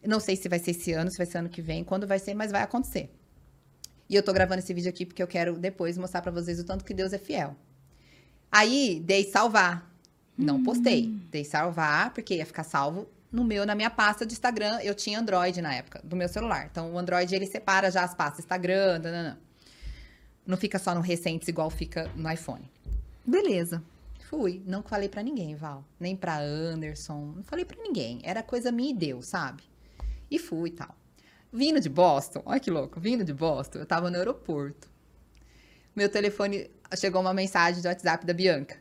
[0.03, 2.17] Não sei se vai ser esse ano, se vai ser ano que vem, quando vai
[2.17, 3.11] ser, mas vai acontecer.
[4.09, 6.63] E eu tô gravando esse vídeo aqui porque eu quero depois mostrar pra vocês o
[6.63, 7.55] tanto que Deus é fiel.
[8.51, 9.89] Aí, dei salvar.
[10.37, 11.07] Não postei.
[11.31, 14.79] Dei salvar, porque ia ficar salvo no meu, na minha pasta de Instagram.
[14.81, 16.67] Eu tinha Android na época, do meu celular.
[16.71, 18.39] Então, o Android, ele separa já as pastas.
[18.39, 19.37] Instagram, nananã.
[20.45, 22.69] Não fica só no recentes igual fica no iPhone.
[23.25, 23.83] Beleza.
[24.29, 24.61] Fui.
[24.65, 25.83] Não falei pra ninguém, Val.
[25.99, 27.33] Nem pra Anderson.
[27.35, 28.19] Não falei pra ninguém.
[28.23, 29.63] Era coisa minha e Deus, sabe?
[30.29, 30.95] E fui e tal.
[31.51, 34.89] Vindo de Boston, olha que louco, vindo de Boston, eu tava no aeroporto.
[35.95, 38.77] Meu telefone chegou uma mensagem do WhatsApp da Bianca.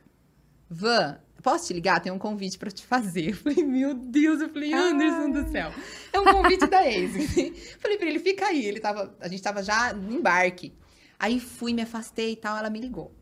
[0.69, 2.01] Van, posso te ligar?
[2.01, 3.31] Tem um convite pra te fazer.
[3.31, 5.73] Eu falei, meu Deus, eu falei, Anderson do céu.
[6.13, 7.13] É um convite da ex.
[7.79, 8.65] falei pra ele, fica aí.
[8.65, 10.73] Ele tava, a gente tava já no embarque.
[11.19, 13.15] Aí fui, me afastei e tal, ela me ligou.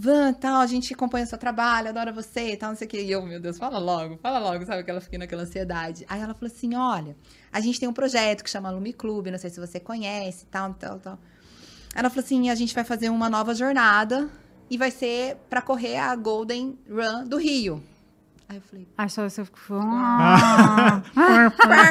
[0.00, 3.00] Van, tal, a gente acompanha seu trabalho, adora você e tal, não sei o que.
[3.00, 4.84] E eu, meu Deus, fala logo, fala logo, sabe?
[4.84, 6.06] Que ela fiquei naquela ansiedade.
[6.08, 7.16] Aí ela falou assim: olha,
[7.52, 10.72] a gente tem um projeto que chama Lume Clube, não sei se você conhece, tal,
[10.74, 11.18] tal, tal.
[11.94, 14.28] Ela falou assim: a gente vai fazer uma nova jornada
[14.70, 17.82] e vai ser pra correr a Golden Run do Rio.
[18.48, 19.78] Aí eu falei, Aí só você ficou.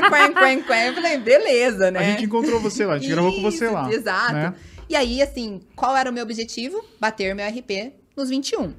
[0.09, 0.87] quen, quen, quen.
[0.87, 1.99] Eu falei, beleza, né?
[1.99, 3.91] A gente encontrou você lá, a gente gravou com você Isso, lá.
[3.93, 4.33] Exato.
[4.33, 4.55] né?
[4.89, 6.83] E aí, assim, qual era o meu objetivo?
[6.99, 8.73] Bater meu RP nos 21.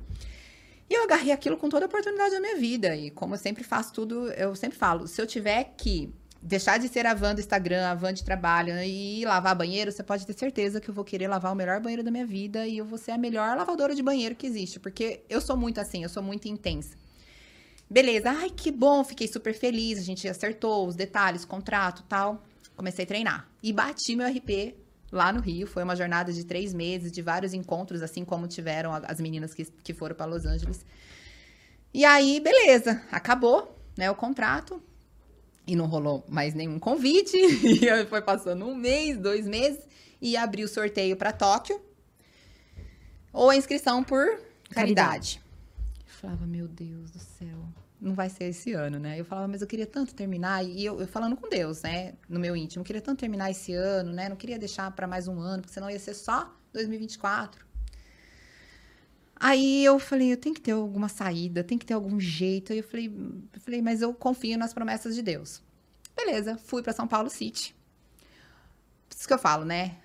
[0.90, 2.96] E eu agarrei aquilo com toda a oportunidade da minha vida.
[2.96, 6.88] E como eu sempre faço tudo, eu sempre falo, se eu tiver que deixar de
[6.88, 10.32] ser a van do Instagram, a van de trabalho e lavar banheiro, você pode ter
[10.32, 12.98] certeza que eu vou querer lavar o melhor banheiro da minha vida e eu vou
[12.98, 14.78] ser a melhor lavadora de banheiro que existe.
[14.78, 16.96] Porque eu sou muito assim, eu sou muito intensa.
[17.90, 22.42] Beleza, ai que bom, fiquei super feliz, a gente acertou os detalhes, contrato tal.
[22.76, 23.48] Comecei a treinar.
[23.62, 24.76] E bati meu RP
[25.10, 25.66] lá no Rio.
[25.66, 29.64] Foi uma jornada de três meses, de vários encontros, assim como tiveram as meninas que,
[29.82, 30.84] que foram para Los Angeles.
[31.92, 34.80] E aí, beleza, acabou né, o contrato.
[35.68, 37.36] E não rolou mais nenhum convite.
[37.62, 39.86] E foi passando um mês, dois meses.
[40.20, 41.80] E abri o sorteio para Tóquio.
[43.32, 44.24] Ou a inscrição por
[44.70, 44.74] caridade.
[44.74, 45.42] Caridade.
[46.06, 47.58] Eu falava, meu Deus do céu,
[48.00, 49.20] não vai ser esse ano, né?
[49.20, 52.40] Eu falava, mas eu queria tanto terminar, e eu, eu falando com Deus, né, no
[52.40, 54.28] meu íntimo, eu queria tanto terminar esse ano, né?
[54.28, 57.67] Não queria deixar para mais um ano, porque senão ia ser só 2024.
[59.40, 62.72] Aí eu falei, eu tenho que ter alguma saída, tem que ter algum jeito.
[62.72, 65.62] Aí eu falei, eu falei, mas eu confio nas promessas de Deus.
[66.16, 67.76] Beleza, fui para São Paulo City.
[69.08, 69.96] Isso que eu falo, né?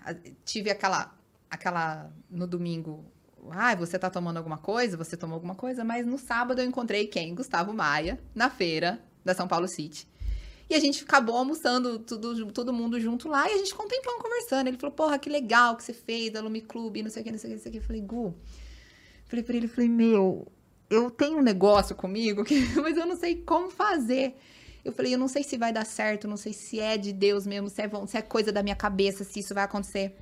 [0.45, 1.15] Tive aquela,
[1.49, 3.03] aquela no domingo.
[3.49, 4.95] Ah, você tá tomando alguma coisa?
[4.95, 5.83] Você tomou alguma coisa?
[5.83, 7.33] Mas no sábado eu encontrei quem?
[7.33, 10.07] Gustavo Maia, na feira da São Paulo City.
[10.69, 13.87] E a gente acabou almoçando tudo, todo mundo junto lá e a gente ficou
[14.21, 14.67] conversando.
[14.67, 17.31] Ele falou, porra, que legal que você fez da Lumi Clube, não sei o que,
[17.31, 17.79] não sei o que, não sei o que.
[17.79, 18.33] Eu falei, Gu,
[19.33, 20.47] Falei pra ele, falei, meu,
[20.91, 24.35] eu tenho um negócio comigo, que, mas eu não sei como fazer.
[24.85, 27.47] Eu falei, eu não sei se vai dar certo, não sei se é de Deus
[27.47, 30.15] mesmo, se é, se é coisa da minha cabeça, se isso vai acontecer.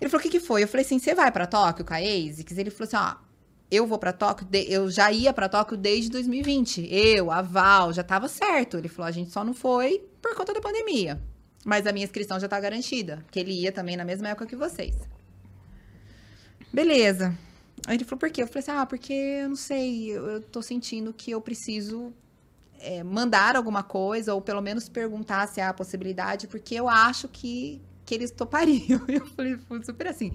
[0.00, 0.62] Ele falou, o que que foi?
[0.62, 2.56] Eu falei assim, você vai para Tóquio com a ASICS?
[2.56, 3.16] Ele falou assim, ó,
[3.68, 6.86] eu vou para Tóquio, eu já ia para Tóquio desde 2020.
[6.88, 8.78] Eu, a Val, já tava certo.
[8.78, 11.20] Ele falou, a gente só não foi por conta da pandemia.
[11.64, 14.54] Mas a minha inscrição já tá garantida, que ele ia também na mesma época que
[14.54, 14.94] vocês.
[16.72, 17.36] Beleza.
[17.86, 18.42] Aí ele falou, por quê?
[18.42, 22.12] Eu falei assim, ah, porque eu não sei, eu, eu tô sentindo que eu preciso
[22.78, 27.28] é, mandar alguma coisa, ou pelo menos perguntar se há a possibilidade, porque eu acho
[27.28, 29.00] que, que eles topariam.
[29.08, 30.32] Eu falei, super assim.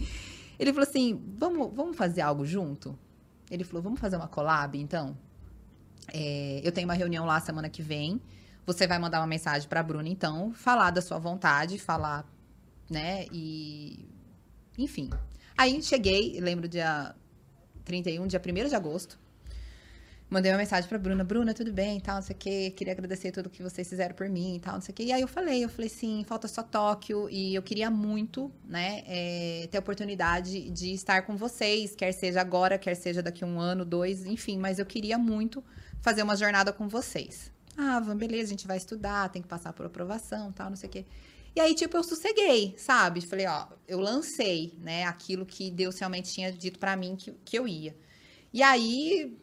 [0.59, 2.97] Ele falou assim, vamos, vamos fazer algo junto?
[3.49, 5.17] Ele falou, vamos fazer uma collab, então?
[6.13, 8.19] É, eu tenho uma reunião lá semana que vem.
[8.65, 12.25] Você vai mandar uma mensagem para a Bruna, então, falar da sua vontade, falar,
[12.89, 13.25] né?
[13.31, 14.05] E.
[14.77, 15.09] Enfim.
[15.57, 17.15] Aí cheguei, lembro dia
[17.89, 19.17] 31, dia 1 de agosto.
[20.29, 23.31] Mandei uma mensagem pra Bruna, Bruna, tudo bem, tal, não sei o quê, queria agradecer
[23.31, 25.03] tudo que vocês fizeram por mim e tal, não sei o quê.
[25.05, 29.01] E aí eu falei, eu falei, sim, falta só Tóquio e eu queria muito, né,
[29.07, 33.59] é, ter a oportunidade de estar com vocês, quer seja agora, quer seja daqui um
[33.59, 35.63] ano, dois, enfim, mas eu queria muito
[35.99, 37.51] fazer uma jornada com vocês.
[37.75, 40.91] Ah, beleza, a gente vai estudar, tem que passar por aprovação, tal, não sei o
[40.91, 41.05] quê.
[41.55, 43.21] E aí, tipo, eu sosseguei, sabe?
[43.21, 47.57] Falei, ó, eu lancei, né, aquilo que Deus realmente tinha dito para mim que, que
[47.57, 47.95] eu ia.
[48.53, 49.37] E aí,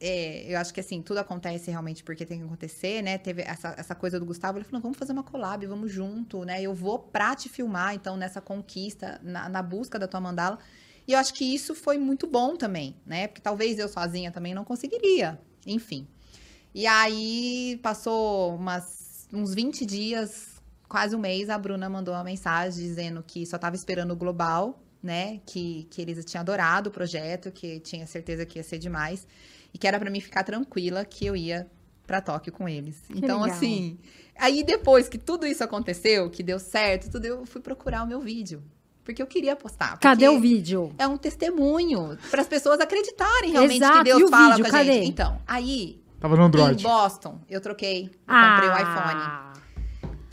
[0.00, 3.16] é, eu acho que assim, tudo acontece realmente porque tem que acontecer, né?
[3.16, 6.60] Teve essa, essa coisa do Gustavo, ele falou, vamos fazer uma collab, vamos junto, né?
[6.60, 10.58] Eu vou pra te filmar, então, nessa conquista, na, na busca da tua mandala.
[11.06, 13.28] E eu acho que isso foi muito bom também, né?
[13.28, 15.40] Porque talvez eu sozinha também não conseguiria.
[15.66, 16.06] Enfim.
[16.74, 20.55] E aí, passou umas, uns 20 dias
[20.96, 24.82] quase um mês, a Bruna mandou uma mensagem dizendo que só estava esperando o Global,
[25.02, 25.42] né?
[25.44, 29.26] Que, que eles tinham adorado o projeto, que tinha certeza que ia ser demais.
[29.74, 31.70] E que era para mim ficar tranquila que eu ia
[32.06, 32.96] para Tóquio com eles.
[33.08, 33.54] Que então, legal.
[33.54, 33.98] assim.
[34.38, 38.22] Aí depois que tudo isso aconteceu, que deu certo, tudo, eu fui procurar o meu
[38.22, 38.62] vídeo.
[39.04, 39.98] Porque eu queria postar.
[39.98, 40.94] Cadê o vídeo?
[40.96, 43.98] É um testemunho para as pessoas acreditarem realmente Exato.
[43.98, 44.64] que Deus fala vídeo?
[44.64, 44.92] com a Cadê?
[44.94, 45.08] gente.
[45.10, 46.02] Então, aí.
[46.18, 46.80] Tava no Android.
[46.80, 48.06] Em Boston, eu troquei.
[48.06, 48.54] Eu ah.
[48.54, 49.56] comprei o iPhone.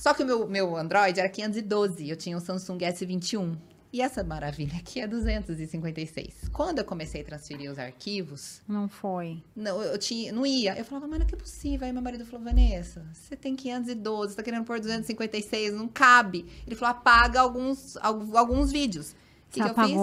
[0.04, 3.56] Só que o meu, meu Android era 512, eu tinha o Samsung S21.
[3.94, 6.50] E essa maravilha aqui é 256.
[6.52, 8.62] Quando eu comecei a transferir os arquivos.
[8.68, 9.42] Não foi.
[9.56, 10.78] Não, eu tinha, não ia.
[10.78, 11.88] Eu falava, mas não é que é possível.
[11.88, 16.48] Aí meu marido falou, Vanessa, você tem 512, você tá querendo pôr 256, não cabe.
[16.68, 19.12] Ele falou, apaga alguns, alguns vídeos.
[19.12, 19.16] O
[19.52, 19.96] que, que eu fiz?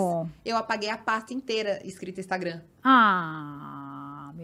[0.46, 2.62] Eu apaguei a pasta inteira escrita Instagram.
[2.82, 3.89] Ah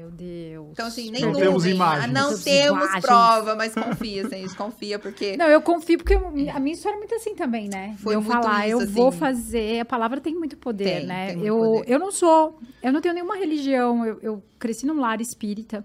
[0.06, 0.68] meu Deus.
[0.72, 2.12] Então, assim, nem não temos imagens.
[2.12, 5.36] Não temos, temos prova, mas confia, assim, confia, porque...
[5.36, 7.96] Não, eu confio porque a minha história é muito assim também, né?
[7.98, 8.92] Foi eu falar, isso, eu assim.
[8.92, 9.80] vou fazer...
[9.80, 11.34] A palavra tem muito poder, tem, né?
[11.34, 11.92] Tem eu, poder.
[11.92, 12.58] eu não sou...
[12.82, 14.04] Eu não tenho nenhuma religião.
[14.04, 15.84] Eu, eu cresci num lar espírita.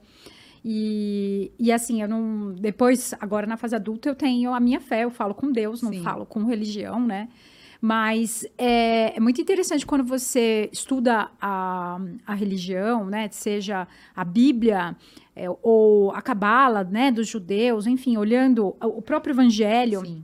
[0.63, 2.53] E, e assim, eu não.
[2.53, 5.91] Depois, agora na fase adulta, eu tenho a minha fé, eu falo com Deus, não
[5.91, 6.03] Sim.
[6.03, 7.29] falo com religião, né?
[7.81, 13.27] Mas é, é, muito interessante quando você estuda a, a religião, né?
[13.31, 14.95] Seja a Bíblia
[15.35, 17.11] é, ou a Cabala, né?
[17.11, 20.05] Dos judeus, enfim, olhando o próprio Evangelho.
[20.05, 20.23] Sim.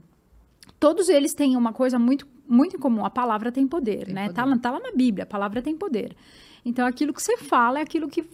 [0.78, 3.04] Todos eles têm uma coisa muito, muito em comum.
[3.04, 4.28] A palavra tem poder, tem né?
[4.32, 4.60] Tá poder.
[4.60, 6.14] Tá, tá lá na Bíblia, a palavra tem poder.
[6.64, 8.24] Então, aquilo que você fala é aquilo que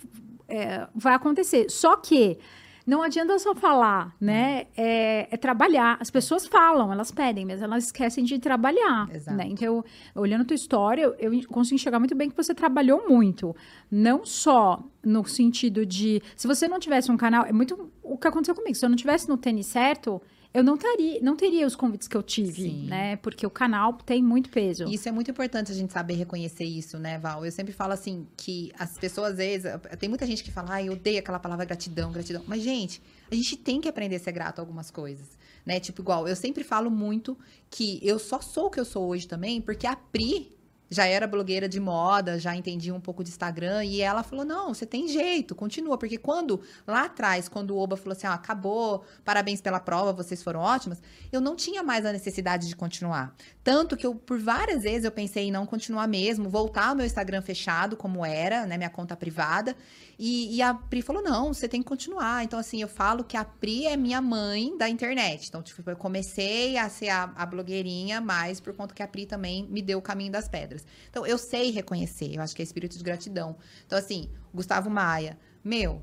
[0.46, 1.70] é, vai acontecer.
[1.70, 2.38] Só que
[2.86, 4.66] não adianta só falar, né?
[4.76, 5.96] É, é, trabalhar.
[6.00, 9.08] As pessoas falam, elas pedem, mas elas esquecem de trabalhar.
[9.10, 9.36] Exato.
[9.36, 9.46] Né?
[9.48, 9.84] Então, eu,
[10.14, 13.56] olhando a tua história, eu, eu consigo enxergar muito bem que você trabalhou muito.
[13.90, 16.22] Não só no sentido de.
[16.36, 17.46] Se você não tivesse um canal.
[17.46, 18.74] É muito o que aconteceu comigo.
[18.74, 20.20] Se eu não tivesse no tênis certo,
[20.54, 22.86] eu não teria, não teria os convites que eu tive, Sim.
[22.86, 23.16] né?
[23.16, 24.84] Porque o canal tem muito peso.
[24.84, 27.44] Isso é muito importante a gente saber reconhecer isso, né, Val?
[27.44, 30.88] Eu sempre falo assim que as pessoas às vezes, tem muita gente que fala: "Ai,
[30.88, 32.44] eu odeio aquela palavra gratidão, gratidão".
[32.46, 35.26] Mas gente, a gente tem que aprender a ser grato a algumas coisas,
[35.66, 35.80] né?
[35.80, 37.36] Tipo igual, eu sempre falo muito
[37.68, 40.53] que eu só sou o que eu sou hoje também porque a Pri
[40.94, 44.72] já era blogueira de moda, já entendia um pouco de Instagram, e ela falou: não,
[44.72, 45.98] você tem jeito, continua.
[45.98, 50.42] Porque quando, lá atrás, quando o Oba falou assim: ah, acabou, parabéns pela prova, vocês
[50.42, 51.02] foram ótimas,
[51.32, 53.34] eu não tinha mais a necessidade de continuar.
[53.62, 57.04] Tanto que eu, por várias vezes, eu pensei em não continuar mesmo, voltar ao meu
[57.04, 59.76] Instagram fechado, como era, né, minha conta privada.
[60.18, 62.44] E, e, a Pri falou: não, você tem que continuar.
[62.44, 65.48] Então, assim, eu falo que a Pri é minha mãe da internet.
[65.48, 69.26] Então, tipo, eu comecei a ser a, a blogueirinha, mas por conta que a Pri
[69.26, 70.86] também me deu o caminho das pedras.
[71.10, 73.56] Então, eu sei reconhecer, eu acho que é espírito de gratidão.
[73.86, 76.02] Então, assim, Gustavo Maia, meu,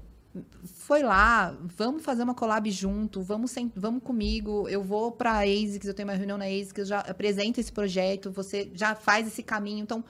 [0.63, 5.87] foi lá, vamos fazer uma collab junto, vamos, sem, vamos comigo, eu vou pra ASICS,
[5.87, 9.43] eu tenho uma reunião na ASICS, eu já apresento esse projeto, você já faz esse
[9.43, 9.83] caminho.
[9.83, 10.03] Então,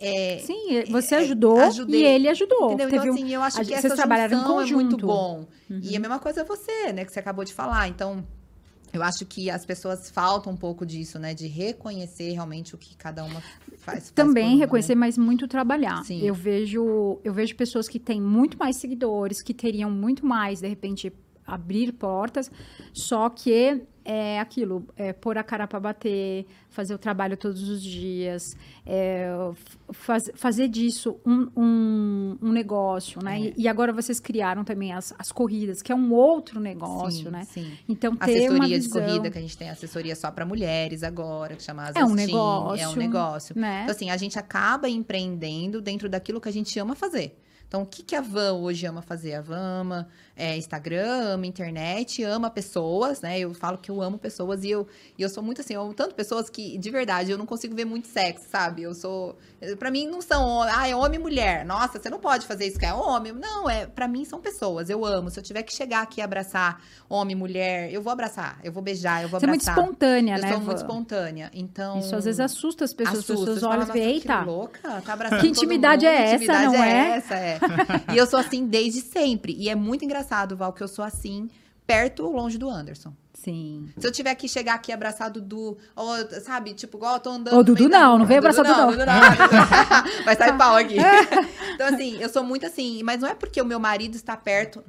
[0.00, 2.72] é, Sim, você ajudou é, e ele ajudou.
[2.72, 2.88] Entendeu?
[2.88, 5.46] Então, assim, eu acho que essa junção é muito bom.
[5.68, 5.80] Uhum.
[5.82, 7.86] E a mesma coisa é você, né, que você acabou de falar.
[7.86, 8.24] Então,
[8.92, 11.34] eu acho que as pessoas faltam um pouco disso, né?
[11.34, 13.78] De reconhecer realmente o que cada uma faz.
[13.78, 15.00] faz Também reconhecer, né?
[15.00, 16.02] mas muito trabalhar.
[16.04, 16.22] Sim.
[16.22, 20.68] Eu vejo, eu vejo pessoas que têm muito mais seguidores, que teriam muito mais, de
[20.68, 21.12] repente,
[21.46, 22.50] abrir portas,
[22.92, 27.82] só que é aquilo, é pôr a cara para bater, fazer o trabalho todos os
[27.82, 28.56] dias,
[28.86, 29.28] é,
[29.92, 33.38] faz, fazer disso um, um, um negócio, né?
[33.38, 33.40] É.
[33.40, 37.30] E, e, agora vocês criaram também as, as corridas, que é um outro negócio, sim,
[37.30, 37.44] né?
[37.44, 37.72] Sim.
[37.88, 41.02] Então ter assessoria uma de visão, corrida, que a gente tem assessoria só para mulheres
[41.02, 43.58] agora, que chama É um negócio, É um negócio.
[43.58, 43.82] né?
[43.82, 47.36] Então, assim, a gente acaba empreendendo dentro daquilo que a gente ama fazer.
[47.70, 49.32] Então, o que, que a Van hoje ama fazer?
[49.34, 53.38] A Van ama é, Instagram, ama internet, ama pessoas, né?
[53.38, 55.94] Eu falo que eu amo pessoas e eu, e eu sou muito assim, eu amo
[55.94, 58.82] tanto pessoas que, de verdade, eu não consigo ver muito sexo, sabe?
[58.82, 59.38] Eu sou.
[59.78, 60.62] Pra mim, não são.
[60.62, 61.64] Ah, é homem e mulher.
[61.64, 63.32] Nossa, você não pode fazer isso que é homem.
[63.32, 63.86] Não, é.
[63.86, 64.90] Pra mim, são pessoas.
[64.90, 65.30] Eu amo.
[65.30, 68.82] Se eu tiver que chegar aqui e abraçar homem, mulher, eu vou abraçar, eu vou
[68.82, 69.84] beijar, eu vou Você é muito abraçar.
[69.84, 70.48] espontânea, eu né?
[70.48, 70.64] sou Van?
[70.64, 71.50] muito espontânea.
[71.54, 72.00] Então.
[72.00, 74.28] Isso às vezes assusta as pessoas, Assusta, as pessoas você olham e "Nossa, veem, que
[74.28, 77.16] eita, louca, tá abraçando Que intimidade todo é mundo, essa, intimidade não é?
[77.16, 77.59] essa, é.
[78.12, 79.54] e eu sou assim desde sempre.
[79.58, 81.48] E é muito engraçado, Val, que eu sou assim,
[81.86, 83.12] perto ou longe do Anderson.
[83.34, 83.88] Sim.
[83.96, 87.56] Se eu tiver que chegar aqui abraçado do, ou, sabe, tipo, igual eu tô andando.
[87.56, 90.24] Ô, Dudu da não, não vem Dudu abraçar Dudu, Dudu não.
[90.24, 90.96] Vai sair pau aqui.
[91.74, 94.84] então, assim, eu sou muito assim, mas não é porque o meu marido está perto.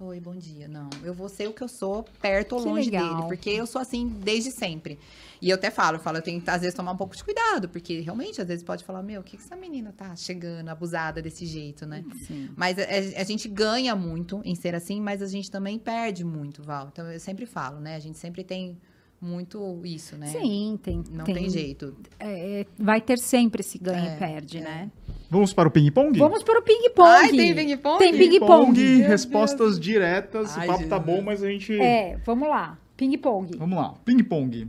[0.00, 0.66] Oi, bom dia.
[0.66, 3.16] Não, eu vou ser o que eu sou, perto ou Que longe legal.
[3.16, 4.98] dele, porque eu sou assim desde sempre.
[5.40, 7.24] E eu até falo, eu falo, eu tenho que às vezes tomar um pouco de
[7.24, 10.68] cuidado, porque realmente às vezes pode falar, meu, o que que essa menina tá chegando
[10.68, 12.04] abusada desse jeito, né?
[12.26, 12.50] Sim.
[12.56, 16.62] Mas a, a gente ganha muito em ser assim, mas a gente também perde muito,
[16.62, 16.88] Val.
[16.92, 17.96] Então eu sempre falo, né?
[17.96, 18.76] A gente sempre tem
[19.20, 20.28] muito isso, né?
[20.28, 21.04] Sim, tem.
[21.10, 21.94] Não tem, jeito.
[22.18, 24.60] é, vai ter sempre esse ganha É, e perde, é.
[24.62, 24.90] né?
[25.28, 26.18] Vamos para o ping-pong?
[26.18, 27.08] Vamos para o ping-pong.
[27.08, 27.98] Ai, tem ping-pong?
[27.98, 28.74] Tem ping-pong.
[28.74, 30.56] Ping-pong, respostas diretas.
[30.56, 31.16] Ai, o papo tá Jesus.
[31.16, 31.80] bom, mas a gente.
[31.80, 32.78] É, vamos lá.
[32.96, 33.56] Ping-pong.
[33.56, 33.94] Vamos lá.
[34.04, 34.68] Ping-pong.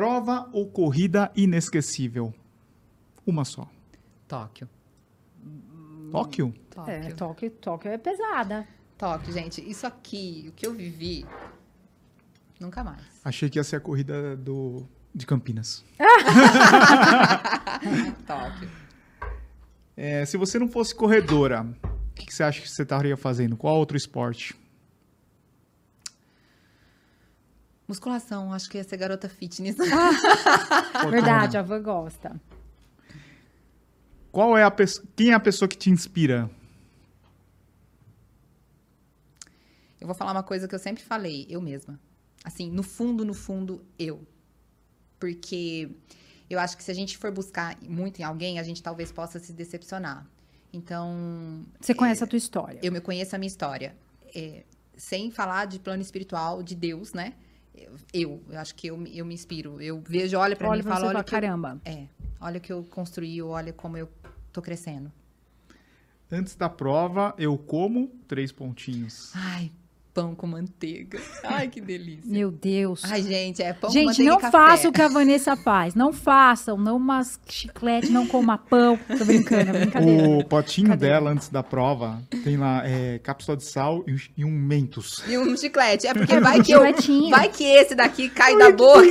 [0.00, 2.32] Prova ou corrida inesquecível?
[3.26, 3.68] Uma só.
[4.26, 4.66] Tóquio.
[6.10, 6.54] Tóquio?
[6.70, 6.90] Tóquio.
[6.90, 8.66] É, Tóquio, Tóquio é pesada.
[8.96, 9.60] Tóquio, gente.
[9.60, 11.26] Isso aqui, o que eu vivi,
[12.58, 13.02] nunca mais.
[13.22, 15.84] Achei que ia ser a corrida do, de Campinas.
[18.26, 18.70] Tóquio.
[19.94, 23.54] É, se você não fosse corredora, o que, que você acha que você estaria fazendo?
[23.54, 24.56] Qual outro esporte?
[27.90, 29.76] Musculação, acho que ia ser garota fitness.
[31.10, 32.40] Verdade, a Van gosta.
[34.30, 36.48] Qual é a pessoa, quem é a pessoa que te inspira?
[40.00, 41.98] Eu vou falar uma coisa que eu sempre falei, eu mesma.
[42.44, 44.24] Assim, no fundo, no fundo, eu.
[45.18, 45.90] Porque
[46.48, 49.40] eu acho que se a gente for buscar muito em alguém, a gente talvez possa
[49.40, 50.24] se decepcionar.
[50.72, 52.78] Então, Você conhece a tua história.
[52.84, 53.96] eu me conheço a minha história.
[54.32, 54.62] É,
[54.96, 57.34] sem falar de plano espiritual, de Deus, né?
[57.74, 59.80] Eu, eu, eu acho que eu, me- eu me inspiro.
[59.80, 61.80] Eu vejo, olha pra Olha mim e falo, olha fala, que eu, caramba.
[61.84, 62.06] é,
[62.40, 64.08] olha o que eu construí, olha como eu
[64.52, 65.10] tô crescendo.
[66.30, 69.32] Antes da prova, eu como três pontinhos.
[69.34, 69.70] Ai,
[70.12, 71.20] pão com manteiga.
[71.44, 72.22] Ai, que delícia.
[72.30, 73.02] Meu Deus.
[73.04, 74.50] Ai, gente, é pão com Gente, manteiga não e café.
[74.50, 75.94] faça o que a Vanessa faz.
[75.94, 76.76] Não façam.
[76.76, 78.98] Não mas chiclete, não coma pão.
[79.18, 80.28] Tô brincando, é brincadeira.
[80.28, 81.14] O potinho Brincadeira.
[81.16, 85.22] dela, antes da prova, tem lá é, cápsula de sal e um- e um mentos.
[85.28, 86.06] E um chiclete.
[86.06, 86.80] É porque vai que eu,
[87.30, 89.00] vai que esse daqui cai da boca.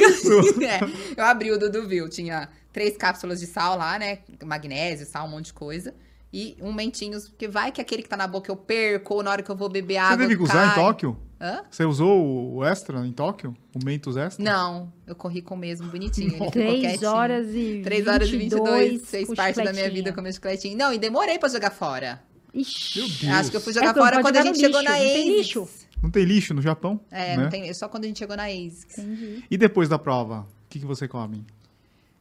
[0.61, 0.79] É,
[1.21, 4.19] eu abri o Dudu viu, tinha três cápsulas de sal lá, né?
[4.43, 5.93] Magnésio, sal, um monte de coisa.
[6.31, 9.31] E um mentinhos, porque vai que aquele que tá na boca eu perco, ou na
[9.31, 10.17] hora que eu vou beber água.
[10.17, 10.75] Você teve que usar em.
[10.75, 11.17] Tóquio?
[11.41, 11.63] Hã?
[11.71, 13.55] Você usou o extra em Tóquio?
[13.73, 14.43] O mentos extra?
[14.43, 16.27] Não, eu corri com o mesmo bonitinho.
[16.27, 17.09] Ele ficou Três quietinho.
[17.11, 20.77] horas e 3 horas e 22 fez parte da minha vida com meu chicletinho.
[20.77, 22.21] Não, e demorei pra jogar fora.
[22.53, 22.99] Ixi.
[22.99, 23.23] Meu Deus.
[23.33, 24.91] Acho que eu fui É jogar não fora quando a jogar no gente chegou lixo,
[24.91, 25.37] na não tem ASICS.
[25.37, 25.69] lixo.
[26.03, 26.99] Não tem lixo no Japão?
[27.09, 27.43] É, né?
[27.43, 28.97] não tem, só quando a gente chegou na ASICS.
[28.97, 29.43] Entendi.
[29.49, 31.45] E depois da prova, o que, que você come?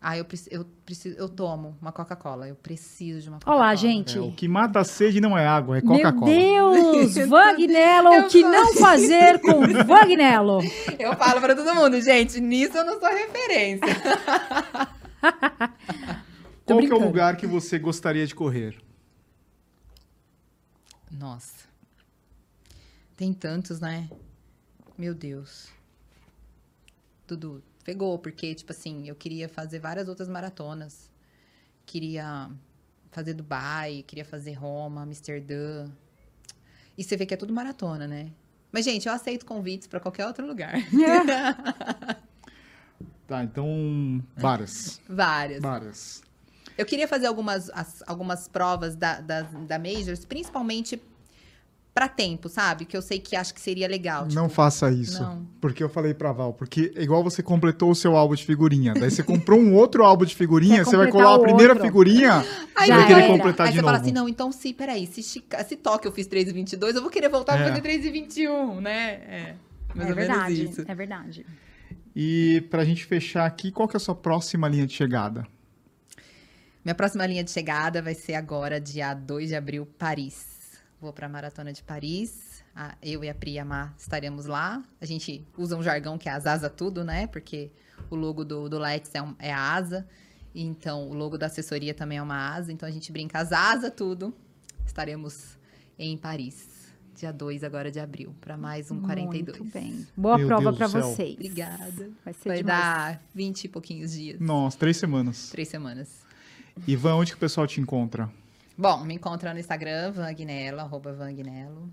[0.00, 2.46] Ah, eu preciso, eu preciso, eu tomo uma Coca-Cola.
[2.46, 3.56] Eu preciso de uma Coca-Cola.
[3.56, 4.16] Olá, gente.
[4.16, 6.30] É, o que mata a sede não é água, é Meu Coca-Cola.
[6.30, 7.16] Deus!
[7.28, 8.52] Vagnello, o que falo.
[8.52, 10.60] não fazer com Vagnello?
[10.98, 13.86] Eu falo pra todo mundo, gente, nisso eu não sou referência.
[16.64, 18.76] Qual que é o lugar que você gostaria de correr?
[21.10, 21.66] Nossa.
[23.16, 24.08] Tem tantos, né?
[24.96, 25.68] Meu Deus.
[27.26, 31.10] Dudu, pegou, porque, tipo assim, eu queria fazer várias outras maratonas.
[31.86, 32.50] Queria
[33.10, 35.88] fazer Dubai, queria fazer Roma, Amsterdã.
[36.98, 38.30] E você vê que é tudo maratona, né?
[38.70, 40.74] Mas, gente, eu aceito convites pra qualquer outro lugar.
[43.26, 45.00] Tá, então, várias.
[45.06, 45.60] Várias.
[45.62, 46.22] Várias.
[46.78, 50.96] Eu queria fazer algumas, as- algumas provas da, da, da Majors, principalmente
[51.98, 52.84] pra tempo, sabe?
[52.84, 54.22] Que eu sei que acho que seria legal.
[54.32, 55.20] Não tipo, faça isso.
[55.20, 55.44] não.
[55.60, 58.94] Porque eu falei pra Val, porque é igual você completou o seu álbum de figurinha.
[58.94, 61.84] Daí você comprou um outro álbum de figurinha, você vai colar a primeira outro.
[61.84, 62.44] figurinha,
[62.76, 63.92] Aí você vai querer completar Aí de você novo.
[63.92, 67.10] fala assim, não, então se, peraí, se, Chica- se Tóquio eu fiz 3,22, eu vou
[67.10, 67.64] querer voltar É.
[67.64, 69.10] pra fazer 3,21, né?
[69.14, 69.54] É,
[69.92, 70.84] mais é ou verdade, menos isso.
[70.88, 71.46] é verdade.
[72.14, 75.44] E pra gente fechar aqui, qual que é a sua próxima linha de chegada?
[76.84, 80.57] Minha próxima linha de chegada vai ser agora, dia 2 de abril, Paris.
[81.00, 82.62] Vou pra Maratona de Paris.
[82.74, 84.82] A- eu e a Pri e a Má estaremos lá.
[85.00, 87.26] A gente usa um jargão que é as asa tudo, né?
[87.28, 87.70] Porque
[88.10, 90.06] o logo do, do Lex é, um- é a asa.
[90.54, 92.72] Então, o logo da assessoria também é uma asa.
[92.72, 94.34] Então, a gente brinca as asa tudo.
[94.84, 95.56] Estaremos
[95.98, 99.58] em Paris, dia 2 agora de abril, para mais um 42.
[99.58, 100.06] Muito bem.
[100.16, 100.88] Boa Meu prova céu.
[101.02, 101.34] vocês.
[101.34, 102.10] Obrigada.
[102.24, 102.64] Vai ser Vai demais.
[102.64, 104.40] dar 20 e pouquinhos dias.
[104.40, 105.48] Nossa, três semanas.
[105.50, 106.08] Três semanas.
[106.86, 108.28] Ivan, onde que o pessoal te encontra?
[108.80, 111.92] Bom, me encontra no Instagram, Vanguinello, arroba Vanguinello.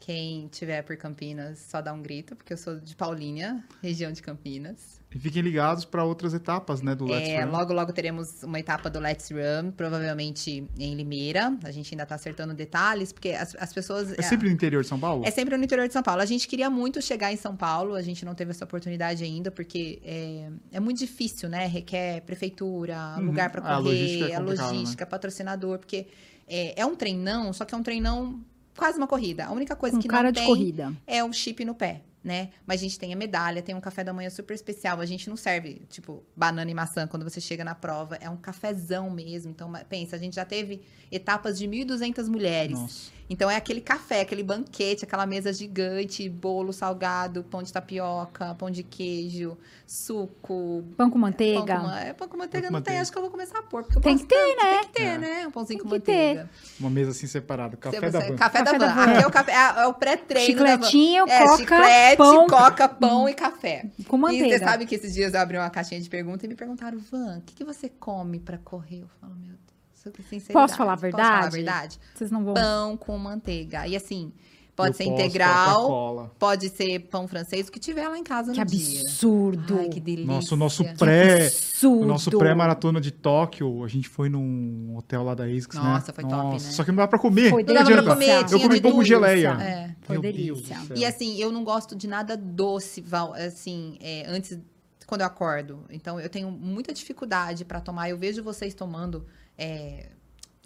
[0.00, 4.20] Quem tiver por Campinas, só dá um grito, porque eu sou de Paulínia, região de
[4.20, 4.99] Campinas.
[5.12, 7.50] E fiquem ligados para outras etapas, né, do Let's É, Run.
[7.50, 11.52] logo, logo teremos uma etapa do Let's Run, provavelmente em Limeira.
[11.64, 14.16] A gente ainda tá acertando detalhes, porque as, as pessoas...
[14.16, 15.24] É sempre no interior de São Paulo?
[15.26, 16.22] É sempre no interior de São Paulo.
[16.22, 19.50] A gente queria muito chegar em São Paulo, a gente não teve essa oportunidade ainda,
[19.50, 21.66] porque é, é muito difícil, né?
[21.66, 23.24] Requer prefeitura, Uhum.
[23.26, 24.46] lugar para Ah, a logística correr, é a né?
[24.46, 26.06] logística, patrocinador, porque
[26.48, 28.40] é, é um treinão, só que é um treinão
[28.76, 29.44] quase uma corrida.
[29.46, 30.92] A única coisa Com que cara não de tem corrida.
[31.06, 32.50] é o chip no pé, né?
[32.66, 35.00] Mas a gente tem a medalha, tem um café da manhã super especial.
[35.00, 38.16] A gente não serve, tipo, banana e maçã quando você chega na prova.
[38.16, 39.50] É um cafezão mesmo.
[39.50, 42.78] Então, pensa, a gente já teve etapas de 1.200 mulheres.
[42.78, 43.19] Nossa.
[43.32, 48.68] Então é aquele café, aquele banquete, aquela mesa gigante, bolo salgado, pão de tapioca, pão
[48.68, 50.84] de queijo, suco.
[50.96, 51.76] Pão com Pão manteiga.
[51.76, 53.02] com, ma- é, pão com manteiga Pão com não tem, manteiga.
[53.02, 53.84] acho que eu vou começar a pôr.
[53.84, 54.70] Porque Tem que ter, tanto, né?
[54.72, 55.18] Tem que ter, É.
[55.18, 55.46] né?
[55.46, 56.12] Um pãozinho Tem com que ter.
[56.12, 56.50] manteiga.
[56.80, 57.76] Uma mesa assim separada.
[57.76, 58.36] Café Você- da van.
[58.36, 58.94] Café, Café da da van.
[59.06, 59.12] van.
[59.12, 60.82] Aqui é o, café, é, é o pré-treino da van.
[60.82, 63.86] Chicletinho, É, coca, chiclete, pão coca, pão e café.
[64.08, 64.58] com E manteiga.
[64.58, 67.38] você sabe que esses dias eu abri uma caixinha de perguntas e me perguntaram, Van,
[67.38, 69.02] o que, que você come pra correr?
[69.02, 69.69] Eu falo, meu Deus.
[70.02, 70.12] Posso
[70.52, 71.56] falar a Posso falar a verdade?
[71.56, 72.00] verdade?
[72.14, 72.54] Vocês não vão...
[72.54, 73.86] Pão com manteiga.
[73.86, 74.32] E assim,
[74.74, 78.52] pode Eu ser posso, integral, pode ser pão francês, o que tiver lá em casa
[78.52, 79.00] Que no dia.
[79.02, 79.76] absurdo.
[79.78, 80.26] Ai, que delícia.
[80.32, 81.46] Nosso, nosso Que pré...
[81.46, 82.02] absurdo.
[82.02, 85.82] O nosso pré-maratona de Tóquio, a gente foi num hotel lá da ASICS, né?
[85.82, 86.72] Nossa, foi top, Nossa, né?
[86.72, 87.50] Só que não dá pra comer.
[87.50, 89.50] Foi não Não dava pra comer, Eu comi de pão com geleia.
[89.60, 89.94] É.
[90.02, 90.78] Foi Meu delícia.
[90.96, 93.04] E assim, eu não gosto de nada doce,
[93.46, 94.58] assim, é, antes,
[95.06, 95.84] quando eu acordo.
[95.90, 98.08] Então, eu tenho muita dificuldade pra tomar.
[98.08, 99.26] Eu vejo vocês tomando.
[99.60, 100.06] É,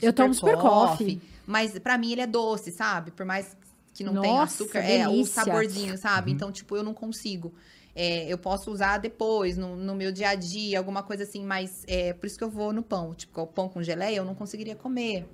[0.00, 1.20] Eu tomo super coffee.
[1.46, 3.10] Mas pra mim ele é doce, sabe?
[3.10, 3.56] Por mais
[3.92, 5.44] que não tenha Nossa, açúcar, é o delícia.
[5.44, 6.30] saborzinho, sabe?
[6.30, 6.36] Uhum.
[6.36, 7.52] Então, tipo, eu não consigo.
[7.94, 11.84] É, eu posso usar depois, no, no meu dia a dia, alguma coisa assim, mas
[11.86, 13.14] é por isso que eu vou no pão.
[13.14, 15.28] Tipo, o pão com geleia eu não conseguiria comer.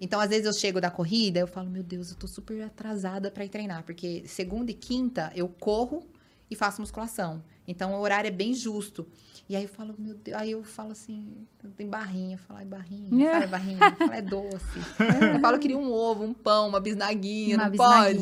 [0.00, 3.30] Então, às vezes eu chego da corrida, eu falo, meu Deus, eu tô super atrasada
[3.30, 6.06] pra ir treinar, porque segunda e quinta eu corro
[6.50, 7.42] e faço musculação.
[7.66, 9.06] Então, o horário é bem justo.
[9.48, 11.46] E aí eu falo, meu Deus, aí eu falo assim,
[11.76, 13.32] tem barrinha, eu falo, ai, barrinha, É.
[13.32, 14.78] sabe, barrinha, eu falo, é doce.
[15.34, 18.18] Eu falo, eu queria um ovo, um pão, uma bisnaguinha, Uma não pode,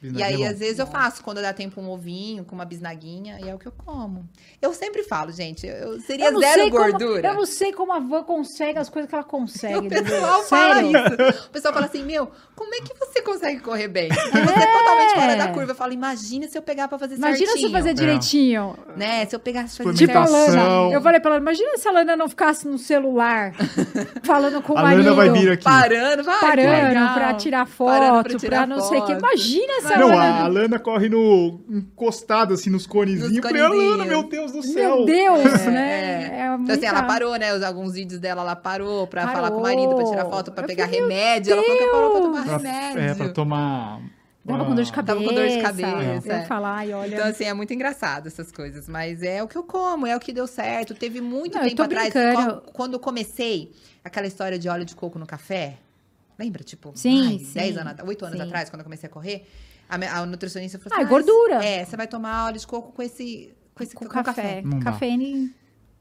[0.00, 0.02] bisnaguinha.
[0.02, 2.64] E Bisnaguinha aí, é às vezes, eu faço, quando dá tempo, um ovinho com uma
[2.64, 4.28] bisnaguinha, e é o que eu como.
[4.62, 7.28] Eu sempre falo, gente, eu seria Eu zero sei como- gordura.
[7.28, 9.86] eu não sei como a van consegue as coisas que ela consegue.
[9.88, 10.90] O pessoal fala Sério.
[10.90, 11.46] isso.
[11.46, 14.08] O pessoal fala assim, meu, como é que você consegue correr bem?
[14.08, 15.72] E você é totalmente fora da curva.
[15.72, 17.66] Eu falo, imagina se eu pegar pra fazer Imagina certinho.
[17.68, 18.76] se fazer direitinho.
[18.96, 19.26] Né?
[19.26, 20.24] Se eu pegasse pra fazer Tipo a.
[20.26, 20.92] Lana.
[20.94, 23.52] Eu falei pra ela, imagina se a Lana não ficasse no celular
[24.22, 25.04] falando com o A marido.
[25.04, 25.64] Lana vai vir aqui.
[25.64, 26.40] Parando, vai.
[26.40, 27.14] Parando legal.
[27.14, 29.12] pra tirar foto, pra, pra tirar não sei o que.
[29.14, 29.18] foto.
[29.24, 33.28] Imagina se a Não, a Lana corre no encostada assim nos conezinhos.
[33.28, 34.06] Nos Eu falei, "Ah, Lana, conezinhos.
[34.08, 34.96] meu Deus do céu.
[34.96, 36.22] Meu Deus, É, né?
[36.22, 36.40] é.
[36.40, 37.54] É Então, assim, ela parou, né?
[37.54, 39.36] Os- Alguns vídeos dela, ela parou pra Parou.
[39.36, 41.52] falar com o marido, pra tirar foto, pra Eu pegar falei, remédio.
[41.52, 43.00] Ela falou que parou pra tomar Pra- remédio.
[43.00, 44.00] é, pra tomar
[44.46, 44.94] Tava com dor de Ah.
[44.94, 45.16] cabeça.
[45.18, 46.44] Tava com dor de cabeça, é.
[46.46, 47.14] falar, ai, olha.
[47.14, 48.88] Então, assim, é muito engraçado essas coisas.
[48.88, 50.94] Mas é o que eu como, é o que deu certo.
[50.94, 52.62] Teve muito Não, tempo atrás, brincando.
[52.72, 55.74] quando eu comecei, aquela história de óleo de coco no café.
[56.38, 56.62] Lembra?
[56.64, 58.44] Tipo, Sim, ai, sim, 10 anos, at- 8 anos sim.
[58.46, 59.46] atrás, quando eu comecei a correr,
[59.88, 61.64] a, a nutricionista falou Ah, assim: é gordura.
[61.64, 63.54] É, você vai tomar óleo de coco com esse.
[63.74, 64.62] Com esse com com café.
[64.62, 64.80] Dá.
[64.80, 65.50] Cafeína.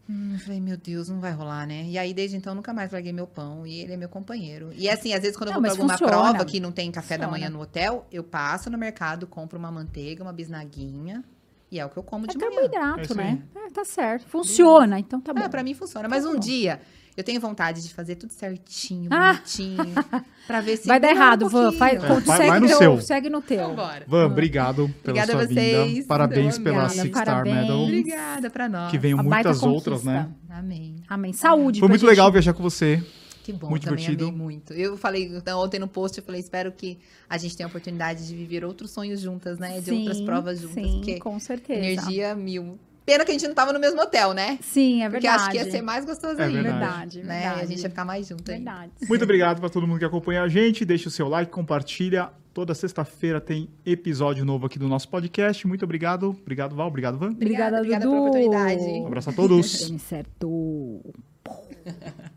[0.09, 1.83] Hum, eu falei, meu Deus, não vai rolar, né?
[1.83, 3.67] E aí, desde então, nunca mais larguei meu pão.
[3.67, 4.71] E ele é meu companheiro.
[4.73, 6.11] E assim, às vezes, quando eu Não, vou pra alguma funciona.
[6.31, 7.31] prova que não tem café da Funciona.
[7.37, 11.23] manhã no hotel, eu passo no mercado, compro uma manteiga, uma bisnaguinha.
[11.69, 12.47] E é o que eu como É de manhã.
[12.49, 13.43] É carboidrato, né?
[13.53, 14.25] É, tá certo.
[14.29, 15.41] Funciona, então tá bom.
[15.41, 16.07] É, pra mim funciona.
[16.07, 16.79] Mas Tá um dia,
[17.17, 19.33] eu tenho vontade de fazer tudo certinho, Ah!
[19.33, 19.77] bonitinho.
[20.47, 21.71] pra ver se Vai dar errado, um Van.
[21.73, 23.01] Faz, É, vai- segue, vai no teu, seu.
[23.01, 23.57] segue no teu.
[23.63, 24.05] Então, bora.
[24.07, 25.93] Van, obrigado pela Obrigada sua a vocês.
[25.95, 26.05] vinda.
[26.07, 26.89] Parabéns pela amei.
[26.89, 27.55] Six Star Parabéns.
[27.55, 27.83] Medal.
[27.83, 28.91] Obrigada pra nós.
[28.91, 30.29] Que venham muitas outras, né?
[30.49, 30.95] Amém.
[31.09, 31.33] Amém.
[31.33, 31.79] Saúde.
[31.79, 32.09] Foi muito gente.
[32.09, 33.03] legal viajar com você.
[33.43, 34.27] Que bom, Muito também divertido.
[34.27, 34.73] amei muito.
[34.73, 36.99] Eu falei então, ontem no post, eu falei, espero que
[37.29, 39.79] a gente tenha a oportunidade de viver outros sonhos juntas, né?
[39.79, 41.79] De outras Sim, provas juntas, Sim, porque com certeza.
[41.79, 42.77] energia mil.
[43.07, 44.59] Pena que a gente não tava no mesmo hotel, né?
[44.61, 45.41] Sim, é Porque verdade.
[45.43, 46.61] acho que ia ser mais gostoso É ainda.
[46.61, 46.81] verdade.
[46.81, 47.39] Verdade, Né?
[47.39, 47.61] verdade.
[47.61, 48.57] A gente ia ficar mais junto aí.
[48.57, 48.91] Verdade.
[49.07, 50.83] Muito obrigado para todo mundo que acompanha a gente.
[50.83, 52.29] Deixa o seu like, compartilha.
[52.53, 55.65] Toda sexta-feira tem episódio novo aqui do nosso podcast.
[55.65, 56.31] Muito obrigado.
[56.41, 56.87] Obrigado, Val.
[56.87, 57.29] Obrigado, Van.
[57.29, 58.83] Obrigada, Obrigada, obrigada pela oportunidade.
[59.01, 59.93] Um abraço a todos.
[60.03, 61.01] Certo.